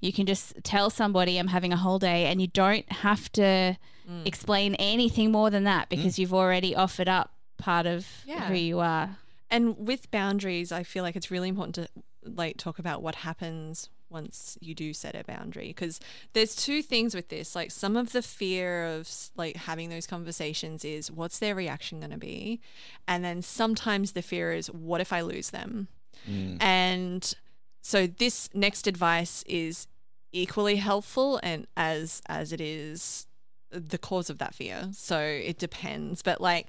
you 0.00 0.12
can 0.12 0.26
just 0.26 0.46
tell 0.62 0.90
somebody 0.90 1.38
I'm 1.38 1.48
having 1.48 1.72
a 1.72 1.76
hole 1.76 1.98
day, 1.98 2.26
and 2.26 2.40
you 2.40 2.46
don't 2.48 2.90
have 3.08 3.30
to 3.32 3.76
Mm. 4.08 4.26
explain 4.26 4.74
anything 4.76 5.30
more 5.30 5.50
than 5.50 5.64
that 5.64 5.88
because 5.90 6.18
you've 6.18 6.32
already 6.32 6.74
offered 6.74 7.08
up 7.08 7.32
part 7.58 7.86
of 7.86 8.06
Yeah. 8.26 8.46
who 8.48 8.54
you 8.54 8.78
are. 8.80 9.18
And 9.50 9.86
with 9.86 10.10
boundaries, 10.10 10.72
I 10.72 10.82
feel 10.82 11.02
like 11.02 11.16
it's 11.16 11.30
really 11.30 11.48
important 11.48 11.74
to 11.76 11.88
like 12.24 12.56
talk 12.56 12.78
about 12.78 13.02
what 13.02 13.16
happens 13.16 13.88
once 14.10 14.56
you 14.60 14.74
do 14.74 14.92
set 14.94 15.14
a 15.14 15.24
boundary 15.24 15.68
because 15.68 16.00
there's 16.32 16.54
two 16.54 16.82
things 16.82 17.14
with 17.14 17.28
this. 17.28 17.54
Like 17.54 17.70
some 17.70 17.96
of 17.96 18.12
the 18.12 18.22
fear 18.22 18.86
of 18.86 19.10
like 19.36 19.56
having 19.56 19.90
those 19.90 20.06
conversations 20.06 20.84
is 20.84 21.10
what's 21.10 21.38
their 21.38 21.54
reaction 21.54 22.00
going 22.00 22.10
to 22.10 22.18
be? 22.18 22.60
And 23.06 23.24
then 23.24 23.42
sometimes 23.42 24.12
the 24.12 24.22
fear 24.22 24.52
is 24.52 24.70
what 24.70 25.00
if 25.00 25.12
i 25.12 25.20
lose 25.20 25.50
them? 25.50 25.88
Mm. 26.28 26.62
And 26.62 27.34
so 27.82 28.06
this 28.06 28.50
next 28.54 28.86
advice 28.86 29.44
is 29.46 29.86
equally 30.32 30.76
helpful 30.76 31.40
and 31.42 31.66
as 31.76 32.20
as 32.26 32.52
it 32.52 32.60
is 32.60 33.26
the 33.70 33.98
cause 33.98 34.30
of 34.30 34.38
that 34.38 34.54
fear. 34.54 34.88
So 34.92 35.18
it 35.20 35.58
depends. 35.58 36.22
But 36.22 36.40
like 36.40 36.68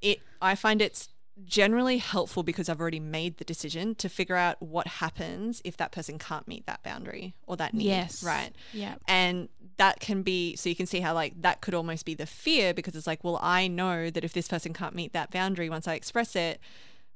it 0.00 0.20
i 0.40 0.54
find 0.54 0.80
it's 0.80 1.08
generally 1.44 1.98
helpful 1.98 2.42
because 2.42 2.68
i've 2.68 2.80
already 2.80 3.00
made 3.00 3.36
the 3.38 3.44
decision 3.44 3.94
to 3.94 4.08
figure 4.08 4.36
out 4.36 4.60
what 4.60 4.86
happens 4.86 5.62
if 5.64 5.76
that 5.76 5.92
person 5.92 6.18
can't 6.18 6.48
meet 6.48 6.66
that 6.66 6.82
boundary 6.82 7.34
or 7.46 7.56
that 7.56 7.72
need 7.74 7.86
Yes. 7.86 8.22
right 8.22 8.50
Yeah. 8.72 8.96
and 9.06 9.48
that 9.76 10.00
can 10.00 10.22
be 10.22 10.56
so 10.56 10.68
you 10.68 10.74
can 10.74 10.86
see 10.86 11.00
how 11.00 11.14
like 11.14 11.40
that 11.42 11.60
could 11.60 11.74
almost 11.74 12.04
be 12.04 12.14
the 12.14 12.26
fear 12.26 12.74
because 12.74 12.96
it's 12.96 13.06
like 13.06 13.22
well 13.22 13.38
i 13.40 13.68
know 13.68 14.10
that 14.10 14.24
if 14.24 14.32
this 14.32 14.48
person 14.48 14.72
can't 14.72 14.94
meet 14.94 15.12
that 15.12 15.30
boundary 15.30 15.70
once 15.70 15.86
i 15.86 15.94
express 15.94 16.34
it 16.34 16.60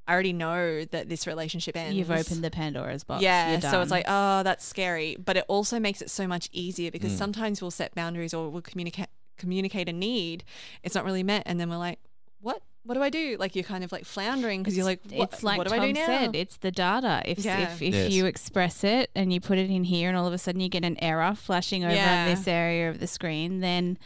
i 0.07 0.13
already 0.13 0.33
know 0.33 0.85
that 0.85 1.09
this 1.09 1.27
relationship 1.27 1.75
ends 1.75 1.95
You've 1.97 2.11
opened 2.11 2.43
the 2.43 2.51
Pandora's 2.51 3.03
box. 3.03 3.21
yeah, 3.23 3.59
so 3.59 3.81
it's 3.81 3.91
like, 3.91 4.03
oh, 4.07 4.43
that's 4.43 4.65
scary, 4.65 5.15
but 5.23 5.37
it 5.37 5.45
also 5.47 5.79
makes 5.79 6.01
it 6.01 6.09
so 6.09 6.27
much 6.27 6.49
easier 6.51 6.91
because 6.91 7.13
mm. 7.13 7.17
sometimes 7.17 7.61
we'll 7.61 7.71
set 7.71 7.95
boundaries 7.95 8.33
or 8.33 8.49
we'll 8.49 8.61
communicate 8.61 9.07
communicate 9.37 9.87
a 9.87 9.93
need, 9.93 10.43
it's 10.83 10.93
not 10.93 11.05
really 11.05 11.23
met, 11.23 11.43
and 11.45 11.57
then 11.59 11.69
we're 11.69 11.77
like, 11.77 11.99
what? 12.41 12.61
What 12.85 12.95
do 12.95 13.01
I 13.03 13.09
do? 13.09 13.37
Like 13.39 13.55
you're 13.55 13.63
kind 13.63 13.83
of 13.83 13.91
like 13.93 14.03
floundering 14.05 14.61
because 14.61 14.75
you're 14.75 14.85
like, 14.85 14.99
what, 15.09 15.31
it's 15.33 15.41
like 15.43 15.57
what 15.57 15.67
do 15.67 15.73
Tom 15.75 15.79
I 15.81 15.87
do 15.87 15.93
now? 15.93 16.05
said, 16.05 16.35
it's 16.35 16.57
the 16.57 16.71
data. 16.71 17.21
If 17.25 17.39
Yeah. 17.39 17.59
if, 17.73 17.81
if 17.81 17.93
Yes. 17.93 18.11
you 18.11 18.25
express 18.25 18.83
it 18.83 19.09
and 19.15 19.31
you 19.31 19.39
put 19.39 19.57
it 19.57 19.69
in 19.69 19.85
here, 19.85 20.09
and 20.09 20.17
all 20.17 20.27
of 20.27 20.33
a 20.33 20.37
sudden 20.37 20.59
you 20.59 20.67
get 20.69 20.83
an 20.83 20.97
error 21.01 21.33
flashing 21.33 21.85
over 21.85 21.93
Yeah. 21.95 22.33
this 22.33 22.45
area 22.47 22.89
of 22.89 22.99
the 22.99 23.07
screen, 23.07 23.61
then 23.61 23.97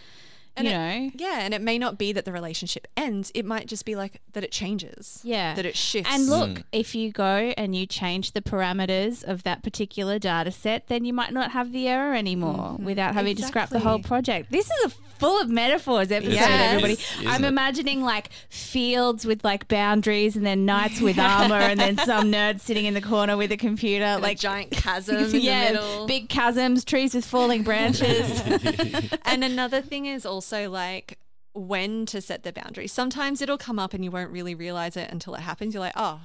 And 0.58 0.68
you 0.68 0.74
it- 0.74 0.78
know. 0.78 1.12
yeah, 1.16 1.40
and 1.42 1.54
it 1.54 1.62
may 1.62 1.78
not 1.78 1.98
be 1.98 2.12
that 2.14 2.26
the 2.26 2.32
relationship 2.32 2.88
ends. 2.98 3.32
It 3.36 3.46
might 3.46 3.68
just 3.68 3.86
be 3.86 3.96
like 3.96 4.22
that 4.34 4.44
it 4.44 4.52
changes. 4.52 5.22
Yeah. 5.24 5.54
that 5.56 5.66
it 5.66 5.76
shifts. 5.76 6.10
And 6.14 6.28
look, 6.28 6.50
mm. 6.50 6.64
if 6.72 6.96
you 6.96 7.12
go 7.12 7.54
and 7.58 7.76
you 7.76 7.86
change 7.86 8.34
the 8.34 8.42
parameters 8.42 9.24
of 9.24 9.44
that 9.44 9.64
particular 9.64 10.20
data 10.20 10.52
set, 10.52 10.88
then 10.88 11.06
you 11.06 11.14
might 11.14 11.34
not 11.34 11.52
have 11.52 11.72
the 11.72 11.88
error 11.88 12.14
anymore 12.14 12.74
mm-hmm. 12.74 12.86
without 12.86 13.14
having 13.14 13.36
to 13.36 13.44
scrap 13.44 13.70
the 13.70 13.80
whole 13.80 14.00
project. 14.00 14.52
This 14.52 14.70
is 14.70 14.86
a 14.86 14.90
full 15.18 15.42
of 15.42 15.50
metaphors 15.50 16.12
episode, 16.12 16.34
Yes. 16.34 16.74
everybody. 16.74 16.94
Isn't 16.94 17.28
I'm 17.28 17.44
it? 17.44 17.48
imagining 17.48 18.04
like 18.04 18.30
fields 18.50 19.26
with 19.26 19.44
like 19.44 19.68
boundaries 19.68 20.36
and 20.36 20.46
then 20.46 20.66
knights 20.66 21.02
with 21.02 21.18
armor 21.20 21.56
and 21.56 21.80
then 21.80 21.98
some 21.98 22.32
nerd 22.32 22.60
sitting 22.62 22.86
in 22.86 22.94
the 22.94 23.02
corner 23.02 23.36
with 23.36 23.52
a 23.52 23.58
computer. 23.58 24.06
like 24.16 24.22
like 24.22 24.40
giant 24.40 24.72
chasm 24.72 25.18
in 25.18 25.30
yeah, 25.42 25.72
the 25.72 25.74
middle. 25.74 26.08
big 26.08 26.30
chasms, 26.30 26.84
trees 26.84 27.14
with 27.14 27.26
falling 27.26 27.64
branches. 27.64 28.42
and 29.26 29.44
another 29.44 29.82
thing 29.82 30.06
is 30.06 30.26
also 30.26 30.47
like 30.52 31.18
when 31.54 32.06
to 32.08 32.22
set 32.22 32.44
the 32.44 32.54
boundary. 32.54 32.88
Sometimes 32.88 33.42
it'll 33.42 33.58
come 33.58 33.80
up 33.80 33.94
and 33.94 34.04
you 34.04 34.12
won't 34.12 34.32
really 34.32 34.56
realize 34.56 34.96
it 34.96 35.10
until 35.12 35.36
it 35.36 35.42
happens. 35.42 35.74
You're 35.74 35.82
like, 35.82 35.94
oh, 35.96 36.22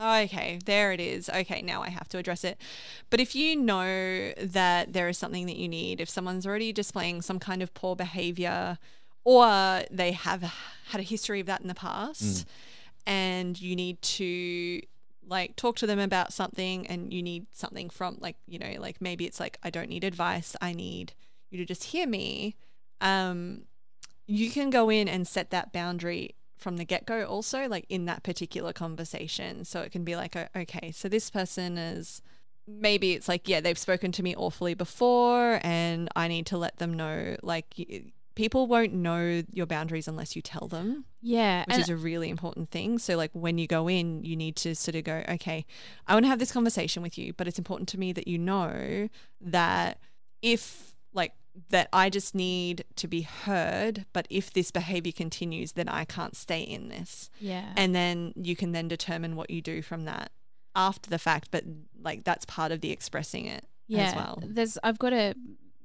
okay, 0.00 0.58
there 0.64 0.92
it 0.92 1.00
is. 1.00 1.28
Okay, 1.28 1.62
now 1.62 1.82
I 1.82 1.90
have 1.90 2.08
to 2.08 2.18
address 2.18 2.44
it. 2.44 2.58
But 3.10 3.20
if 3.20 3.34
you 3.34 3.56
know 3.56 4.32
that 4.38 4.92
there 4.92 5.08
is 5.08 5.18
something 5.18 5.46
that 5.46 5.56
you 5.56 5.68
need, 5.68 6.00
if 6.00 6.08
someone's 6.08 6.46
already 6.46 6.72
displaying 6.72 7.22
some 7.22 7.38
kind 7.38 7.62
of 7.62 7.72
poor 7.74 7.94
behavior 7.94 8.78
or 9.24 9.82
they 9.90 10.12
have 10.12 10.42
had 10.88 11.00
a 11.00 11.04
history 11.04 11.40
of 11.40 11.46
that 11.46 11.60
in 11.60 11.68
the 11.68 11.74
past 11.74 12.22
mm. 12.22 12.44
and 13.06 13.60
you 13.60 13.76
need 13.76 14.00
to 14.02 14.80
like 15.26 15.54
talk 15.56 15.76
to 15.76 15.86
them 15.86 15.98
about 15.98 16.32
something 16.32 16.86
and 16.88 17.12
you 17.12 17.22
need 17.22 17.46
something 17.52 17.88
from 17.88 18.18
like 18.20 18.36
you 18.46 18.58
know 18.58 18.74
like 18.78 19.00
maybe 19.00 19.24
it's 19.24 19.38
like 19.38 19.56
i 19.62 19.70
don't 19.70 19.88
need 19.88 20.02
advice 20.02 20.56
i 20.60 20.72
need 20.72 21.14
you 21.50 21.56
to 21.58 21.64
just 21.64 21.84
hear 21.84 22.06
me 22.06 22.56
um 23.02 23.62
you 24.26 24.50
can 24.50 24.70
go 24.70 24.88
in 24.88 25.08
and 25.08 25.28
set 25.28 25.50
that 25.50 25.72
boundary 25.72 26.34
from 26.56 26.76
the 26.76 26.84
get-go 26.84 27.24
also 27.24 27.68
like 27.68 27.84
in 27.88 28.06
that 28.06 28.22
particular 28.22 28.72
conversation 28.72 29.64
so 29.64 29.80
it 29.80 29.92
can 29.92 30.04
be 30.04 30.16
like 30.16 30.36
okay 30.56 30.90
so 30.92 31.08
this 31.08 31.28
person 31.28 31.76
is 31.76 32.22
maybe 32.66 33.12
it's 33.12 33.28
like 33.28 33.48
yeah 33.48 33.60
they've 33.60 33.78
spoken 33.78 34.12
to 34.12 34.22
me 34.22 34.34
awfully 34.36 34.72
before 34.72 35.60
and 35.62 36.08
i 36.14 36.28
need 36.28 36.46
to 36.46 36.56
let 36.56 36.78
them 36.78 36.94
know 36.94 37.36
like 37.42 37.74
people 38.34 38.66
won't 38.66 38.94
know 38.94 39.42
your 39.52 39.66
boundaries 39.66 40.08
unless 40.08 40.36
you 40.36 40.40
tell 40.40 40.68
them 40.68 41.04
yeah. 41.22 41.64
which 41.68 41.78
is 41.78 41.88
a 41.88 41.96
really 41.96 42.28
important 42.28 42.70
thing. 42.70 42.98
So, 42.98 43.16
like, 43.16 43.30
when 43.32 43.56
you 43.56 43.66
go 43.66 43.88
in, 43.88 44.24
you 44.24 44.36
need 44.36 44.56
to 44.56 44.74
sort 44.74 44.96
of 44.96 45.04
go, 45.04 45.22
okay, 45.28 45.64
I 46.06 46.14
want 46.14 46.24
to 46.24 46.28
have 46.28 46.40
this 46.40 46.52
conversation 46.52 47.02
with 47.02 47.16
you, 47.16 47.32
but 47.32 47.46
it's 47.46 47.58
important 47.58 47.88
to 47.90 47.98
me 47.98 48.12
that 48.12 48.26
you 48.26 48.38
know 48.38 49.08
that 49.40 50.00
if, 50.42 50.96
like, 51.14 51.32
that 51.68 51.88
I 51.92 52.08
just 52.08 52.34
need 52.34 52.84
to 52.96 53.08
be 53.08 53.22
heard, 53.22 54.06
but 54.12 54.26
if 54.30 54.52
this 54.52 54.70
behavior 54.70 55.12
continues, 55.12 55.72
then 55.72 55.88
I 55.88 56.04
can't 56.04 56.36
stay 56.36 56.62
in 56.62 56.88
this. 56.88 57.30
yeah. 57.38 57.72
And 57.76 57.94
then 57.94 58.32
you 58.36 58.56
can 58.56 58.72
then 58.72 58.88
determine 58.88 59.36
what 59.36 59.50
you 59.50 59.60
do 59.60 59.82
from 59.82 60.04
that 60.04 60.32
after 60.74 61.10
the 61.10 61.18
fact, 61.18 61.48
but 61.50 61.64
like, 62.00 62.24
that's 62.24 62.44
part 62.46 62.72
of 62.72 62.80
the 62.80 62.90
expressing 62.90 63.46
it 63.46 63.64
yeah. 63.86 64.04
as 64.04 64.14
well. 64.14 64.42
There's 64.42 64.78
I've 64.82 64.98
got 64.98 65.12
a 65.12 65.34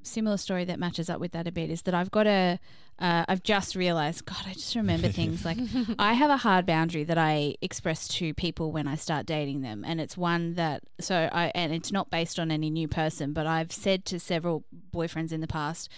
similar 0.07 0.37
story 0.37 0.65
that 0.65 0.79
matches 0.79 1.09
up 1.09 1.19
with 1.19 1.31
that 1.33 1.47
a 1.47 1.51
bit 1.51 1.69
is 1.69 1.83
that 1.83 1.93
I've 1.93 2.11
got 2.11 2.27
a 2.27 2.59
uh, 2.99 3.25
I've 3.27 3.43
just 3.43 3.75
realized 3.75 4.25
God 4.25 4.43
I 4.45 4.53
just 4.53 4.75
remember 4.75 5.09
things 5.09 5.45
like 5.45 5.57
I 5.99 6.13
have 6.13 6.31
a 6.31 6.37
hard 6.37 6.65
boundary 6.65 7.03
that 7.03 7.17
I 7.17 7.55
express 7.61 8.07
to 8.09 8.33
people 8.33 8.71
when 8.71 8.87
I 8.87 8.95
start 8.95 9.25
dating 9.25 9.61
them 9.61 9.83
and 9.85 10.01
it's 10.01 10.17
one 10.17 10.55
that 10.55 10.83
so 10.99 11.29
I 11.31 11.51
and 11.53 11.71
it's 11.73 11.91
not 11.91 12.09
based 12.09 12.39
on 12.39 12.49
any 12.49 12.69
new 12.69 12.87
person 12.87 13.33
but 13.33 13.45
I've 13.45 13.71
said 13.71 14.05
to 14.05 14.19
several 14.19 14.63
boyfriends 14.91 15.31
in 15.31 15.41
the 15.41 15.47
past 15.47 15.89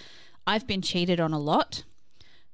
I've 0.49 0.65
been 0.65 0.81
cheated 0.81 1.19
on 1.19 1.31
a 1.31 1.39
lot. 1.39 1.83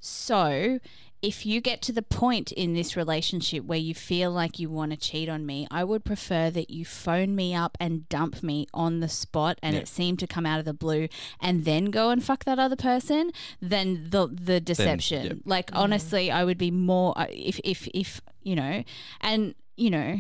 So 0.02 0.80
if 1.26 1.46
you 1.46 1.60
get 1.60 1.82
to 1.82 1.92
the 1.92 2.02
point 2.04 2.52
in 2.52 2.74
this 2.74 2.96
relationship 2.96 3.64
where 3.66 3.80
you 3.80 3.96
feel 3.96 4.30
like 4.32 4.60
you 4.60 4.70
want 4.70 4.92
to 4.92 4.98
cheat 4.98 5.28
on 5.28 5.46
me, 5.46 5.68
I 5.72 5.84
would 5.84 6.04
prefer 6.06 6.52
that 6.52 6.70
you 6.70 6.86
phone 6.86 7.36
me 7.36 7.56
up 7.56 7.78
and 7.80 8.08
dump 8.10 8.44
me 8.44 8.68
on 8.74 9.00
the 9.00 9.10
spot 9.10 9.58
and 9.64 9.74
Yeah. 9.76 9.82
it 9.82 9.88
seemed 9.88 10.20
to 10.20 10.28
come 10.28 10.46
out 10.46 10.60
of 10.60 10.66
the 10.66 10.74
blue 10.74 11.08
and 11.40 11.66
then 11.66 11.86
go 11.86 12.10
and 12.12 12.24
fuck 12.24 12.46
that 12.46 12.60
other 12.60 12.76
person 12.76 13.32
than 13.62 14.10
the 14.12 14.28
the 14.28 14.60
deception. 14.60 15.26
yeah. 15.26 15.34
Like 15.46 15.70
honestly, 15.74 16.30
I 16.30 16.44
would 16.44 16.58
be 16.60 16.72
more 16.72 17.18
uh, 17.18 17.26
if 17.30 17.60
if 17.64 17.88
if, 17.94 18.22
you 18.44 18.56
know, 18.56 18.84
and 19.22 19.56
you 19.78 19.90
know, 19.90 20.20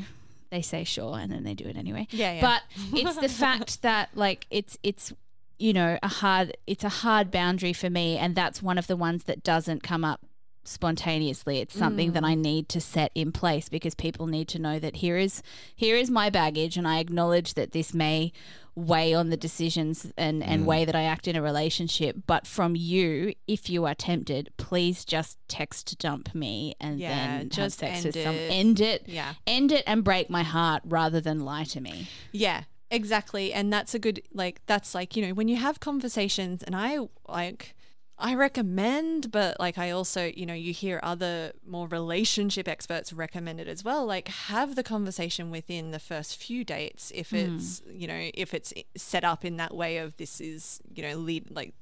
they 0.49 0.61
say 0.63 0.83
sure 0.83 1.17
and 1.19 1.31
then 1.31 1.43
they 1.43 1.53
do 1.53 1.65
it 1.65 1.77
anyway. 1.77 2.07
Yeah, 2.09 2.33
yeah. 2.33 2.41
But 2.41 2.61
it's 2.99 3.17
the 3.17 3.29
fact 3.29 3.81
that 3.83 4.09
like 4.15 4.47
it's 4.49 4.77
it's 4.81 5.13
you 5.59 5.71
know 5.71 5.97
a 6.03 6.07
hard 6.07 6.57
it's 6.67 6.83
a 6.83 6.89
hard 6.89 7.31
boundary 7.31 7.73
for 7.73 7.89
me 7.89 8.17
and 8.17 8.35
that's 8.35 8.61
one 8.61 8.77
of 8.77 8.87
the 8.87 8.95
ones 8.97 9.23
that 9.25 9.41
doesn't 9.43 9.81
come 9.83 10.03
up 10.03 10.25
spontaneously 10.67 11.59
it's 11.59 11.77
something 11.77 12.11
that 12.13 12.23
i 12.23 12.33
mm. 12.33 12.39
need 12.39 12.69
to 12.69 12.81
set 12.81 13.11
in 13.15 13.31
place 13.31 13.69
because 13.69 13.95
people 13.95 14.27
need 14.27 14.47
to 14.47 14.59
know 14.59 14.79
that 14.79 14.97
here 14.97 15.17
is 15.17 15.41
here 15.75 15.95
is 15.95 16.09
my 16.09 16.29
baggage 16.29 16.77
and 16.77 16.87
i 16.87 16.99
acknowledge 16.99 17.53
that 17.53 17.71
this 17.71 17.93
may 17.93 18.31
weigh 18.75 19.13
on 19.13 19.29
the 19.29 19.37
decisions 19.37 20.11
and 20.17 20.43
and 20.43 20.63
mm. 20.63 20.65
way 20.65 20.83
that 20.83 20.95
i 20.95 21.03
act 21.03 21.27
in 21.27 21.35
a 21.35 21.41
relationship 21.41 22.17
but 22.27 22.45
from 22.45 22.75
you 22.75 23.33
if 23.47 23.69
you 23.69 23.85
are 23.85 23.95
tempted 23.95 24.49
please 24.57 25.05
just 25.05 25.37
text 25.47 25.97
dump 25.99 26.35
me 26.35 26.75
and 26.81 26.99
Yeah, 26.99 27.37
then 27.37 27.49
just 27.49 27.79
have 27.81 27.95
sex 27.95 27.97
end 27.97 28.15
with 28.15 28.23
some 28.23 28.35
it. 28.35 28.51
end 28.51 28.79
it 28.81 29.03
Yeah. 29.05 29.33
end 29.47 29.71
it 29.71 29.83
and 29.87 30.03
break 30.03 30.29
my 30.29 30.43
heart 30.43 30.83
rather 30.85 31.21
than 31.21 31.45
lie 31.45 31.63
to 31.65 31.79
me 31.79 32.07
Yeah, 32.33 32.63
exactly. 32.91 33.53
And 33.53 33.71
that's 33.71 33.93
a 33.93 33.99
good 33.99 34.21
like 34.33 34.61
that's 34.65 34.93
like, 34.93 35.15
you 35.15 35.25
know, 35.25 35.33
when 35.33 35.47
you 35.47 35.55
have 35.57 35.79
conversations 35.79 36.63
and 36.63 36.75
I 36.75 36.99
like 37.27 37.75
I 38.17 38.33
recommend, 38.33 39.31
but 39.31 39.59
like 39.59 39.77
I 39.77 39.91
also, 39.91 40.31
you 40.33 40.45
know, 40.45 40.53
you 40.53 40.71
hear 40.71 40.99
other 41.03 41.51
more 41.67 41.87
relationship 41.87 42.67
experts 42.67 43.11
recommend 43.11 43.59
it 43.59 43.67
as 43.67 43.83
well. 43.83 44.05
Like 44.05 44.29
have 44.29 44.75
the 44.75 44.83
conversation 44.83 45.51
within 45.51 45.91
the 45.91 45.99
first 45.99 46.37
few 46.37 46.63
dates 46.63 47.11
if 47.13 47.31
hmm. 47.31 47.35
it's, 47.35 47.81
you 47.91 48.07
know, 48.07 48.29
if 48.33 48.53
it's 48.53 48.73
set 48.95 49.25
up 49.25 49.43
in 49.43 49.57
that 49.57 49.75
way 49.75 49.97
of 49.97 50.15
this 50.15 50.39
is, 50.39 50.79
you 50.93 51.03
know, 51.03 51.15
lead 51.17 51.51
like 51.51 51.73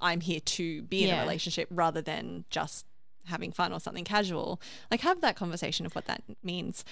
I'm 0.00 0.20
here 0.20 0.40
to 0.40 0.82
be 0.82 1.02
in 1.02 1.08
Yeah. 1.08 1.20
a 1.20 1.22
relationship 1.22 1.68
rather 1.70 2.00
than 2.00 2.44
just 2.50 2.86
having 3.26 3.50
fun 3.50 3.72
or 3.72 3.80
something 3.80 4.04
casual. 4.04 4.60
Like 4.90 5.00
have 5.00 5.22
that 5.22 5.34
conversation 5.34 5.86
of 5.86 5.94
what 5.94 6.04
that 6.06 6.22
means. 6.42 6.84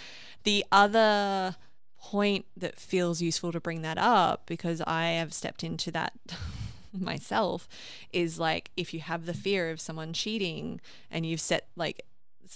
The 0.43 0.65
other 0.73 1.57
point 2.01 2.47
that 2.57 2.81
feels 2.81 3.23
useful 3.23 3.53
to 3.53 3.61
bring 3.61 3.83
that 3.83 3.99
up 3.99 4.47
because 4.47 4.81
I 4.81 5.11
have 5.11 5.33
stepped 5.33 5.63
into 5.63 5.93
that 5.93 6.15
myself 7.01 7.69
is 8.13 8.39
like 8.39 8.71
if 8.77 8.93
you 8.95 9.01
have 9.01 9.27
the 9.27 9.35
fear 9.35 9.71
of 9.71 9.81
someone 9.81 10.13
cheating 10.13 10.81
and 11.11 11.25
you've 11.27 11.41
set 11.41 11.69
like 11.77 12.03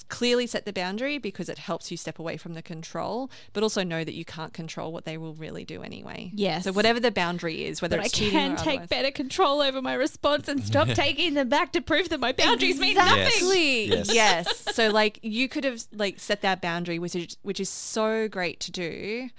clearly 0.09 0.47
set 0.47 0.67
the 0.67 0.73
boundary 0.75 1.17
because 1.17 1.49
it 1.49 1.57
helps 1.57 1.91
you 1.91 1.97
step 1.97 2.19
away 2.19 2.37
from 2.37 2.53
the 2.53 2.61
control 2.61 3.31
but 3.55 3.63
also 3.63 3.83
know 3.83 4.05
that 4.05 4.13
you 4.13 4.27
can't 4.27 4.53
control 4.53 4.93
what 4.93 5.07
they 5.07 5.17
will 5.17 5.33
really 5.33 5.65
do 5.65 5.83
anyway 5.83 6.31
Yes. 6.35 6.65
so 6.65 6.73
whatever 6.73 7.01
the 7.01 7.11
boundary 7.13 7.65
is 7.65 7.81
whether 7.81 7.97
but 7.97 8.03
I 8.03 8.07
it's 8.07 8.15
cheating 8.15 8.33
can 8.33 8.53
or 8.53 8.57
take 8.57 8.67
otherwise. 8.81 8.89
better 8.89 9.11
control 9.11 9.63
over 9.63 9.81
my 9.81 9.95
response 9.95 10.49
and 10.49 10.63
stop 10.63 10.89
taking 10.95 11.33
them 11.33 11.49
back 11.49 11.73
to 11.73 11.81
prove 11.81 12.11
that 12.11 12.21
my 12.21 12.33
boundaries 12.33 12.79
mean 12.79 12.97
nothing. 12.97 13.23
Exactly. 13.27 13.85
Yes. 13.87 14.15
Yes. 14.15 14.75
So 14.75 14.91
like 14.91 15.19
you 15.23 15.49
could 15.49 15.65
have 15.65 15.83
like 15.93 16.19
set 16.21 16.43
that 16.43 16.61
boundary, 16.61 16.99
which 16.99 17.15
is 17.17 17.37
which 17.43 17.61
is 17.61 17.71
so 17.71 18.29
great 18.29 18.61
to 18.61 18.71
do. 18.73 19.31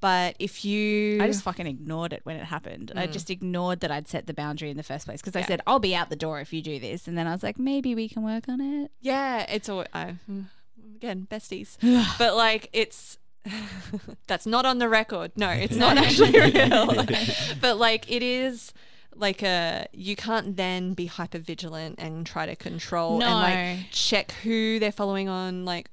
But 0.00 0.36
if 0.38 0.64
you 0.64 1.22
I 1.22 1.26
just 1.26 1.42
fucking 1.42 1.66
ignored 1.66 2.14
it 2.14 2.22
when 2.24 2.36
it 2.36 2.44
happened. 2.44 2.92
I 2.96 3.06
mm. 3.06 3.12
just 3.12 3.28
ignored 3.28 3.80
that 3.80 3.90
I'd 3.90 4.08
set 4.08 4.26
the 4.26 4.32
boundary 4.32 4.70
in 4.70 4.78
the 4.78 4.82
first 4.82 5.04
place 5.04 5.20
because 5.20 5.36
I 5.36 5.40
Yeah. 5.40 5.46
said 5.46 5.60
I'll 5.66 5.78
be 5.78 5.94
out 5.94 6.08
the 6.08 6.16
door 6.16 6.40
if 6.40 6.50
you 6.52 6.62
do 6.62 6.78
this, 6.78 7.06
and 7.06 7.18
then 7.18 7.26
I 7.26 7.32
was 7.32 7.42
like, 7.42 7.58
maybe 7.58 7.94
we 7.94 8.08
can 8.08 8.22
work 8.22 8.48
on 8.48 8.60
it. 8.60 8.90
Yeah, 9.00 9.44
it's 9.50 9.68
all 9.68 9.84
I 9.92 10.12
hmm, 10.26 10.42
again 10.96 11.26
besties, 11.30 11.76
but 12.18 12.34
like 12.36 12.70
it's 12.72 13.18
that's 14.26 14.46
not 14.46 14.64
on 14.64 14.78
the 14.78 14.88
record. 14.88 15.32
No, 15.36 15.50
it's 15.50 15.76
not 15.76 15.98
actually 16.04 16.32
real. 16.40 17.04
but 17.60 17.76
like 17.76 18.10
it 18.10 18.22
is 18.22 18.72
like 19.14 19.42
a 19.42 19.86
you 19.92 20.16
can't 20.16 20.56
then 20.56 20.94
be 20.94 21.06
hyper 21.06 21.38
vigilant 21.38 21.96
and 21.98 22.24
try 22.24 22.46
to 22.46 22.56
control 22.56 23.22
and 23.22 23.30
like 23.30 23.90
check 23.90 24.32
who 24.42 24.78
they're 24.78 24.90
following 24.90 25.28
on 25.28 25.66
like 25.66 25.90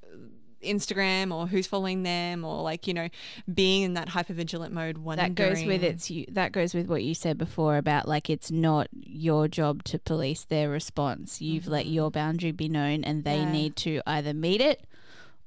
Instagram 0.61 1.33
or 1.33 1.47
who's 1.47 1.67
following 1.67 2.03
them 2.03 2.43
or 2.43 2.61
like 2.61 2.87
you 2.87 2.93
know 2.93 3.09
being 3.51 3.83
in 3.83 3.93
that 3.93 4.09
hyper 4.09 4.33
vigilant 4.33 4.73
mode. 4.73 4.97
Wondering. 4.97 5.33
That 5.33 5.35
goes 5.35 5.63
with 5.65 5.83
its. 5.83 6.09
You, 6.09 6.25
that 6.29 6.51
goes 6.51 6.73
with 6.73 6.87
what 6.87 7.03
you 7.03 7.13
said 7.13 7.37
before 7.37 7.77
about 7.77 8.07
like 8.07 8.29
it's 8.29 8.51
not 8.51 8.87
your 8.93 9.47
job 9.47 9.83
to 9.85 9.99
police 9.99 10.43
their 10.43 10.69
response. 10.69 11.41
You've 11.41 11.67
let 11.67 11.85
mm-hmm. 11.85 11.93
your 11.93 12.11
boundary 12.11 12.51
be 12.51 12.69
known, 12.69 13.03
and 13.03 13.23
they 13.23 13.39
Yeah. 13.39 13.51
need 13.51 13.75
to 13.77 14.01
either 14.05 14.33
meet 14.33 14.61
it 14.61 14.85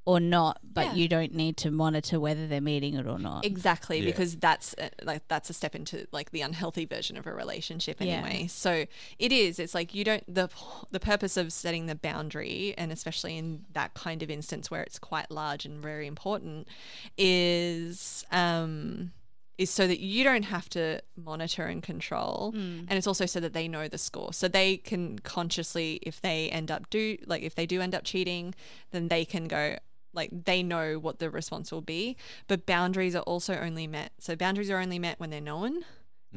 or 0.05 0.19
not. 0.19 0.59
But 0.65 0.87
Yeah. 0.87 0.95
you 0.95 1.09
don't 1.09 1.33
need 1.35 1.57
to 1.59 1.71
monitor 1.71 2.19
whether 2.19 2.47
they're 2.49 2.61
meeting 2.61 2.95
it 2.95 3.07
or 3.07 3.19
not. 3.19 3.45
Exactly, 3.45 3.99
Yeah. 4.01 4.07
because 4.07 4.37
that's 4.37 4.75
uh, 4.79 4.89
like 5.03 5.29
that's 5.29 5.49
a 5.49 5.53
step 5.53 5.75
into 5.77 6.07
like 6.13 6.31
the 6.33 6.41
unhealthy 6.41 6.85
version 6.87 7.17
of 7.17 7.27
a 7.27 7.33
relationship 7.33 8.01
Yeah. 8.01 8.15
anyway. 8.15 8.47
So 8.49 8.87
it 9.19 9.33
is. 9.33 9.59
It's 9.59 9.75
like 9.75 9.95
you 9.95 10.03
don't 10.05 10.25
the 10.33 10.49
the 10.91 11.01
purpose 11.01 11.37
of 11.37 11.53
setting 11.53 11.87
the 11.87 11.95
boundary, 11.95 12.75
and 12.77 12.91
especially 12.91 13.37
in 13.39 13.65
that 13.73 13.95
kind 13.95 14.23
of 14.23 14.31
instance 14.31 14.71
where 14.71 14.83
it's 14.83 14.99
quite 14.99 15.31
large 15.31 15.65
and 15.65 15.81
very 15.83 16.07
important, 16.09 16.67
is 17.37 18.25
um 18.33 19.13
is 19.59 19.71
so 19.71 19.87
that 19.87 20.01
you 20.01 20.25
don't 20.25 20.45
have 20.45 20.69
to 20.69 21.01
monitor 21.15 21.67
and 21.67 21.83
control 21.83 22.53
and 22.55 22.91
it's 22.93 23.07
also 23.07 23.27
so 23.27 23.39
that 23.39 23.53
they 23.53 23.69
know 23.69 23.87
the 23.87 23.99
score 23.99 24.33
so 24.33 24.49
they 24.49 24.79
can 24.79 25.19
consciously 25.21 26.01
if 26.03 26.21
they 26.23 26.49
end 26.49 26.71
up 26.71 26.89
do 26.91 27.17
like 27.27 27.43
if 27.43 27.55
they 27.55 27.67
do 27.67 27.81
end 27.81 27.95
up 27.95 28.03
cheating 28.03 28.55
then 28.93 29.09
they 29.09 29.25
can 29.27 29.47
go 29.47 29.77
like 30.13 30.31
they 30.45 30.63
know 30.63 30.99
what 30.99 31.19
the 31.19 31.31
response 31.31 31.71
will 31.73 31.81
be 31.81 32.17
but 32.49 32.67
boundaries 32.67 33.15
are 33.15 33.23
also 33.23 33.55
only 33.59 33.87
met 33.87 34.13
so 34.19 34.37
boundaries 34.37 34.71
are 34.71 34.79
only 34.79 34.99
met 34.99 35.19
when 35.19 35.31
they're 35.31 35.41
known 35.41 35.85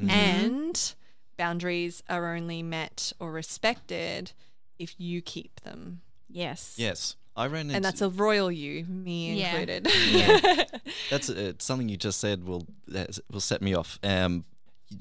and 0.10 0.94
boundaries 1.38 2.04
are 2.10 2.36
only 2.36 2.62
met 2.64 3.14
or 3.20 3.32
respected 3.32 4.32
if 4.78 4.96
you 4.98 5.22
keep 5.22 5.60
them 5.62 6.02
yes. 6.30 6.76
Yes, 6.78 7.16
I 7.36 7.48
ran 7.48 7.62
into 7.68 7.76
and 7.76 7.86
that's 7.86 8.02
a 8.02 8.10
royal 8.10 8.52
you 8.52 8.84
me 8.86 9.40
Yeah. 9.40 9.58
included 9.58 9.88
that's 11.10 11.30
uh, 11.30 11.54
something 11.60 11.88
you 11.90 11.98
just 11.98 12.20
said 12.20 12.46
will 12.46 12.66
that 12.88 13.18
will 13.32 13.40
set 13.40 13.62
me 13.62 13.74
off. 13.74 14.00
Um, 14.04 14.44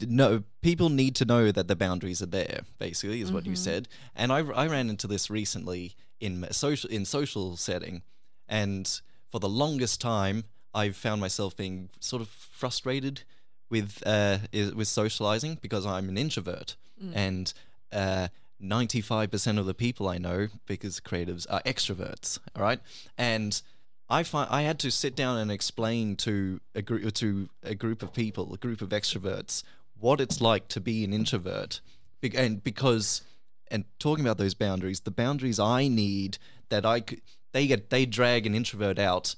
no, 0.07 0.45
people 0.63 0.89
need 0.89 1.15
to 1.17 1.25
know 1.25 1.51
that 1.53 1.69
the 1.69 1.77
boundaries 1.77 2.23
are 2.23 2.27
there. 2.27 2.61
Basically, 2.79 3.21
is 3.21 3.31
what 3.33 3.47
you 3.47 3.55
said. 3.57 3.89
And 4.17 4.33
I, 4.33 4.39
I 4.39 4.67
ran 4.67 4.89
into 4.89 5.07
this 5.07 5.29
recently 5.31 5.95
in 6.21 6.47
social 6.53 6.89
in 6.91 7.05
social 7.05 7.57
setting, 7.57 8.03
and 8.49 9.01
for 9.31 9.41
the 9.41 9.49
longest 9.49 10.01
time, 10.01 10.45
I've 10.75 10.97
found 10.97 11.21
myself 11.21 11.57
being 11.57 11.89
sort 12.01 12.23
of 12.23 12.29
frustrated 12.29 13.23
with 13.71 14.03
uh, 14.07 14.39
with 14.53 14.89
socializing 14.89 15.59
because 15.61 15.87
I'm 15.87 16.09
an 16.09 16.19
introvert, 16.19 16.77
and 17.15 17.53
uh, 17.93 18.29
95% 18.63 19.59
of 19.59 19.67
the 19.67 19.75
people 19.75 20.09
I 20.09 20.19
know, 20.19 20.49
because 20.67 21.01
creatives 21.01 21.47
are 21.51 21.61
extroverts, 21.63 22.39
all 22.57 22.63
right? 22.63 22.81
And 23.19 23.61
I 24.09 24.23
find 24.23 24.49
I 24.51 24.63
had 24.63 24.79
to 24.81 24.91
sit 24.91 25.17
down 25.17 25.39
and 25.39 25.51
explain 25.51 26.17
to 26.17 26.61
a 26.75 26.83
group 26.83 27.13
to 27.15 27.49
a 27.63 27.75
group 27.75 28.03
of 28.03 28.13
people, 28.13 28.53
a 28.55 28.59
group 28.59 28.81
of 28.83 28.91
extroverts, 28.91 29.63
what 29.99 30.21
it's 30.21 30.41
like 30.41 30.69
to 30.69 30.81
be 30.81 31.05
an 31.05 31.13
introvert, 31.13 31.81
Be- 32.21 32.37
and 32.37 32.63
because 32.63 33.23
and 33.71 33.85
talking 33.99 34.25
about 34.25 34.39
those 34.39 34.55
boundaries, 34.55 35.01
the 35.01 35.11
boundaries 35.11 35.59
I 35.59 35.89
need 35.89 36.39
that 36.69 36.85
I 36.85 37.01
could, 37.01 37.23
they 37.55 37.67
get 37.67 37.89
they 37.89 38.05
drag 38.05 38.47
an 38.47 38.55
introvert 38.55 38.99
out 38.99 39.35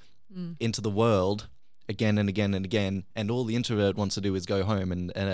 into 0.58 0.80
the 0.80 0.90
world 0.90 1.48
again 1.88 2.18
and 2.18 2.28
again 2.28 2.52
and 2.54 2.64
again, 2.64 3.04
and 3.14 3.30
all 3.30 3.44
the 3.44 3.54
introvert 3.54 3.96
wants 3.96 4.16
to 4.16 4.20
do 4.20 4.34
is 4.34 4.44
go 4.46 4.64
home 4.64 4.90
and 4.90 5.12
and 5.16 5.28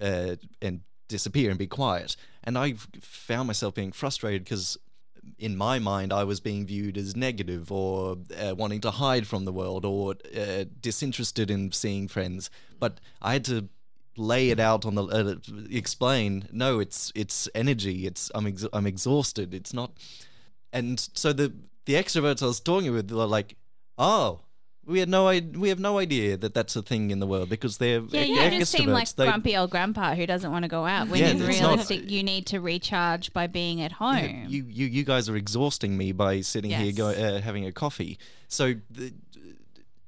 uh, 0.00 0.04
uh, 0.04 0.36
and 0.62 0.80
disappear 1.08 1.50
and 1.50 1.58
be 1.58 1.66
quiet. 1.66 2.16
And 2.44 2.56
I 2.56 2.74
found 3.00 3.48
myself 3.48 3.74
being 3.74 3.92
frustrated 3.92 4.44
because 4.44 4.78
in 5.38 5.56
my 5.56 5.78
mind, 5.78 6.12
I 6.12 6.24
was 6.24 6.38
being 6.40 6.66
viewed 6.66 6.96
as 6.96 7.16
negative 7.16 7.72
or 7.72 8.18
uh, 8.40 8.54
wanting 8.54 8.80
to 8.82 8.92
hide 8.92 9.26
from 9.26 9.44
the 9.44 9.52
world 9.52 9.84
or 9.84 10.14
uh, 10.36 10.64
disinterested 10.80 11.50
in 11.50 11.72
seeing 11.72 12.06
friends. 12.06 12.50
But 12.78 13.00
I 13.20 13.32
had 13.32 13.44
to 13.46 13.68
lay 14.16 14.50
it 14.50 14.60
out 14.60 14.86
on 14.86 14.94
the 14.94 15.04
uh, 15.04 15.34
explain. 15.70 16.48
No, 16.52 16.78
it's 16.78 17.12
it's 17.14 17.48
energy. 17.54 18.06
It's 18.06 18.30
I'm 18.34 18.46
ex- 18.46 18.72
I'm 18.72 18.86
exhausted. 18.86 19.52
It's 19.54 19.74
not. 19.74 19.92
And 20.72 21.00
so 21.14 21.32
the 21.32 21.52
the 21.86 21.94
extroverts 21.94 22.42
I 22.42 22.46
was 22.46 22.60
talking 22.60 22.92
with 22.92 23.10
were 23.10 23.26
like, 23.26 23.56
oh. 23.98 24.40
we 24.84 25.00
had 25.00 25.08
no 25.08 25.26
I- 25.28 25.40
we 25.62 25.68
have 25.70 25.80
no 25.80 25.98
idea 25.98 26.36
that 26.36 26.54
that's 26.54 26.76
a 26.76 26.82
thing 26.82 27.10
in 27.10 27.18
the 27.18 27.26
world 27.26 27.48
because 27.48 27.78
they're 27.78 28.00
Yeah, 28.10 28.22
you 28.22 28.36
they're 28.36 28.50
just 28.60 28.70
seem 28.70 28.90
like. 28.90 29.08
They- 29.14 29.24
grumpy 29.26 29.56
old 29.56 29.70
grandpa 29.70 30.14
who 30.14 30.26
doesn't 30.26 30.52
want 30.52 30.62
to 30.62 30.68
go 30.68 30.84
out. 30.86 31.08
When 31.08 31.20
Yeah, 31.20 31.30
in 31.30 31.42
it's 31.42 31.60
not- 31.60 31.68
realistic, 31.70 32.08
you 32.10 32.22
need 32.22 32.46
to 32.46 32.60
recharge 32.60 33.32
by 33.32 33.46
being 33.48 33.80
at 33.80 33.92
home. 33.92 34.44
You, 34.46 34.64
you 34.68 34.86
you 34.86 35.02
guys 35.04 35.28
are 35.28 35.36
exhausting 35.36 35.96
me 35.96 36.12
by 36.12 36.40
sitting 36.42 36.70
here 36.70 36.86
Yes. 36.92 36.94
go, 36.94 37.08
uh, 37.08 37.40
having 37.40 37.66
a 37.66 37.72
coffee. 37.72 38.18
So 38.48 38.74
the, 38.90 39.12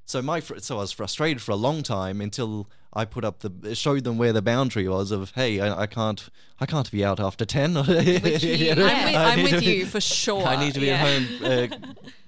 so 0.04 0.22
my 0.22 0.40
fr- 0.40 0.58
so 0.58 0.76
I 0.76 0.80
was 0.80 0.92
frustrated 0.92 1.42
for 1.42 1.50
a 1.52 1.56
long 1.56 1.82
time 1.82 2.20
until 2.20 2.70
I 2.92 3.04
put 3.04 3.24
up 3.24 3.40
the 3.40 3.74
showed 3.74 4.04
them 4.04 4.16
where 4.16 4.32
the 4.32 4.42
boundary 4.42 4.88
was 4.88 5.10
of 5.10 5.32
hey 5.34 5.60
I, 5.60 5.82
I 5.82 5.86
can't 5.86 6.28
I 6.60 6.66
can't 6.66 6.90
be 6.90 7.04
out 7.04 7.20
after 7.20 7.44
ten. 7.44 7.74
You- 7.76 7.82
You 7.84 8.74
know? 8.74 8.86
Yeah. 8.86 8.92
I'm, 8.96 9.04
with, 9.04 9.14
I 9.16 9.32
I'm 9.32 9.42
with 9.44 9.62
you 9.62 9.86
for 9.86 10.00
sure. 10.00 10.44
I 10.44 10.56
need 10.56 10.74
to 10.74 10.80
be 10.80 10.86
yeah. 10.86 11.04
at 11.04 11.22
home 11.22 11.80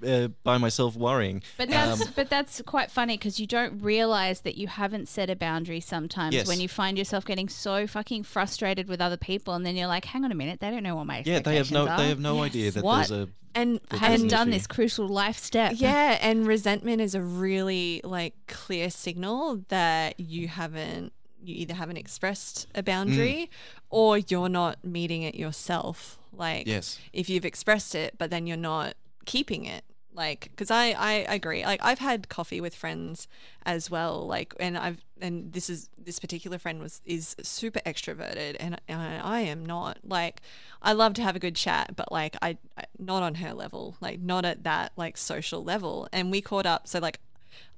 uh, 0.05 0.07
uh, 0.09 0.29
by 0.45 0.57
myself 0.59 0.95
worrying. 0.97 1.43
But 1.59 1.69
that's 1.71 2.01
Um, 2.03 2.09
but 2.15 2.31
that's 2.31 2.63
quite 2.67 2.91
funny 2.91 3.17
because 3.17 3.41
you 3.41 3.47
don't 3.47 3.81
realize 3.83 4.43
that 4.43 4.57
you 4.57 4.69
haven't 4.69 5.09
set 5.09 5.31
a 5.31 5.37
boundary 5.37 5.81
sometimes 5.81 6.35
Yes. 6.35 6.47
when 6.47 6.61
you 6.61 6.69
find 6.69 6.97
yourself 6.97 7.25
getting 7.25 7.49
so 7.49 7.87
fucking 7.87 8.23
frustrated 8.23 8.89
with 8.89 9.01
other 9.01 9.17
people, 9.17 9.55
and 9.55 9.67
then 9.67 9.75
you're 9.77 9.89
like, 9.89 10.05
"Hang 10.05 10.25
on 10.25 10.31
a 10.31 10.35
minute, 10.37 10.61
they 10.61 10.71
don't 10.71 10.83
know 10.85 10.97
what 10.97 11.07
my 11.07 11.23
yeah, 11.27 11.41
they 11.41 11.57
have 11.57 11.71
no 11.73 11.83
expectations 11.87 11.99
they 12.03 12.09
have 12.09 12.21
no 12.21 12.43
idea 12.43 12.71
that 12.71 12.85
What? 12.85 13.09
there's 13.09 13.11
a 13.11 13.29
And 13.55 13.81
I 13.91 13.97
There's 13.99 14.01
haven't 14.13 14.29
done 14.29 14.49
issue. 14.49 14.59
this 14.59 14.67
crucial 14.69 15.09
life 15.09 15.37
step. 15.39 15.73
Yeah, 15.77 16.19
and 16.21 16.47
resentment 16.47 17.01
is 17.01 17.17
a 17.17 17.21
really 17.21 18.01
like 18.05 18.35
clear 18.47 18.91
signal 18.91 19.65
that 19.69 20.21
you 20.21 20.47
haven't 20.47 21.13
you 21.43 21.55
either 21.57 21.73
haven't 21.75 21.97
expressed 21.97 22.67
a 22.75 22.83
boundary 22.83 23.51
or 23.91 24.19
you're 24.19 24.49
not 24.49 24.85
meeting 24.85 25.23
it 25.23 25.35
yourself. 25.35 26.19
Like 26.33 26.67
Yes. 26.67 26.99
if 27.13 27.29
you've 27.29 27.45
expressed 27.45 27.95
it 27.95 28.15
but 28.19 28.31
then 28.31 28.47
you're 28.47 28.57
not 28.57 28.95
keeping 29.27 29.65
it. 29.65 29.85
Like 30.13 30.51
cuz 30.57 30.71
I 30.71 30.87
I 30.93 31.13
agree. 31.29 31.65
Like 31.65 31.81
I've 31.83 31.99
had 31.99 32.29
coffee 32.29 32.61
with 32.61 32.75
friends 32.75 33.29
as 33.65 33.91
well 33.91 34.27
like 34.27 34.55
and 34.59 34.77
I've 34.77 35.05
and 35.21 35.53
this 35.53 35.69
is 35.71 35.89
this 35.99 36.19
particular 36.19 36.59
friend 36.59 36.81
was 36.81 37.01
is 37.05 37.37
super 37.43 37.81
extroverted 37.87 38.57
and 38.59 38.81
I, 38.89 39.19
I 39.23 39.41
am 39.43 39.65
not. 39.65 39.99
Like 40.03 40.41
I 40.83 40.93
love 40.93 41.15
to 41.15 41.23
have 41.23 41.37
a 41.37 41.39
good 41.39 41.57
chat 41.57 41.95
but 41.95 42.11
like 42.11 42.37
I, 42.43 42.59
I 42.77 42.85
not 42.99 43.23
on 43.23 43.37
her 43.37 43.53
level. 43.55 43.97
Like 44.01 44.21
not 44.21 44.45
at 44.45 44.65
that 44.65 44.93
like 44.97 45.17
social 45.17 45.63
level. 45.63 46.09
And 46.13 46.31
we 46.31 46.41
caught 46.41 46.67
up 46.67 46.87
so 46.89 46.99
like 46.99 47.21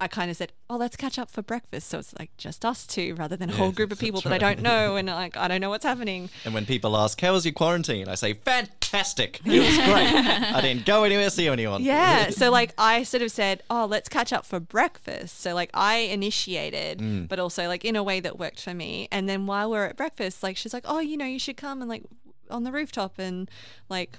I 0.00 0.08
kind 0.08 0.30
of 0.30 0.36
said, 0.36 0.52
"Oh, 0.68 0.76
let's 0.76 0.96
catch 0.96 1.18
up 1.18 1.30
for 1.30 1.42
breakfast." 1.42 1.88
So 1.88 1.98
it's 1.98 2.14
like 2.18 2.36
just 2.36 2.64
us 2.64 2.86
two, 2.86 3.14
rather 3.14 3.36
than 3.36 3.50
a 3.50 3.52
whole 3.54 3.72
group 3.72 3.92
of 3.92 3.98
people 3.98 4.20
that 4.22 4.32
I 4.32 4.38
don't 4.38 4.60
know, 4.60 4.96
and 4.96 5.08
like 5.08 5.36
I 5.36 5.48
don't 5.48 5.60
know 5.60 5.70
what's 5.70 5.84
happening. 5.84 6.30
And 6.44 6.54
when 6.54 6.66
people 6.66 6.96
ask, 6.96 7.20
"How 7.20 7.32
was 7.32 7.44
your 7.44 7.52
quarantine?" 7.52 8.08
I 8.08 8.14
say, 8.14 8.34
"Fantastic! 8.34 9.40
It 9.52 9.60
was 9.60 9.76
great. 9.76 10.12
I 10.56 10.60
didn't 10.60 10.86
go 10.86 11.04
anywhere, 11.04 11.30
see 11.30 11.48
anyone." 11.48 11.82
Yeah. 11.82 12.30
So 12.30 12.50
like 12.50 12.74
I 12.78 13.02
sort 13.02 13.22
of 13.22 13.30
said, 13.30 13.62
"Oh, 13.70 13.86
let's 13.86 14.08
catch 14.08 14.32
up 14.32 14.46
for 14.46 14.60
breakfast." 14.60 15.40
So 15.40 15.54
like 15.54 15.70
I 15.74 15.96
initiated, 15.96 16.98
mm. 16.98 17.28
but 17.28 17.38
also 17.38 17.68
like 17.68 17.84
in 17.84 17.96
a 17.96 18.02
way 18.02 18.20
that 18.20 18.38
worked 18.38 18.60
for 18.60 18.74
me. 18.74 19.08
And 19.10 19.28
then 19.28 19.46
while 19.46 19.70
we're 19.70 19.86
at 19.86 19.96
breakfast, 19.96 20.42
like 20.42 20.56
she's 20.56 20.74
like, 20.74 20.84
"Oh, 20.86 21.00
you 21.00 21.16
know, 21.16 21.26
you 21.26 21.38
should 21.38 21.56
come 21.56 21.80
and 21.80 21.88
like 21.88 22.04
on 22.50 22.64
the 22.64 22.72
rooftop 22.72 23.18
and 23.18 23.50
like 23.88 24.18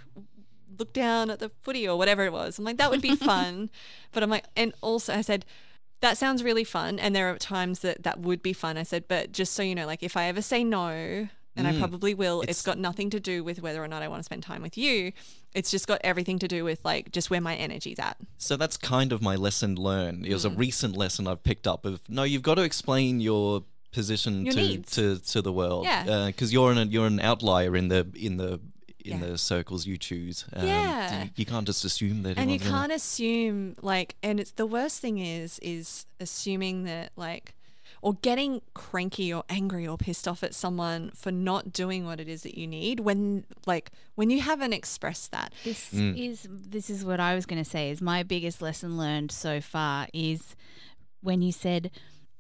look 0.78 0.94
down 0.94 1.30
at 1.30 1.40
the 1.40 1.50
footy 1.62 1.88
or 1.88 1.98
whatever 1.98 2.24
it 2.26 2.34
was." 2.34 2.58
I'm 2.60 2.66
like, 2.66 2.78
"That 2.78 2.92
would 2.92 3.02
be 3.02 3.16
fun." 3.32 3.70
but 4.12 4.24
I'm 4.24 4.30
like, 4.30 4.46
and 4.56 4.74
also 4.82 5.14
I 5.14 5.22
said. 5.22 5.46
That 6.02 6.18
sounds 6.18 6.44
really 6.44 6.66
fun, 6.66 7.00
and 7.00 7.16
there 7.16 7.30
are 7.32 7.38
times 7.38 7.80
that 7.80 8.04
that 8.04 8.20
would 8.20 8.44
be 8.44 8.52
fun. 8.52 8.76
I 8.78 8.84
said, 8.84 9.06
but 9.08 9.32
just 9.32 9.54
so 9.54 9.64
you 9.64 9.74
know, 9.74 9.86
like 9.86 10.04
if 10.04 10.18
I 10.18 10.26
ever 10.26 10.42
say 10.42 10.62
no, 10.66 10.90
and 11.56 11.66
I 11.66 11.78
probably 11.80 12.14
will, 12.14 12.42
it's 12.42 12.62
got 12.62 12.78
nothing 12.78 13.10
to 13.12 13.22
do 13.22 13.42
with 13.42 13.62
whether 13.62 13.82
or 13.82 13.88
not 13.88 14.04
I 14.04 14.10
want 14.10 14.20
to 14.20 14.26
spend 14.26 14.44
time 14.44 14.62
with 14.62 14.78
you. 14.78 15.14
It's 15.54 15.72
just 15.72 15.88
got 15.88 16.02
everything 16.04 16.40
to 16.40 16.48
do 16.50 16.66
with 16.66 16.84
like 16.84 17.14
just 17.14 17.30
where 17.30 17.40
my 17.40 17.56
energy's 17.56 18.00
at. 18.00 18.18
So 18.38 18.58
that's 18.58 18.76
kind 18.76 19.14
of 19.14 19.22
my 19.22 19.38
lesson 19.38 19.76
learned. 19.78 20.26
It 20.26 20.34
was 20.34 20.44
Mm. 20.44 20.56
a 20.56 20.58
recent 20.58 20.98
lesson 20.98 21.26
I've 21.26 21.42
picked 21.42 21.68
up 21.68 21.86
of 21.86 22.02
no, 22.10 22.24
you've 22.24 22.42
got 22.42 22.56
to 22.56 22.64
explain 22.64 23.22
your 23.22 23.64
position 23.94 24.44
Your 24.46 24.56
to, 24.56 24.60
needs. 24.62 24.92
to 24.96 25.20
to 25.20 25.42
the 25.42 25.54
world. 25.54 25.86
Yeah. 25.86 26.26
because 26.28 26.52
you're 26.52 26.74
an 26.74 26.92
you're 26.92 27.08
an 27.08 27.22
outlier 27.22 27.78
in 27.78 27.88
the 27.88 28.08
in 28.14 28.36
the 28.36 28.60
in 29.06 29.20
Yeah. 29.20 29.26
the 29.28 29.38
circles 29.38 29.86
you 29.86 29.98
choose. 29.98 30.46
Um, 30.54 30.68
Yeah. 30.68 31.24
you, 31.24 31.30
you 31.38 31.46
can't 31.46 31.66
just 31.68 31.84
assume 31.86 32.24
that. 32.24 32.38
and 32.38 32.50
you 32.50 32.56
everyone's 32.56 32.64
gonna- 32.64 32.78
can't 32.80 32.92
assume 32.94 33.76
like 33.82 34.16
and 34.24 34.40
it's 34.40 34.52
the 34.52 34.66
worst 34.66 35.00
thing 35.02 35.18
is 35.20 35.60
is 35.60 36.06
assuming 36.20 36.84
that 36.86 37.12
like 37.16 37.54
or 38.02 38.16
getting 38.16 38.62
cranky 38.74 39.34
or 39.34 39.44
angry 39.50 39.88
or 39.88 39.98
pissed 39.98 40.28
off 40.28 40.44
at 40.44 40.54
someone 40.54 41.10
for 41.16 41.32
not 41.32 41.72
doing 41.72 42.06
what 42.06 42.20
it 42.20 42.28
is 42.28 42.44
that 42.44 42.58
you 42.58 42.68
need 42.68 43.00
when 43.00 43.46
like 43.66 43.92
when 44.16 44.30
you 44.30 44.42
haven't 44.42 44.74
expressed 44.74 45.32
that 45.32 45.54
This 45.64 45.90
Mm. 45.94 46.18
is 46.18 46.48
this 46.50 46.90
is 46.90 47.06
what 47.06 47.20
I 47.20 47.34
was 47.36 47.46
going 47.46 47.64
to 47.64 47.70
say. 47.70 47.90
Is 47.92 48.02
my 48.02 48.24
biggest 48.24 48.62
lesson 48.62 48.98
learned 48.98 49.32
so 49.32 49.62
far 49.62 50.08
is 50.14 50.56
when 51.22 51.42
you 51.42 51.52
said 51.54 51.92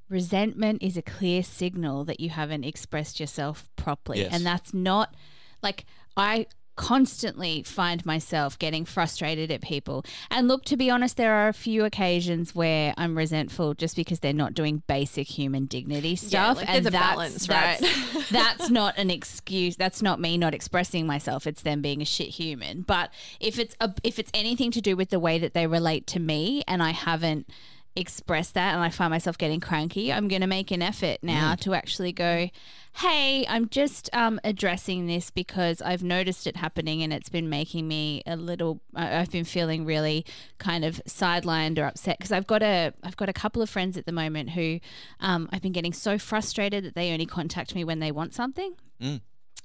resentment 0.09 0.83
is 0.83 0.97
a 0.97 1.01
clear 1.01 1.41
signal 1.43 2.03
that 2.05 2.19
you 2.19 2.29
haven't 2.29 2.63
expressed 2.65 3.19
yourself 3.19 3.69
properly, 3.75 4.19
Yes. 4.19 4.33
and 4.33 4.45
that's 4.45 4.73
not 4.73 5.15
like 5.63 5.85
I 6.15 6.47
constantly 6.75 7.61
find 7.63 8.05
myself 8.05 8.57
getting 8.57 8.85
frustrated 8.85 9.51
at 9.51 9.61
people. 9.61 10.03
And 10.31 10.47
look, 10.47 10.65
to 10.65 10.77
be 10.77 10.89
honest, 10.89 11.17
there 11.17 11.33
are 11.33 11.47
a 11.47 11.53
few 11.53 11.85
occasions 11.85 12.55
where 12.55 12.93
I'm 12.97 13.15
resentful 13.15 13.75
just 13.75 13.95
because 13.95 14.19
they're 14.21 14.33
not 14.33 14.53
doing 14.53 14.81
basic 14.87 15.27
human 15.27 15.65
dignity 15.65 16.15
stuff. 16.15 16.57
like, 16.57 16.67
and 16.67 16.75
there's 16.75 16.87
a 16.87 16.97
that's, 16.97 17.15
balance, 17.15 17.49
right? 17.49 17.79
that's- 17.79 18.29
that's 18.31 18.69
not 18.69 18.97
an 18.97 19.11
excuse. 19.11 19.75
That's 19.75 20.01
not 20.01 20.19
me 20.19 20.37
not 20.37 20.53
expressing 20.53 21.05
myself. 21.05 21.45
It's 21.45 21.61
them 21.61 21.81
being 21.81 22.01
a 22.01 22.05
shit 22.05 22.29
human. 22.29 22.81
But 22.81 23.11
if 23.39 23.59
it's 23.59 23.75
a, 23.79 23.93
if 24.03 24.17
it's 24.17 24.31
anything 24.33 24.71
to 24.71 24.81
do 24.81 24.95
with 24.95 25.09
the 25.09 25.19
way 25.19 25.37
that 25.39 25.53
they 25.53 25.67
relate 25.67 26.07
to 26.07 26.19
me, 26.19 26.63
and 26.67 26.81
I 26.81 26.91
haven't 26.91 27.47
expressed 27.95 28.53
that, 28.55 28.73
and 28.73 28.83
I 28.83 28.89
find 28.89 29.11
myself 29.11 29.37
getting 29.37 29.59
cranky, 29.59 30.11
I'm 30.11 30.27
going 30.27 30.41
to 30.41 30.47
make 30.47 30.71
an 30.71 30.81
effort 30.81 31.17
now 31.21 31.55
to 31.55 31.73
actually 31.73 32.11
go. 32.11 32.49
Hey, 32.97 33.45
I'm 33.47 33.69
just 33.69 34.09
um, 34.13 34.39
addressing 34.43 35.07
this 35.07 35.31
because 35.31 35.81
I've 35.81 36.03
noticed 36.03 36.45
it 36.45 36.57
happening 36.57 37.01
and 37.01 37.11
it's 37.11 37.29
been 37.29 37.49
making 37.49 37.87
me 37.87 38.21
a 38.27 38.35
little. 38.35 38.81
I've 38.93 39.31
been 39.31 39.45
feeling 39.45 39.83
really 39.83 40.25
kind 40.59 40.85
of 40.85 41.01
sidelined 41.07 41.79
or 41.79 41.85
upset 41.85 42.19
because 42.19 42.31
I've 42.31 42.45
got 42.45 42.61
a 42.61 42.93
I've 43.03 43.17
got 43.17 43.29
a 43.29 43.33
couple 43.33 43.63
of 43.63 43.69
friends 43.69 43.97
at 43.97 44.05
the 44.05 44.11
moment 44.11 44.51
who 44.51 44.79
um, 45.19 45.49
I've 45.51 45.61
been 45.61 45.71
getting 45.71 45.93
so 45.93 46.19
frustrated 46.19 46.83
that 46.85 46.93
they 46.93 47.11
only 47.11 47.25
contact 47.25 47.73
me 47.73 47.83
when 47.83 47.99
they 47.99 48.11
want 48.11 48.35
something. 48.35 48.75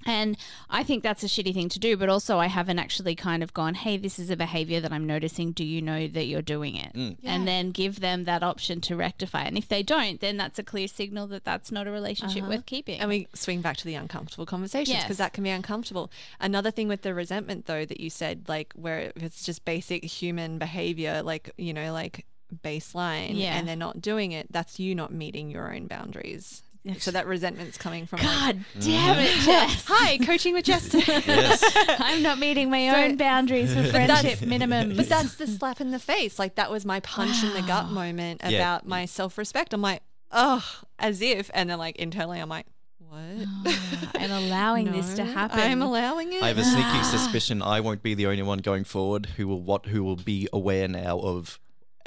And 0.07 0.37
I 0.71 0.85
think 0.85 1.03
that's 1.03 1.23
a 1.23 1.27
shitty 1.27 1.53
thing 1.53 1.69
to 1.71 1.79
do, 1.79 1.97
but 1.97 2.09
also 2.09 2.39
I 2.39 2.47
haven't 2.47 2.79
actually 2.79 3.15
kind 3.15 3.43
of 3.43 3.53
gone, 3.53 3.75
hey, 3.75 3.97
this 3.97 4.19
is 4.19 4.31
a 4.31 4.37
behavior 4.37 4.81
that 4.81 4.93
I'm 4.93 5.07
noticing. 5.07 5.53
Do 5.53 5.65
you 5.65 5.83
know 5.83 6.07
that 6.07 6.27
you're 6.27 6.41
doing 6.41 6.77
it? 6.77 6.95
Mm. 6.95 7.17
And 7.25 7.49
then 7.49 7.73
give 7.73 8.01
them 8.01 8.25
that 8.25 8.43
option 8.43 8.81
to 8.83 8.97
rectify. 8.97 9.43
And 9.43 9.59
if 9.59 9.69
they 9.69 9.83
don't, 9.83 10.21
then 10.21 10.37
that's 10.37 10.59
a 10.59 10.63
clear 10.63 10.89
signal 10.89 11.27
that 11.29 11.45
that's 11.45 11.73
not 11.73 11.87
a 11.87 11.91
relationship 11.91 12.43
uh-huh. 12.43 12.53
worth 12.53 12.67
keeping. 12.67 13.01
And 13.01 13.09
we 13.09 13.27
swing 13.35 13.61
back 13.61 13.77
to 13.79 13.85
the 13.85 13.95
uncomfortable 13.95 14.47
conversations 14.47 14.97
because 14.99 15.09
Yes. 15.11 15.19
that 15.19 15.33
can 15.33 15.45
be 15.45 15.51
uncomfortable. 15.51 16.11
Another 16.41 16.71
thing 16.71 16.89
with 16.89 17.03
the 17.03 17.13
resentment, 17.13 17.67
though, 17.67 17.85
that 17.85 18.01
you 18.01 18.09
said, 18.09 18.45
like 18.49 18.73
where 18.75 19.13
it's 19.17 19.45
just 19.45 19.65
basic 19.65 20.05
human 20.05 20.59
behavior, 20.59 21.23
like, 21.23 21.51
you 21.59 21.75
know, 21.75 21.93
like 21.93 22.25
baseline, 22.65 23.33
Yeah. 23.35 23.59
and 23.59 23.69
they're 23.69 23.77
not 23.77 24.01
doing 24.01 24.33
it, 24.33 24.51
that's 24.51 24.79
you 24.79 24.95
not 24.95 25.13
meeting 25.13 25.51
your 25.51 25.75
own 25.75 25.87
boundaries. 25.87 26.63
So 26.99 27.11
that 27.11 27.27
resentment's 27.27 27.77
coming 27.77 28.07
from 28.07 28.21
like, 28.21 28.29
God 28.29 28.57
mm-hmm. 28.57 28.81
damn 28.81 29.19
it, 29.19 29.35
Jess. 29.45 29.85
hi, 29.87 30.19
coaching 30.19 30.55
with 30.55 30.65
Jess 30.65 30.89
today. 30.89 31.23
I'm 31.99 32.23
not 32.23 32.39
meeting 32.39 32.71
my 32.71 32.91
So- 32.91 32.97
own 32.97 33.17
boundaries 33.17 33.75
for 33.75 33.83
friendship 33.91 34.43
minimum. 34.43 34.97
But 34.97 35.09
that's 35.09 35.35
the 35.35 35.47
slap 35.47 35.81
in 35.81 35.91
the 35.91 35.99
face. 35.99 36.39
Like 36.39 36.55
that 36.57 36.71
was 36.71 36.85
my 36.85 37.01
punch 37.01 37.43
in 37.43 37.53
the 37.53 37.63
gut 37.63 37.91
moment 37.91 38.41
Yeah. 38.45 38.59
about 38.59 38.87
my 38.87 39.05
self 39.05 39.39
respect. 39.39 39.75
I'm 39.75 39.83
like, 39.83 40.03
oh, 40.33 40.65
as 40.99 41.21
if. 41.21 41.51
And 41.55 41.71
then 41.71 41.79
like 41.79 41.97
internally, 41.97 42.41
I'm 42.41 42.49
like, 42.49 42.67
what? 42.99 43.21
Oh, 43.67 44.11
and 44.19 44.33
allowing 44.33 44.93
this 44.93 45.15
to 45.15 45.25
happen. 45.25 45.61
I'm 45.61 45.83
allowing 45.83 46.33
it. 46.33 46.43
I 46.43 46.49
have 46.49 46.59
a 46.59 46.65
sneaky 46.65 46.83
ah. 46.83 47.03
suspicion 47.03 47.63
I 47.63 47.81
won't 47.81 48.03
be 48.03 48.15
the 48.15 48.27
only 48.27 48.43
one 48.43 48.59
going 48.59 48.85
forward 48.85 49.27
who 49.37 49.47
will 49.47 49.63
what 49.63 49.87
who 49.87 50.03
will 50.03 50.17
be 50.17 50.49
aware 50.53 50.89
now 50.89 51.19
of. 51.19 51.59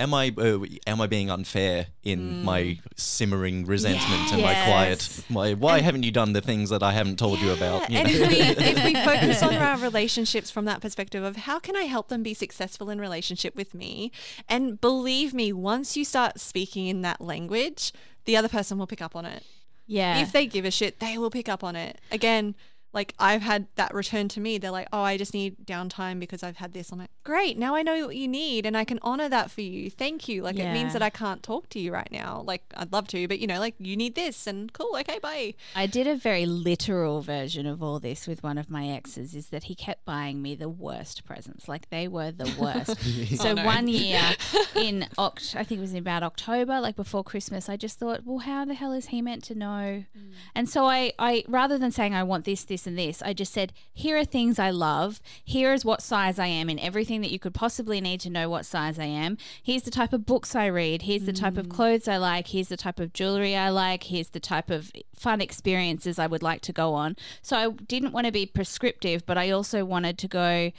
Am 0.02 0.16
I 0.16 0.34
uh, 0.36 0.66
am 0.88 0.99
I 0.99 1.06
being 1.06 1.30
unfair 1.30 1.86
in 2.04 2.43
my 2.43 2.80
simmering 2.95 3.66
resentment 3.68 4.34
and 4.34 4.41
my 4.41 4.54
quiet? 4.66 5.24
My 5.30 5.54
why 5.54 5.82
haven't 5.82 6.02
you 6.02 6.12
done 6.12 6.34
the 6.34 6.41
things 6.41 6.72
that 6.72 6.82
I 6.82 6.91
haven't 6.91 7.20
told 7.20 7.39
you 7.39 7.52
about? 7.52 7.88
you 7.88 7.99
and 7.99 8.08
know? 8.08 8.14
if 8.16 8.30
we 8.30 8.38
if 8.66 8.84
we 8.84 8.95
focus 8.95 9.43
on 9.43 9.54
our 9.54 9.78
relationships 9.78 10.49
from 10.49 10.66
that 10.66 10.82
perspective 10.82 11.24
of 11.24 11.36
how 11.36 11.60
can 11.60 11.76
I 11.76 11.84
help 11.84 12.08
them 12.08 12.24
be 12.24 12.34
successful 12.34 12.89
in 12.89 12.99
relationship 12.99 13.56
with 13.56 13.76
me, 13.76 14.12
and 14.49 14.82
believe 14.82 15.36
me, 15.36 15.54
once 15.54 15.95
you 15.95 16.04
start 16.04 16.39
speaking 16.39 16.88
in 16.88 17.02
that 17.04 17.22
language, 17.22 17.93
the 18.26 18.36
other 18.36 18.49
person 18.49 18.80
will 18.80 18.88
pick 18.88 19.04
up 19.04 19.16
on 19.16 19.26
it. 19.26 19.43
yeah. 19.86 20.20
If 20.20 20.32
they 20.32 20.47
give 20.47 20.66
a 20.66 20.72
shit, 20.72 20.99
they 20.99 21.20
will 21.20 21.30
pick 21.30 21.47
up 21.47 21.64
on 21.64 21.76
it. 21.76 22.02
Again, 22.12 22.56
like 22.93 23.13
I've 23.19 23.41
had 23.41 23.67
that 23.75 23.93
return 23.93 24.27
to 24.29 24.39
me. 24.39 24.57
They're 24.57 24.71
like, 24.71 24.87
"Oh, 24.91 25.01
I 25.01 25.17
just 25.17 25.33
need 25.33 25.55
downtime 25.65 26.19
because 26.19 26.43
I've 26.43 26.57
had 26.57 26.73
this." 26.73 26.91
I'm 26.91 26.99
like, 26.99 27.11
"Great, 27.23 27.57
now 27.57 27.75
I 27.75 27.83
know 27.83 28.07
what 28.07 28.15
you 28.15 28.27
need, 28.27 28.65
and 28.65 28.75
I 28.75 28.83
can 28.83 28.99
honor 29.01 29.29
that 29.29 29.51
for 29.51 29.61
you. 29.61 29.89
Thank 29.89 30.27
you." 30.27 30.41
Like 30.41 30.57
it 30.57 30.73
means 30.73 30.93
that 30.93 31.01
I 31.01 31.09
can't 31.09 31.43
talk 31.43 31.69
to 31.69 31.79
you 31.79 31.91
right 31.93 32.11
now. 32.11 32.43
Like 32.45 32.63
I'd 32.75 32.91
love 32.91 33.07
to, 33.09 33.27
but 33.27 33.39
you 33.39 33.47
know, 33.47 33.59
like 33.59 33.75
you 33.79 33.95
need 33.95 34.15
this, 34.15 34.47
and 34.47 34.71
cool, 34.73 34.95
okay, 34.99 35.19
bye. 35.19 35.53
I 35.75 35.87
did 35.87 36.07
a 36.07 36.15
very 36.15 36.45
literal 36.45 37.21
version 37.21 37.65
of 37.65 37.81
all 37.81 37.99
this 37.99 38.27
with 38.27 38.43
one 38.43 38.57
of 38.57 38.69
my 38.69 38.87
exes 38.87 39.35
is 39.35 39.47
that 39.47 39.63
he 39.63 39.75
kept 39.75 40.05
buying 40.05 40.41
me 40.41 40.55
the 40.55 40.69
worst 40.69 41.25
presents. 41.25 41.67
Like 41.67 41.89
they 41.89 42.07
were 42.07 42.31
the 42.31 42.53
worst. 42.59 42.99
so 43.41 43.55
oh, 43.57 43.65
one 43.65 43.87
year 43.87 44.21
in 44.75 45.07
Oct 45.17 45.55
I 45.55 45.63
think 45.63 45.79
it 45.79 45.81
was 45.81 45.93
in 45.93 45.99
about 45.99 46.23
October, 46.23 46.79
like 46.79 46.95
before 46.95 47.23
Christmas, 47.23 47.69
I 47.69 47.77
just 47.77 47.99
thought, 47.99 48.21
well, 48.25 48.39
how 48.39 48.65
the 48.65 48.73
hell 48.73 48.93
is 48.93 49.07
he 49.07 49.21
meant 49.21 49.43
to 49.45 49.55
know? 49.55 50.03
Mm. 50.17 50.31
And 50.55 50.69
so 50.69 50.85
I, 50.85 51.13
I 51.19 51.43
rather 51.47 51.77
than 51.77 51.91
saying 51.91 52.13
I 52.13 52.23
want 52.23 52.45
this, 52.45 52.63
this 52.63 52.80
and 52.88 52.97
this, 52.97 53.21
I 53.21 53.34
just 53.34 53.53
said, 53.53 53.73
here 53.93 54.17
are 54.17 54.25
things 54.25 54.59
I 54.59 54.69
love. 54.69 55.21
Here 55.43 55.73
is 55.73 55.86
what 55.86 56.01
size 56.01 56.39
I 56.39 56.47
am 56.47 56.69
in 56.69 56.79
everything 56.79 57.21
that 57.21 57.32
you 57.32 57.39
could 57.39 57.53
possibly 57.53 58.01
need 58.01 58.19
to 58.21 58.29
know 58.29 58.49
what 58.49 58.65
size 58.65 58.99
I 58.99 59.05
am. 59.05 59.38
Here's 59.61 59.84
the 59.84 59.91
type 59.91 60.13
of 60.13 60.25
books 60.25 60.55
I 60.55 60.67
read. 60.67 61.03
Here's 61.03 61.25
the 61.25 61.34
type 61.34 61.57
of 61.57 61.69
clothes 61.69 62.07
I 62.07 62.17
like. 62.17 62.47
Here's 62.47 62.69
the 62.69 62.77
type 62.77 62.99
of 62.99 63.13
jewelry 63.13 63.55
I 63.55 63.69
like. 63.69 64.03
Here's 64.03 64.29
the 64.29 64.39
type 64.39 64.69
of 64.69 64.91
fun 65.15 65.41
experiences 65.41 66.19
I 66.19 66.27
would 66.27 66.43
like 66.43 66.61
to 66.61 66.73
go 66.73 66.93
on. 66.93 67.15
So 67.41 67.57
I 67.57 67.69
didn't 67.69 68.11
want 68.11 68.25
to 68.25 68.32
be 68.32 68.45
prescriptive, 68.45 69.25
but 69.25 69.38
I 69.38 69.51
also 69.51 69.86
wanted 69.86 70.17
to 70.19 70.27
go 70.27 70.71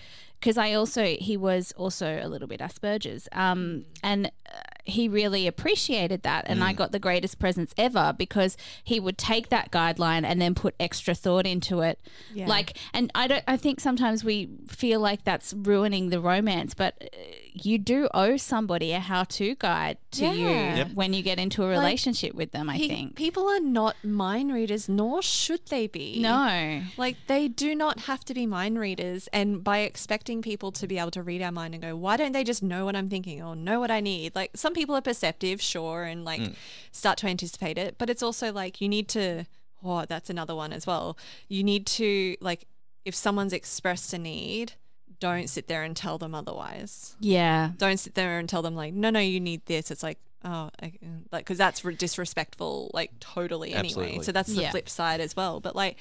because 0.43 0.59
I 0.59 0.73
also 0.75 1.05
he 1.05 1.37
was 1.37 1.73
also 1.77 2.19
a 2.21 2.27
little 2.27 2.49
bit 2.49 2.59
Asperger's, 2.59 3.29
um, 3.31 3.85
and 4.03 4.27
uh, 4.27 4.59
he 4.85 5.09
really 5.09 5.47
appreciated 5.47 6.23
that, 6.23 6.45
and 6.49 6.63
I 6.65 6.73
got 6.73 6.91
the 6.91 6.99
greatest 6.99 7.39
presents 7.39 7.73
ever 7.79 8.13
because 8.17 8.57
he 8.83 8.99
would 8.99 9.17
take 9.17 9.49
that 9.51 9.71
guideline 9.71 10.25
and 10.25 10.41
then 10.43 10.55
put 10.55 10.75
extra 10.81 11.15
thought 11.15 11.47
into 11.47 11.81
it, 11.83 12.01
Yeah. 12.35 12.47
like, 12.49 12.77
and 12.93 13.11
I 13.15 13.27
don't, 13.29 13.45
I 13.47 13.57
think 13.57 13.79
sometimes 13.79 14.25
we 14.25 14.49
feel 14.67 14.99
like 14.99 15.23
that's 15.25 15.53
ruining 15.55 16.11
the 16.11 16.21
romance, 16.21 16.75
but 16.75 16.95
uh, 17.01 17.07
you 17.55 17.77
do 17.79 18.09
owe 18.15 18.37
somebody 18.37 18.93
a 18.93 18.99
how-to 19.01 19.55
guide 19.57 19.99
to 20.13 20.25
Yeah. 20.25 20.33
you 20.33 20.77
Yep. 20.79 20.93
when 20.95 21.13
you 21.13 21.23
get 21.23 21.39
into 21.39 21.63
a 21.63 21.67
relationship 21.69 22.35
with 22.35 22.53
them. 22.53 22.71
I 22.71 22.79
Pe- 22.79 22.89
think 22.89 23.15
people 23.15 23.47
are 23.49 23.61
not 23.61 23.97
mind 24.03 24.53
readers, 24.55 24.89
nor 24.89 25.21
should 25.23 25.67
they 25.67 25.87
be. 25.87 26.19
no, 26.21 26.83
Like 26.97 27.17
they 27.27 27.49
do 27.49 27.75
not 27.75 28.01
have 28.01 28.25
to 28.25 28.35
be 28.35 28.47
mind 28.47 28.79
readers, 28.79 29.29
and 29.33 29.63
by 29.63 29.79
expecting 29.81 30.41
people 30.41 30.73
to 30.73 30.87
be 30.87 30.99
able 30.99 31.11
to 31.11 31.23
read 31.23 31.43
our 31.43 31.53
mind 31.53 31.75
and 31.75 31.83
go, 31.83 31.95
why 31.95 32.17
don't 32.17 32.33
they 32.33 32.45
just 32.45 32.63
know 32.63 32.85
what 32.87 32.97
I'm 32.97 33.09
thinking 33.09 33.43
or 33.43 33.55
know 33.55 33.79
what 33.81 33.91
I 33.91 34.01
need? 34.01 34.35
Like 34.35 34.53
some 34.57 34.73
people 34.73 34.95
are 34.95 35.03
perceptive, 35.03 35.61
sure, 35.61 36.05
and 36.05 36.25
like 36.25 36.41
mm. 36.41 36.55
start 36.91 37.19
to 37.19 37.27
anticipate 37.27 37.77
it, 37.77 37.97
but 37.99 38.09
it's 38.09 38.23
also 38.23 38.51
like 38.53 38.81
you 38.81 38.89
need 38.89 39.09
to. 39.09 39.45
Oh, 39.85 40.05
that's 40.07 40.31
another 40.31 40.55
one 40.55 40.73
as 40.73 40.87
well. 40.87 41.19
You 41.49 41.65
need 41.65 41.87
to 41.99 42.37
like 42.41 42.67
if 43.05 43.15
someone's 43.17 43.53
expressed 43.53 44.13
a 44.13 44.19
need, 44.19 44.75
don't 45.23 45.49
sit 45.49 45.69
there 45.69 45.83
and 45.85 45.97
tell 45.97 46.19
them 46.19 46.35
otherwise. 46.35 47.15
yeah, 47.21 47.71
Don't 47.79 47.99
sit 47.99 48.15
there 48.15 48.39
and 48.39 48.49
tell 48.49 48.61
them 48.63 48.75
like, 48.75 48.93
no, 48.93 49.09
no, 49.11 49.21
you 49.21 49.41
need 49.41 49.65
this. 49.67 49.91
It's 49.91 50.03
like. 50.03 50.19
Oh, 50.45 50.71
I- 50.83 50.93
like 51.31 51.45
because 51.45 51.57
that's 51.57 51.85
re- 51.85 51.95
disrespectful, 51.95 52.91
like 52.93 53.13
totally. 53.21 53.75
Anyway, 53.75 53.87
Absolutely. 54.07 54.25
so 54.25 54.33
that's 54.33 54.53
the 54.53 54.63
Yeah. 54.63 54.71
flip 54.73 54.89
side 54.89 55.21
as 55.21 55.37
well. 55.37 55.61
But 55.61 55.77
like, 55.77 55.97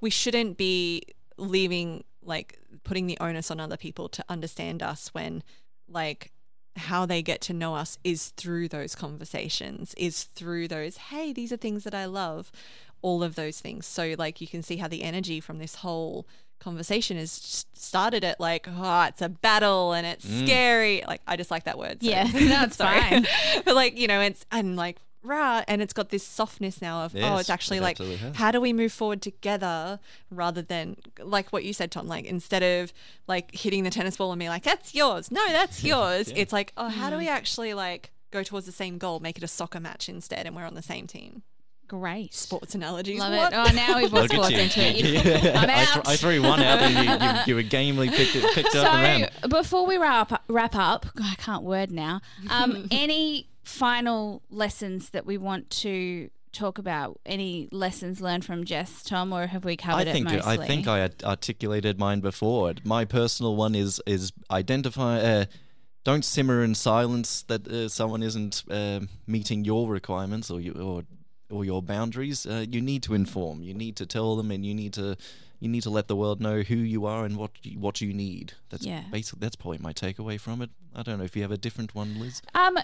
we 0.00 0.10
shouldn't 0.10 0.56
be 0.56 1.02
leaving 1.36 2.04
like 2.22 2.60
putting 2.84 3.08
the 3.08 3.18
onus 3.20 3.50
on 3.50 3.58
other 3.58 3.76
people 3.76 4.08
to 4.10 4.24
understand 4.28 4.80
us 4.80 5.08
when 5.12 5.42
like 5.88 6.30
how 6.76 7.04
they 7.04 7.20
get 7.20 7.40
to 7.40 7.52
know 7.52 7.74
us 7.74 7.98
is 8.04 8.28
through 8.36 8.68
those 8.68 8.94
conversations 8.94 9.92
is 9.96 10.22
through 10.22 10.68
those 10.68 10.96
hey 11.10 11.32
these 11.32 11.50
are 11.52 11.56
things 11.56 11.82
that 11.82 11.94
i 11.94 12.04
love 12.04 12.52
all 13.02 13.22
of 13.24 13.34
those 13.34 13.58
things 13.60 13.86
so 13.86 14.14
like 14.18 14.40
you 14.40 14.46
can 14.46 14.62
see 14.62 14.76
how 14.76 14.86
the 14.86 15.02
energy 15.02 15.40
from 15.40 15.58
this 15.58 15.76
whole 15.76 16.26
conversation 16.60 17.16
is 17.16 17.66
started 17.74 18.24
at 18.24 18.38
like 18.38 18.66
oh 18.68 19.02
it's 19.04 19.22
a 19.22 19.28
battle 19.28 19.92
and 19.92 20.06
it's 20.06 20.24
mm. 20.24 20.46
scary. 20.46 21.02
Like 21.06 21.22
i 21.26 21.36
just 21.36 21.50
like 21.50 21.64
that 21.64 21.78
word 21.78 22.02
so- 22.02 22.08
Yeah, 22.08 22.24
no, 22.32 22.62
it's 22.62 22.76
fine. 22.76 23.26
but 23.64 23.74
like 23.74 23.98
you 23.98 24.06
know 24.06 24.20
it's 24.20 24.44
and 24.52 24.76
like 24.76 24.98
rah 25.22 25.62
and 25.68 25.82
it's 25.82 25.92
got 25.92 26.08
this 26.08 26.26
softness 26.26 26.80
now 26.80 27.04
of 27.04 27.14
oh 27.14 27.36
it's 27.36 27.50
actually 27.50 27.76
it 27.76 27.82
like 27.82 27.98
has. 27.98 28.36
how 28.36 28.50
do 28.50 28.58
we 28.58 28.72
move 28.72 28.90
forward 28.90 29.20
together 29.20 30.00
rather 30.30 30.62
than 30.62 30.96
like 31.22 31.50
what 31.50 31.62
you 31.62 31.74
said 31.74 31.90
tom 31.90 32.06
like 32.06 32.24
instead 32.24 32.62
of 32.62 32.90
like 33.26 33.54
hitting 33.54 33.84
the 33.84 33.90
tennis 33.90 34.16
ball 34.16 34.32
and 34.32 34.38
being 34.38 34.50
like 34.50 34.62
that's 34.62 34.94
yours. 34.94 35.30
No 35.30 35.46
that's 35.48 35.84
yours. 35.84 36.32
It's 36.34 36.52
like 36.52 36.72
oh 36.76 36.88
how 36.88 37.10
do 37.10 37.16
mm. 37.16 37.20
we 37.20 37.28
actually 37.28 37.74
like 37.74 38.12
go 38.30 38.42
towards 38.42 38.64
the 38.64 38.72
same 38.72 38.96
goal 38.96 39.20
make 39.20 39.36
it 39.36 39.42
a 39.42 39.48
soccer 39.48 39.80
match 39.80 40.08
instead 40.08 40.46
and 40.46 40.54
we're 40.54 40.64
on 40.64 40.74
the 40.74 40.82
same 40.82 41.06
team 41.06 41.42
great. 41.90 42.32
sports 42.32 42.76
analogies 42.76 43.18
Love 43.18 43.32
what? 43.32 43.52
it. 43.52 43.56
Oh, 43.56 43.74
now 43.74 43.96
we've 43.96 44.10
brought 44.10 44.30
sports 44.30 44.50
you. 44.50 44.58
into 44.60 44.80
it. 44.80 44.96
You- 44.96 45.50
I'm 45.50 45.68
I, 45.68 45.84
th- 45.84 46.06
I 46.06 46.16
threw 46.16 46.40
one 46.40 46.62
out 46.62 46.78
and 46.78 46.94
you, 46.94 47.26
you, 47.26 47.42
you 47.48 47.54
were 47.56 47.68
gamely 47.68 48.08
picked 48.08 48.36
it, 48.36 48.44
picked 48.54 48.76
it 48.76 48.76
up 48.76 48.94
and 48.94 49.02
ran. 49.02 49.30
So 49.42 49.48
before 49.48 49.86
we 49.86 49.98
wrap 49.98 50.44
wrap 50.46 50.76
up, 50.76 51.06
I 51.20 51.34
can't 51.38 51.64
word 51.64 51.90
now. 51.90 52.20
Um, 52.48 52.86
any 52.92 53.48
final 53.64 54.40
lessons 54.50 55.10
that 55.10 55.26
we 55.26 55.36
want 55.36 55.68
to 55.70 56.30
talk 56.52 56.78
about? 56.78 57.18
Any 57.26 57.68
lessons 57.72 58.20
learned 58.20 58.44
from 58.44 58.64
Jess, 58.64 59.02
Tom, 59.02 59.32
or 59.32 59.48
have 59.48 59.64
we 59.64 59.72
I 59.72 59.76
covered 59.76 60.04
think 60.04 60.30
it 60.30 60.36
mostly? 60.36 60.58
I 60.58 60.66
think 60.68 60.86
I 60.86 60.98
had 60.98 61.24
articulated 61.24 61.98
mine 61.98 62.20
before. 62.20 62.74
My 62.84 63.04
personal 63.04 63.56
one 63.56 63.74
is 63.74 64.00
is 64.06 64.32
identify. 64.48 65.18
Uh, 65.18 65.44
don't 66.04 66.24
simmer 66.24 66.62
in 66.62 66.74
silence 66.74 67.42
that 67.48 67.68
uh, 67.68 67.88
someone 67.88 68.22
isn't 68.22 68.62
uh, 68.70 69.00
meeting 69.26 69.64
your 69.64 69.88
requirements 69.88 70.50
or 70.50 70.58
you, 70.60 70.72
or 70.72 71.02
or 71.50 71.64
your 71.64 71.82
boundaries. 71.82 72.46
Uh, 72.46 72.64
you 72.68 72.80
need 72.80 73.02
to 73.04 73.14
inform. 73.14 73.62
You 73.62 73.74
need 73.74 73.96
to 73.96 74.06
tell 74.06 74.36
them, 74.36 74.50
and 74.50 74.64
you 74.64 74.74
need 74.74 74.92
to 74.94 75.16
you 75.58 75.68
need 75.68 75.82
to 75.82 75.90
let 75.90 76.08
the 76.08 76.16
world 76.16 76.40
know 76.40 76.62
who 76.62 76.74
you 76.76 77.04
are 77.04 77.26
and 77.26 77.36
what 77.36 77.50
you, 77.62 77.78
what 77.78 78.00
you 78.00 78.14
need. 78.14 78.54
That's 78.70 78.86
Yeah. 78.86 79.02
basically 79.10 79.40
that's 79.40 79.56
probably 79.56 79.78
my 79.78 79.92
takeaway 79.92 80.40
from 80.40 80.62
it. 80.62 80.70
I 80.94 81.02
don't 81.02 81.18
know 81.18 81.24
if 81.24 81.36
you 81.36 81.42
have 81.42 81.52
a 81.52 81.58
different 81.58 81.94
one, 81.94 82.18
Liz. 82.18 82.40
Um, 82.54 82.78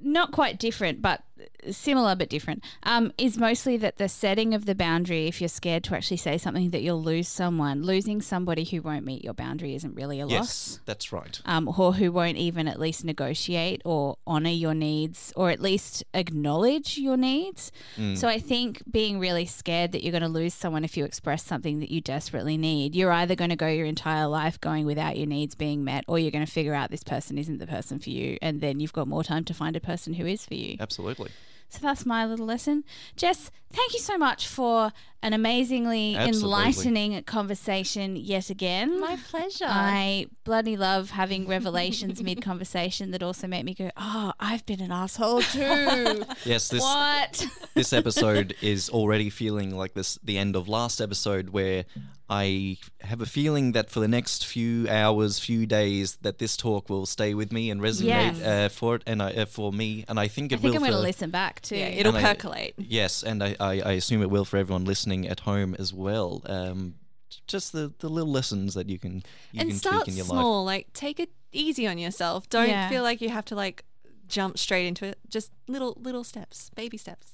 not 0.00 0.32
quite 0.32 0.58
different, 0.58 1.02
but 1.02 1.22
similar 1.70 2.14
but 2.16 2.28
different. 2.28 2.62
Um, 2.82 3.12
is 3.18 3.38
mostly 3.38 3.76
that 3.78 3.98
the 3.98 4.08
setting 4.08 4.54
of 4.54 4.66
the 4.66 4.74
boundary. 4.74 5.26
If 5.26 5.40
you're 5.40 5.48
scared 5.48 5.84
to 5.84 5.96
actually 5.96 6.16
say 6.18 6.38
something 6.38 6.70
that 6.70 6.82
you'll 6.82 7.02
lose 7.02 7.28
someone, 7.28 7.82
losing 7.82 8.20
somebody 8.22 8.64
who 8.64 8.82
won't 8.82 9.04
meet 9.04 9.24
your 9.24 9.34
boundary 9.34 9.74
isn't 9.74 9.94
really 9.94 10.20
a 10.20 10.26
loss. 10.26 10.30
Yes, 10.30 10.80
that's 10.86 11.12
right. 11.12 11.40
um, 11.46 11.68
or 11.78 11.94
who 11.94 12.12
won't 12.12 12.36
even 12.36 12.68
at 12.68 12.78
least 12.80 13.04
negotiate 13.04 13.82
or 13.84 14.16
honor 14.26 14.50
your 14.50 14.74
needs 14.74 15.32
or 15.36 15.50
at 15.50 15.60
least 15.60 16.04
acknowledge 16.14 16.98
your 16.98 17.16
needs. 17.16 17.72
So 18.14 18.28
I 18.28 18.38
think 18.38 18.82
being 18.90 19.18
really 19.18 19.46
scared 19.46 19.92
that 19.92 20.02
you're 20.02 20.12
going 20.12 20.22
to 20.22 20.28
lose 20.28 20.54
someone 20.54 20.84
if 20.84 20.96
you 20.96 21.04
express 21.04 21.44
something 21.44 21.80
that 21.80 21.90
you 21.90 22.00
desperately 22.00 22.56
need, 22.56 22.94
you're 22.94 23.12
either 23.12 23.34
going 23.34 23.50
to 23.50 23.56
go 23.56 23.68
your 23.68 23.86
entire 23.86 24.26
life 24.26 24.60
going 24.60 24.86
without 24.86 25.16
your 25.16 25.26
needs 25.26 25.54
being 25.54 25.84
met 25.84 26.04
or 26.08 26.18
you're 26.18 26.30
going 26.30 26.44
to 26.44 26.50
figure 26.50 26.74
out 26.74 26.90
this 26.90 27.04
person 27.04 27.38
isn't 27.38 27.58
the 27.58 27.66
person 27.66 27.98
for 27.98 28.10
you 28.10 28.38
and 28.42 28.60
then 28.60 28.80
you've 28.80 28.92
got 28.92 29.06
more 29.08 29.22
time 29.24 29.44
to 29.44 29.54
find 29.54 29.76
a 29.76 29.80
person 29.80 30.14
who 30.14 30.26
is 30.26 30.44
for 30.46 30.54
you. 30.54 30.76
Absolutely. 30.80 31.30
So 31.72 31.78
that's 31.80 32.04
my 32.04 32.26
little 32.26 32.44
lesson. 32.44 32.84
Jess, 33.16 33.50
thank 33.72 33.94
you 33.94 33.98
so 33.98 34.18
much 34.18 34.46
for 34.46 34.92
an 35.22 35.32
amazingly 35.32 36.14
Absolutely. 36.14 36.42
enlightening 36.42 37.22
conversation 37.22 38.14
yet 38.14 38.50
again. 38.50 39.00
my 39.00 39.16
pleasure 39.30 39.64
I 39.66 40.26
bloody 40.44 40.76
love 40.76 41.10
having 41.12 41.48
revelations 41.48 42.22
mid 42.22 42.42
conversation 42.42 43.10
that 43.12 43.22
also 43.22 43.46
make 43.46 43.64
me 43.64 43.72
go, 43.72 43.90
oh, 43.96 44.34
I've 44.38 44.66
been 44.66 44.82
an 44.82 44.92
asshole 44.92 45.40
too. 45.40 46.24
Yes, 46.44 46.68
this 46.68 46.82
what? 46.82 47.46
this 47.74 47.94
episode 47.94 48.54
is 48.60 48.90
already 48.90 49.30
feeling 49.30 49.74
like 49.74 49.94
this 49.94 50.18
the 50.22 50.36
end 50.36 50.56
of 50.56 50.68
last 50.68 51.00
episode 51.00 51.50
where 51.50 51.86
I 52.32 52.78
have 53.10 53.20
a 53.20 53.26
feeling 53.26 53.72
that 53.72 53.90
for 53.90 54.00
the 54.00 54.08
next 54.08 54.46
few 54.46 54.88
hours, 54.88 55.38
few 55.38 55.66
days, 55.66 56.16
that 56.22 56.36
this 56.38 56.56
talk 56.56 56.88
will 56.92 57.06
stay 57.06 57.34
with 57.34 57.50
me 57.52 57.70
and 57.70 57.80
resonate 57.80 58.06
Yes. 58.38 58.42
uh, 58.42 58.68
for 58.78 58.96
it 58.96 59.02
and 59.06 59.22
I, 59.22 59.30
uh, 59.32 59.46
for 59.46 59.72
me, 59.72 60.04
and 60.08 60.18
I 60.18 60.28
think 60.28 60.52
it 60.52 60.62
will. 60.62 60.70
I 60.70 60.72
think 60.72 60.80
will. 60.80 60.86
I'm 60.86 60.92
going 60.92 61.02
to 61.02 61.08
listen 61.12 61.30
back 61.30 61.60
too. 61.60 61.76
yeah 61.76 61.86
it'll 61.98 62.16
And 62.16 62.26
I- 62.26 62.34
percolate 62.34 62.74
Yes, 62.78 63.22
and 63.22 63.42
I, 63.42 63.50
I, 63.60 63.72
I 63.90 63.92
assume 64.00 64.22
it 64.22 64.30
will 64.30 64.44
for 64.50 64.56
everyone 64.56 64.84
listening 64.84 65.28
at 65.28 65.40
home 65.40 65.74
as 65.78 65.92
well. 65.92 66.30
Um, 66.46 66.94
just 67.46 67.72
the, 67.72 67.92
the 67.98 68.08
little 68.08 68.30
lessons 68.30 68.74
that 68.74 68.88
you 68.88 68.98
can 68.98 69.14
you 69.52 69.60
and 69.60 69.68
can 69.70 69.78
start 69.78 69.94
tweak 70.04 70.08
in 70.08 70.16
your 70.16 70.26
life. 70.26 70.30
small 70.40 70.64
like 70.64 70.92
take 70.92 71.18
it 71.24 71.30
easy 71.50 71.86
on 71.86 71.96
yourself 71.98 72.48
don't 72.50 72.68
Yeah. 72.68 72.88
feel 72.90 73.02
like 73.02 73.20
you 73.24 73.30
have 73.30 73.46
to 73.46 73.54
like 73.64 73.84
jump 74.28 74.58
straight 74.58 74.86
into 74.86 75.04
it 75.06 75.18
just 75.28 75.50
little 75.66 75.96
little 76.00 76.24
steps 76.24 76.70
baby 76.74 76.98
steps 76.98 77.28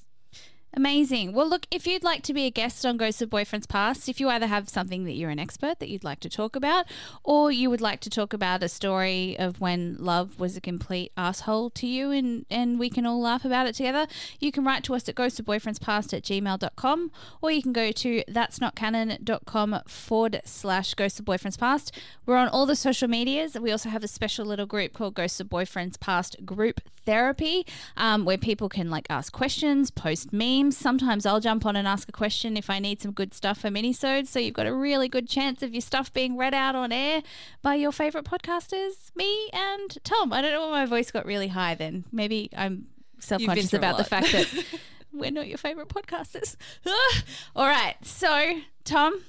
Amazing. 0.75 1.33
Well, 1.33 1.49
look, 1.49 1.65
if 1.71 1.87
you'd 1.87 2.03
like 2.03 2.21
to 2.23 2.33
be 2.33 2.45
a 2.45 2.51
guest 2.51 2.85
on 2.85 2.97
Ghosts 2.97 3.23
of 3.23 3.29
Boyfriends 3.31 3.67
Past, 3.67 4.07
if 4.07 4.19
you 4.19 4.29
either 4.29 4.45
have 4.45 4.69
something 4.69 5.03
that 5.05 5.13
you're 5.13 5.31
an 5.31 5.39
expert 5.39 5.79
that 5.79 5.89
you'd 5.89 6.03
like 6.03 6.19
to 6.19 6.29
talk 6.29 6.55
about, 6.55 6.85
or 7.23 7.51
you 7.51 7.71
would 7.71 7.81
like 7.81 7.99
to 8.01 8.09
talk 8.09 8.33
about 8.33 8.61
a 8.61 8.69
story 8.69 9.35
of 9.39 9.59
when 9.59 9.97
love 9.97 10.39
was 10.39 10.55
a 10.55 10.61
complete 10.61 11.11
asshole 11.17 11.71
to 11.71 11.87
you 11.87 12.11
and, 12.11 12.45
and 12.51 12.77
we 12.77 12.87
can 12.87 13.07
all 13.07 13.19
laugh 13.19 13.43
about 13.43 13.65
it 13.65 13.73
together, 13.73 14.05
you 14.39 14.51
can 14.51 14.63
write 14.63 14.83
to 14.83 14.93
us 14.93 15.09
at 15.09 15.15
ghostofboyfriendspast 15.15 16.13
at 16.13 16.23
gmail.com 16.23 17.11
or 17.41 17.51
you 17.51 17.63
can 17.63 17.73
go 17.73 17.91
to 17.91 18.23
that's 18.27 18.61
not 18.61 18.75
canon.com 18.75 19.81
forward 19.87 20.39
slash 20.45 20.93
ghosts 20.93 21.19
of 21.19 21.25
boyfriends 21.25 21.57
past. 21.57 21.91
We're 22.27 22.37
on 22.37 22.47
all 22.47 22.67
the 22.67 22.75
social 22.75 23.07
medias. 23.07 23.59
We 23.59 23.71
also 23.71 23.89
have 23.89 24.03
a 24.03 24.07
special 24.07 24.45
little 24.45 24.67
group 24.67 24.93
called 24.93 25.15
Ghosts 25.15 25.39
of 25.39 25.47
Boyfriends 25.47 25.99
Past 25.99 26.45
Group 26.45 26.79
Therapy 27.05 27.65
um, 27.97 28.23
where 28.23 28.37
people 28.37 28.69
can 28.69 28.91
like 28.91 29.07
ask 29.09 29.33
questions, 29.33 29.89
post 29.89 30.31
memes 30.31 30.58
themes. 30.59 30.77
Sometimes 30.77 31.25
I'll 31.25 31.39
jump 31.39 31.65
on 31.65 31.75
and 31.75 31.87
ask 31.87 32.09
a 32.09 32.11
question 32.11 32.57
if 32.57 32.69
I 32.69 32.79
need 32.79 33.01
some 33.01 33.11
good 33.11 33.33
stuff 33.33 33.59
for 33.59 33.69
minisodes. 33.69 34.27
So 34.27 34.39
you've 34.39 34.53
got 34.53 34.65
a 34.65 34.73
really 34.73 35.07
good 35.07 35.27
chance 35.29 35.63
of 35.63 35.73
your 35.73 35.81
stuff 35.81 36.11
being 36.11 36.35
read 36.37 36.53
out 36.53 36.75
on 36.75 36.91
air 36.91 37.21
by 37.61 37.75
your 37.75 37.91
favorite 37.91 38.25
podcasters, 38.25 39.15
me 39.15 39.49
and 39.53 39.97
Tom. 40.03 40.33
I 40.33 40.41
don't 40.41 40.51
know 40.51 40.67
why 40.69 40.81
my 40.81 40.85
voice 40.85 41.11
got 41.11 41.25
really 41.25 41.47
high 41.47 41.75
then. 41.75 42.03
Maybe 42.11 42.49
I'm 42.55 42.87
self 43.19 43.43
conscious 43.43 43.73
about 43.73 43.97
the 43.97 44.03
fact 44.03 44.31
that 44.33 44.65
we're 45.13 45.31
not 45.31 45.47
your 45.47 45.57
favorite 45.57 45.87
podcasters. 45.87 46.57
All 47.55 47.67
right. 47.67 47.95
So, 48.03 48.59
Tom, 48.83 49.21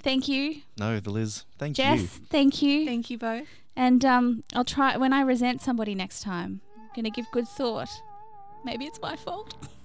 thank 0.00 0.26
you. 0.26 0.62
No, 0.78 1.00
the 1.00 1.10
Liz. 1.10 1.44
Thank 1.58 1.76
Jess, 1.76 2.00
you. 2.00 2.06
Jess, 2.06 2.20
thank 2.30 2.62
you. 2.62 2.86
Thank 2.86 3.10
you 3.10 3.18
both. 3.18 3.46
And 3.76 4.04
um, 4.04 4.42
I'll 4.54 4.64
try 4.64 4.96
when 4.96 5.12
I 5.12 5.20
resent 5.20 5.60
somebody 5.60 5.94
next 5.94 6.22
time. 6.22 6.62
I'm 6.76 6.88
gonna 6.96 7.10
give 7.10 7.26
good 7.30 7.46
thought. 7.46 7.90
Maybe 8.64 8.86
it's 8.86 9.00
my 9.00 9.16
fault. 9.16 9.54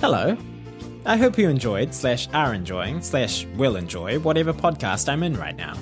Hello. 0.00 0.36
I 1.06 1.16
hope 1.16 1.38
you 1.38 1.48
enjoyed, 1.48 1.94
slash 1.94 2.28
are 2.32 2.54
enjoying, 2.54 3.00
slash 3.02 3.46
will 3.56 3.76
enjoy 3.76 4.18
whatever 4.18 4.52
podcast 4.52 5.08
I'm 5.08 5.22
in 5.22 5.34
right 5.34 5.56
now. 5.56 5.76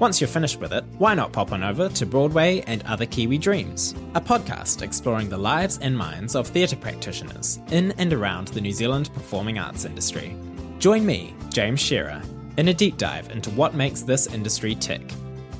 Once 0.00 0.18
you're 0.18 0.26
finished 0.26 0.58
with 0.60 0.72
it, 0.72 0.82
why 0.96 1.12
not 1.12 1.30
pop 1.30 1.52
on 1.52 1.62
over 1.62 1.86
to 1.90 2.06
Broadway 2.06 2.62
and 2.66 2.82
Other 2.84 3.04
Kiwi 3.04 3.36
Dreams, 3.36 3.94
a 4.14 4.20
podcast 4.20 4.80
exploring 4.80 5.28
the 5.28 5.36
lives 5.36 5.78
and 5.82 5.94
minds 5.94 6.34
of 6.34 6.48
theatre 6.48 6.74
practitioners 6.74 7.58
in 7.70 7.92
and 7.98 8.10
around 8.10 8.48
the 8.48 8.62
New 8.62 8.72
Zealand 8.72 9.10
performing 9.12 9.58
arts 9.58 9.84
industry. 9.84 10.34
Join 10.78 11.04
me, 11.04 11.34
James 11.50 11.80
Shearer, 11.80 12.22
in 12.56 12.68
a 12.68 12.74
deep 12.74 12.96
dive 12.96 13.30
into 13.30 13.50
what 13.50 13.74
makes 13.74 14.00
this 14.00 14.26
industry 14.28 14.74
tick. 14.74 15.02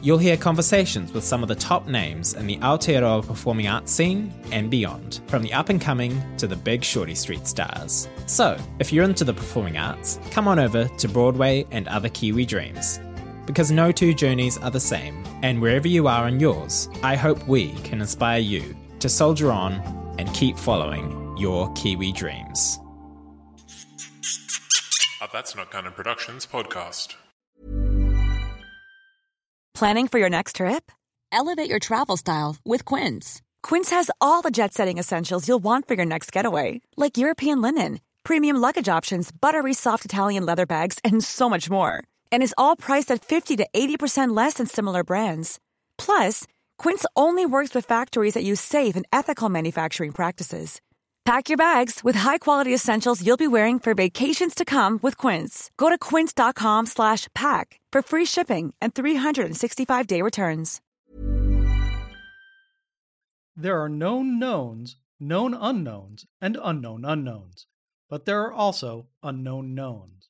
You'll 0.01 0.16
hear 0.16 0.38
conversations 0.38 1.12
with 1.12 1.22
some 1.22 1.43
of 1.43 1.51
the 1.51 1.55
top 1.55 1.86
names 1.86 2.32
in 2.32 2.47
the 2.47 2.57
Aotearoa 2.61 3.26
performing 3.26 3.68
arts 3.68 3.93
scene 3.93 4.32
and 4.53 4.70
beyond, 4.70 5.20
from 5.26 5.43
the 5.43 5.53
up 5.53 5.68
and 5.68 5.78
coming 5.78 6.18
to 6.38 6.47
the 6.47 6.57
big 6.57 6.82
Shorty 6.82 7.14
Street 7.14 7.47
stars. 7.47 8.09
So, 8.24 8.57
if 8.78 8.91
you're 8.91 9.05
into 9.05 9.24
the 9.24 9.34
performing 9.34 9.76
arts, 9.76 10.18
come 10.30 10.49
on 10.49 10.59
over 10.59 10.86
to 10.88 11.09
Broadway 11.09 11.66
and 11.70 11.86
Other 11.88 12.09
Kiwi 12.09 12.47
Dreams. 12.47 13.01
Because 13.51 13.73
no 13.73 13.91
two 13.91 14.15
journeys 14.15 14.59
are 14.59 14.71
the 14.71 14.79
same, 14.79 15.25
and 15.43 15.61
wherever 15.61 15.89
you 15.89 16.07
are 16.07 16.29
in 16.29 16.39
yours, 16.39 16.89
I 17.03 17.17
hope 17.17 17.49
we 17.49 17.73
can 17.83 18.01
inspire 18.01 18.39
you 18.39 18.77
to 19.01 19.09
soldier 19.09 19.51
on 19.51 19.73
and 20.21 20.33
keep 20.35 20.57
following 20.57 21.35
your 21.37 21.73
Kiwi 21.73 22.13
dreams. 22.13 22.79
A 25.21 25.29
That's 25.33 25.57
Not 25.57 25.73
Canon 25.73 25.95
Productions 25.95 26.47
podcast. 26.47 27.17
Planning 29.75 30.07
for 30.07 30.21
your 30.21 30.31
next 30.31 30.57
trip? 30.57 30.93
Elevate 31.33 31.69
your 31.69 31.81
travel 31.81 32.17
style 32.17 32.55
with 32.65 32.85
Quince. 32.85 33.43
Quince 33.65 33.91
has 33.91 34.13
all 34.21 34.43
the 34.43 34.53
jet 34.53 34.73
setting 34.75 34.99
essentials 34.99 35.49
you'll 35.49 35.59
want 35.59 35.89
for 35.89 35.95
your 35.95 36.07
next 36.07 36.31
getaway, 36.31 36.83
like 36.97 37.19
European 37.19 37.61
linen, 37.61 38.01
premium 38.23 38.59
luggage 38.59 38.89
options, 38.89 39.33
buttery 39.33 39.75
soft 39.75 40.05
Italian 40.05 40.47
leather 40.47 40.67
bags, 40.67 41.01
and 41.03 41.25
so 41.25 41.51
much 41.51 41.69
more. 41.69 42.05
And 42.33 42.43
is 42.43 42.55
all 42.59 42.74
priced 42.74 43.11
at 43.12 43.24
50 43.24 43.57
to 43.57 43.66
80% 43.72 44.37
less 44.37 44.55
than 44.55 44.66
similar 44.66 45.05
brands. 45.05 45.61
Plus, 45.97 46.47
Quince 46.78 47.07
only 47.14 47.47
works 47.47 47.74
with 47.74 47.87
factories 47.87 48.35
that 48.35 48.45
use 48.45 48.61
safe 48.61 48.97
and 48.97 49.07
ethical 49.12 49.49
manufacturing 49.49 50.12
practices. 50.12 50.81
Pack 51.24 51.49
your 51.49 51.59
bags 51.59 52.01
with 52.03 52.16
high-quality 52.16 52.74
essentials 52.74 53.24
you'll 53.24 53.37
be 53.37 53.47
wearing 53.47 53.78
for 53.78 53.95
vacations 53.95 54.55
to 54.55 54.64
come 54.64 54.99
with 55.03 55.16
Quince. 55.16 55.70
Go 55.76 55.89
to 55.89 55.99
quince.com 55.99 56.87
slash 56.87 57.28
pack 57.35 57.78
for 57.93 58.03
free 58.03 58.24
shipping 58.24 58.74
and 58.81 58.95
365-day 58.95 60.22
returns. 60.22 60.81
There 63.55 63.81
are 63.81 63.89
known 63.89 64.39
knowns, 64.39 64.97
known 65.20 65.55
unknowns, 65.55 66.26
and 66.41 66.57
unknown 66.61 67.05
unknowns. 67.05 67.66
But 68.09 68.24
there 68.24 68.43
are 68.43 68.53
also 68.53 69.07
unknown 69.22 69.74
knowns. 69.74 70.30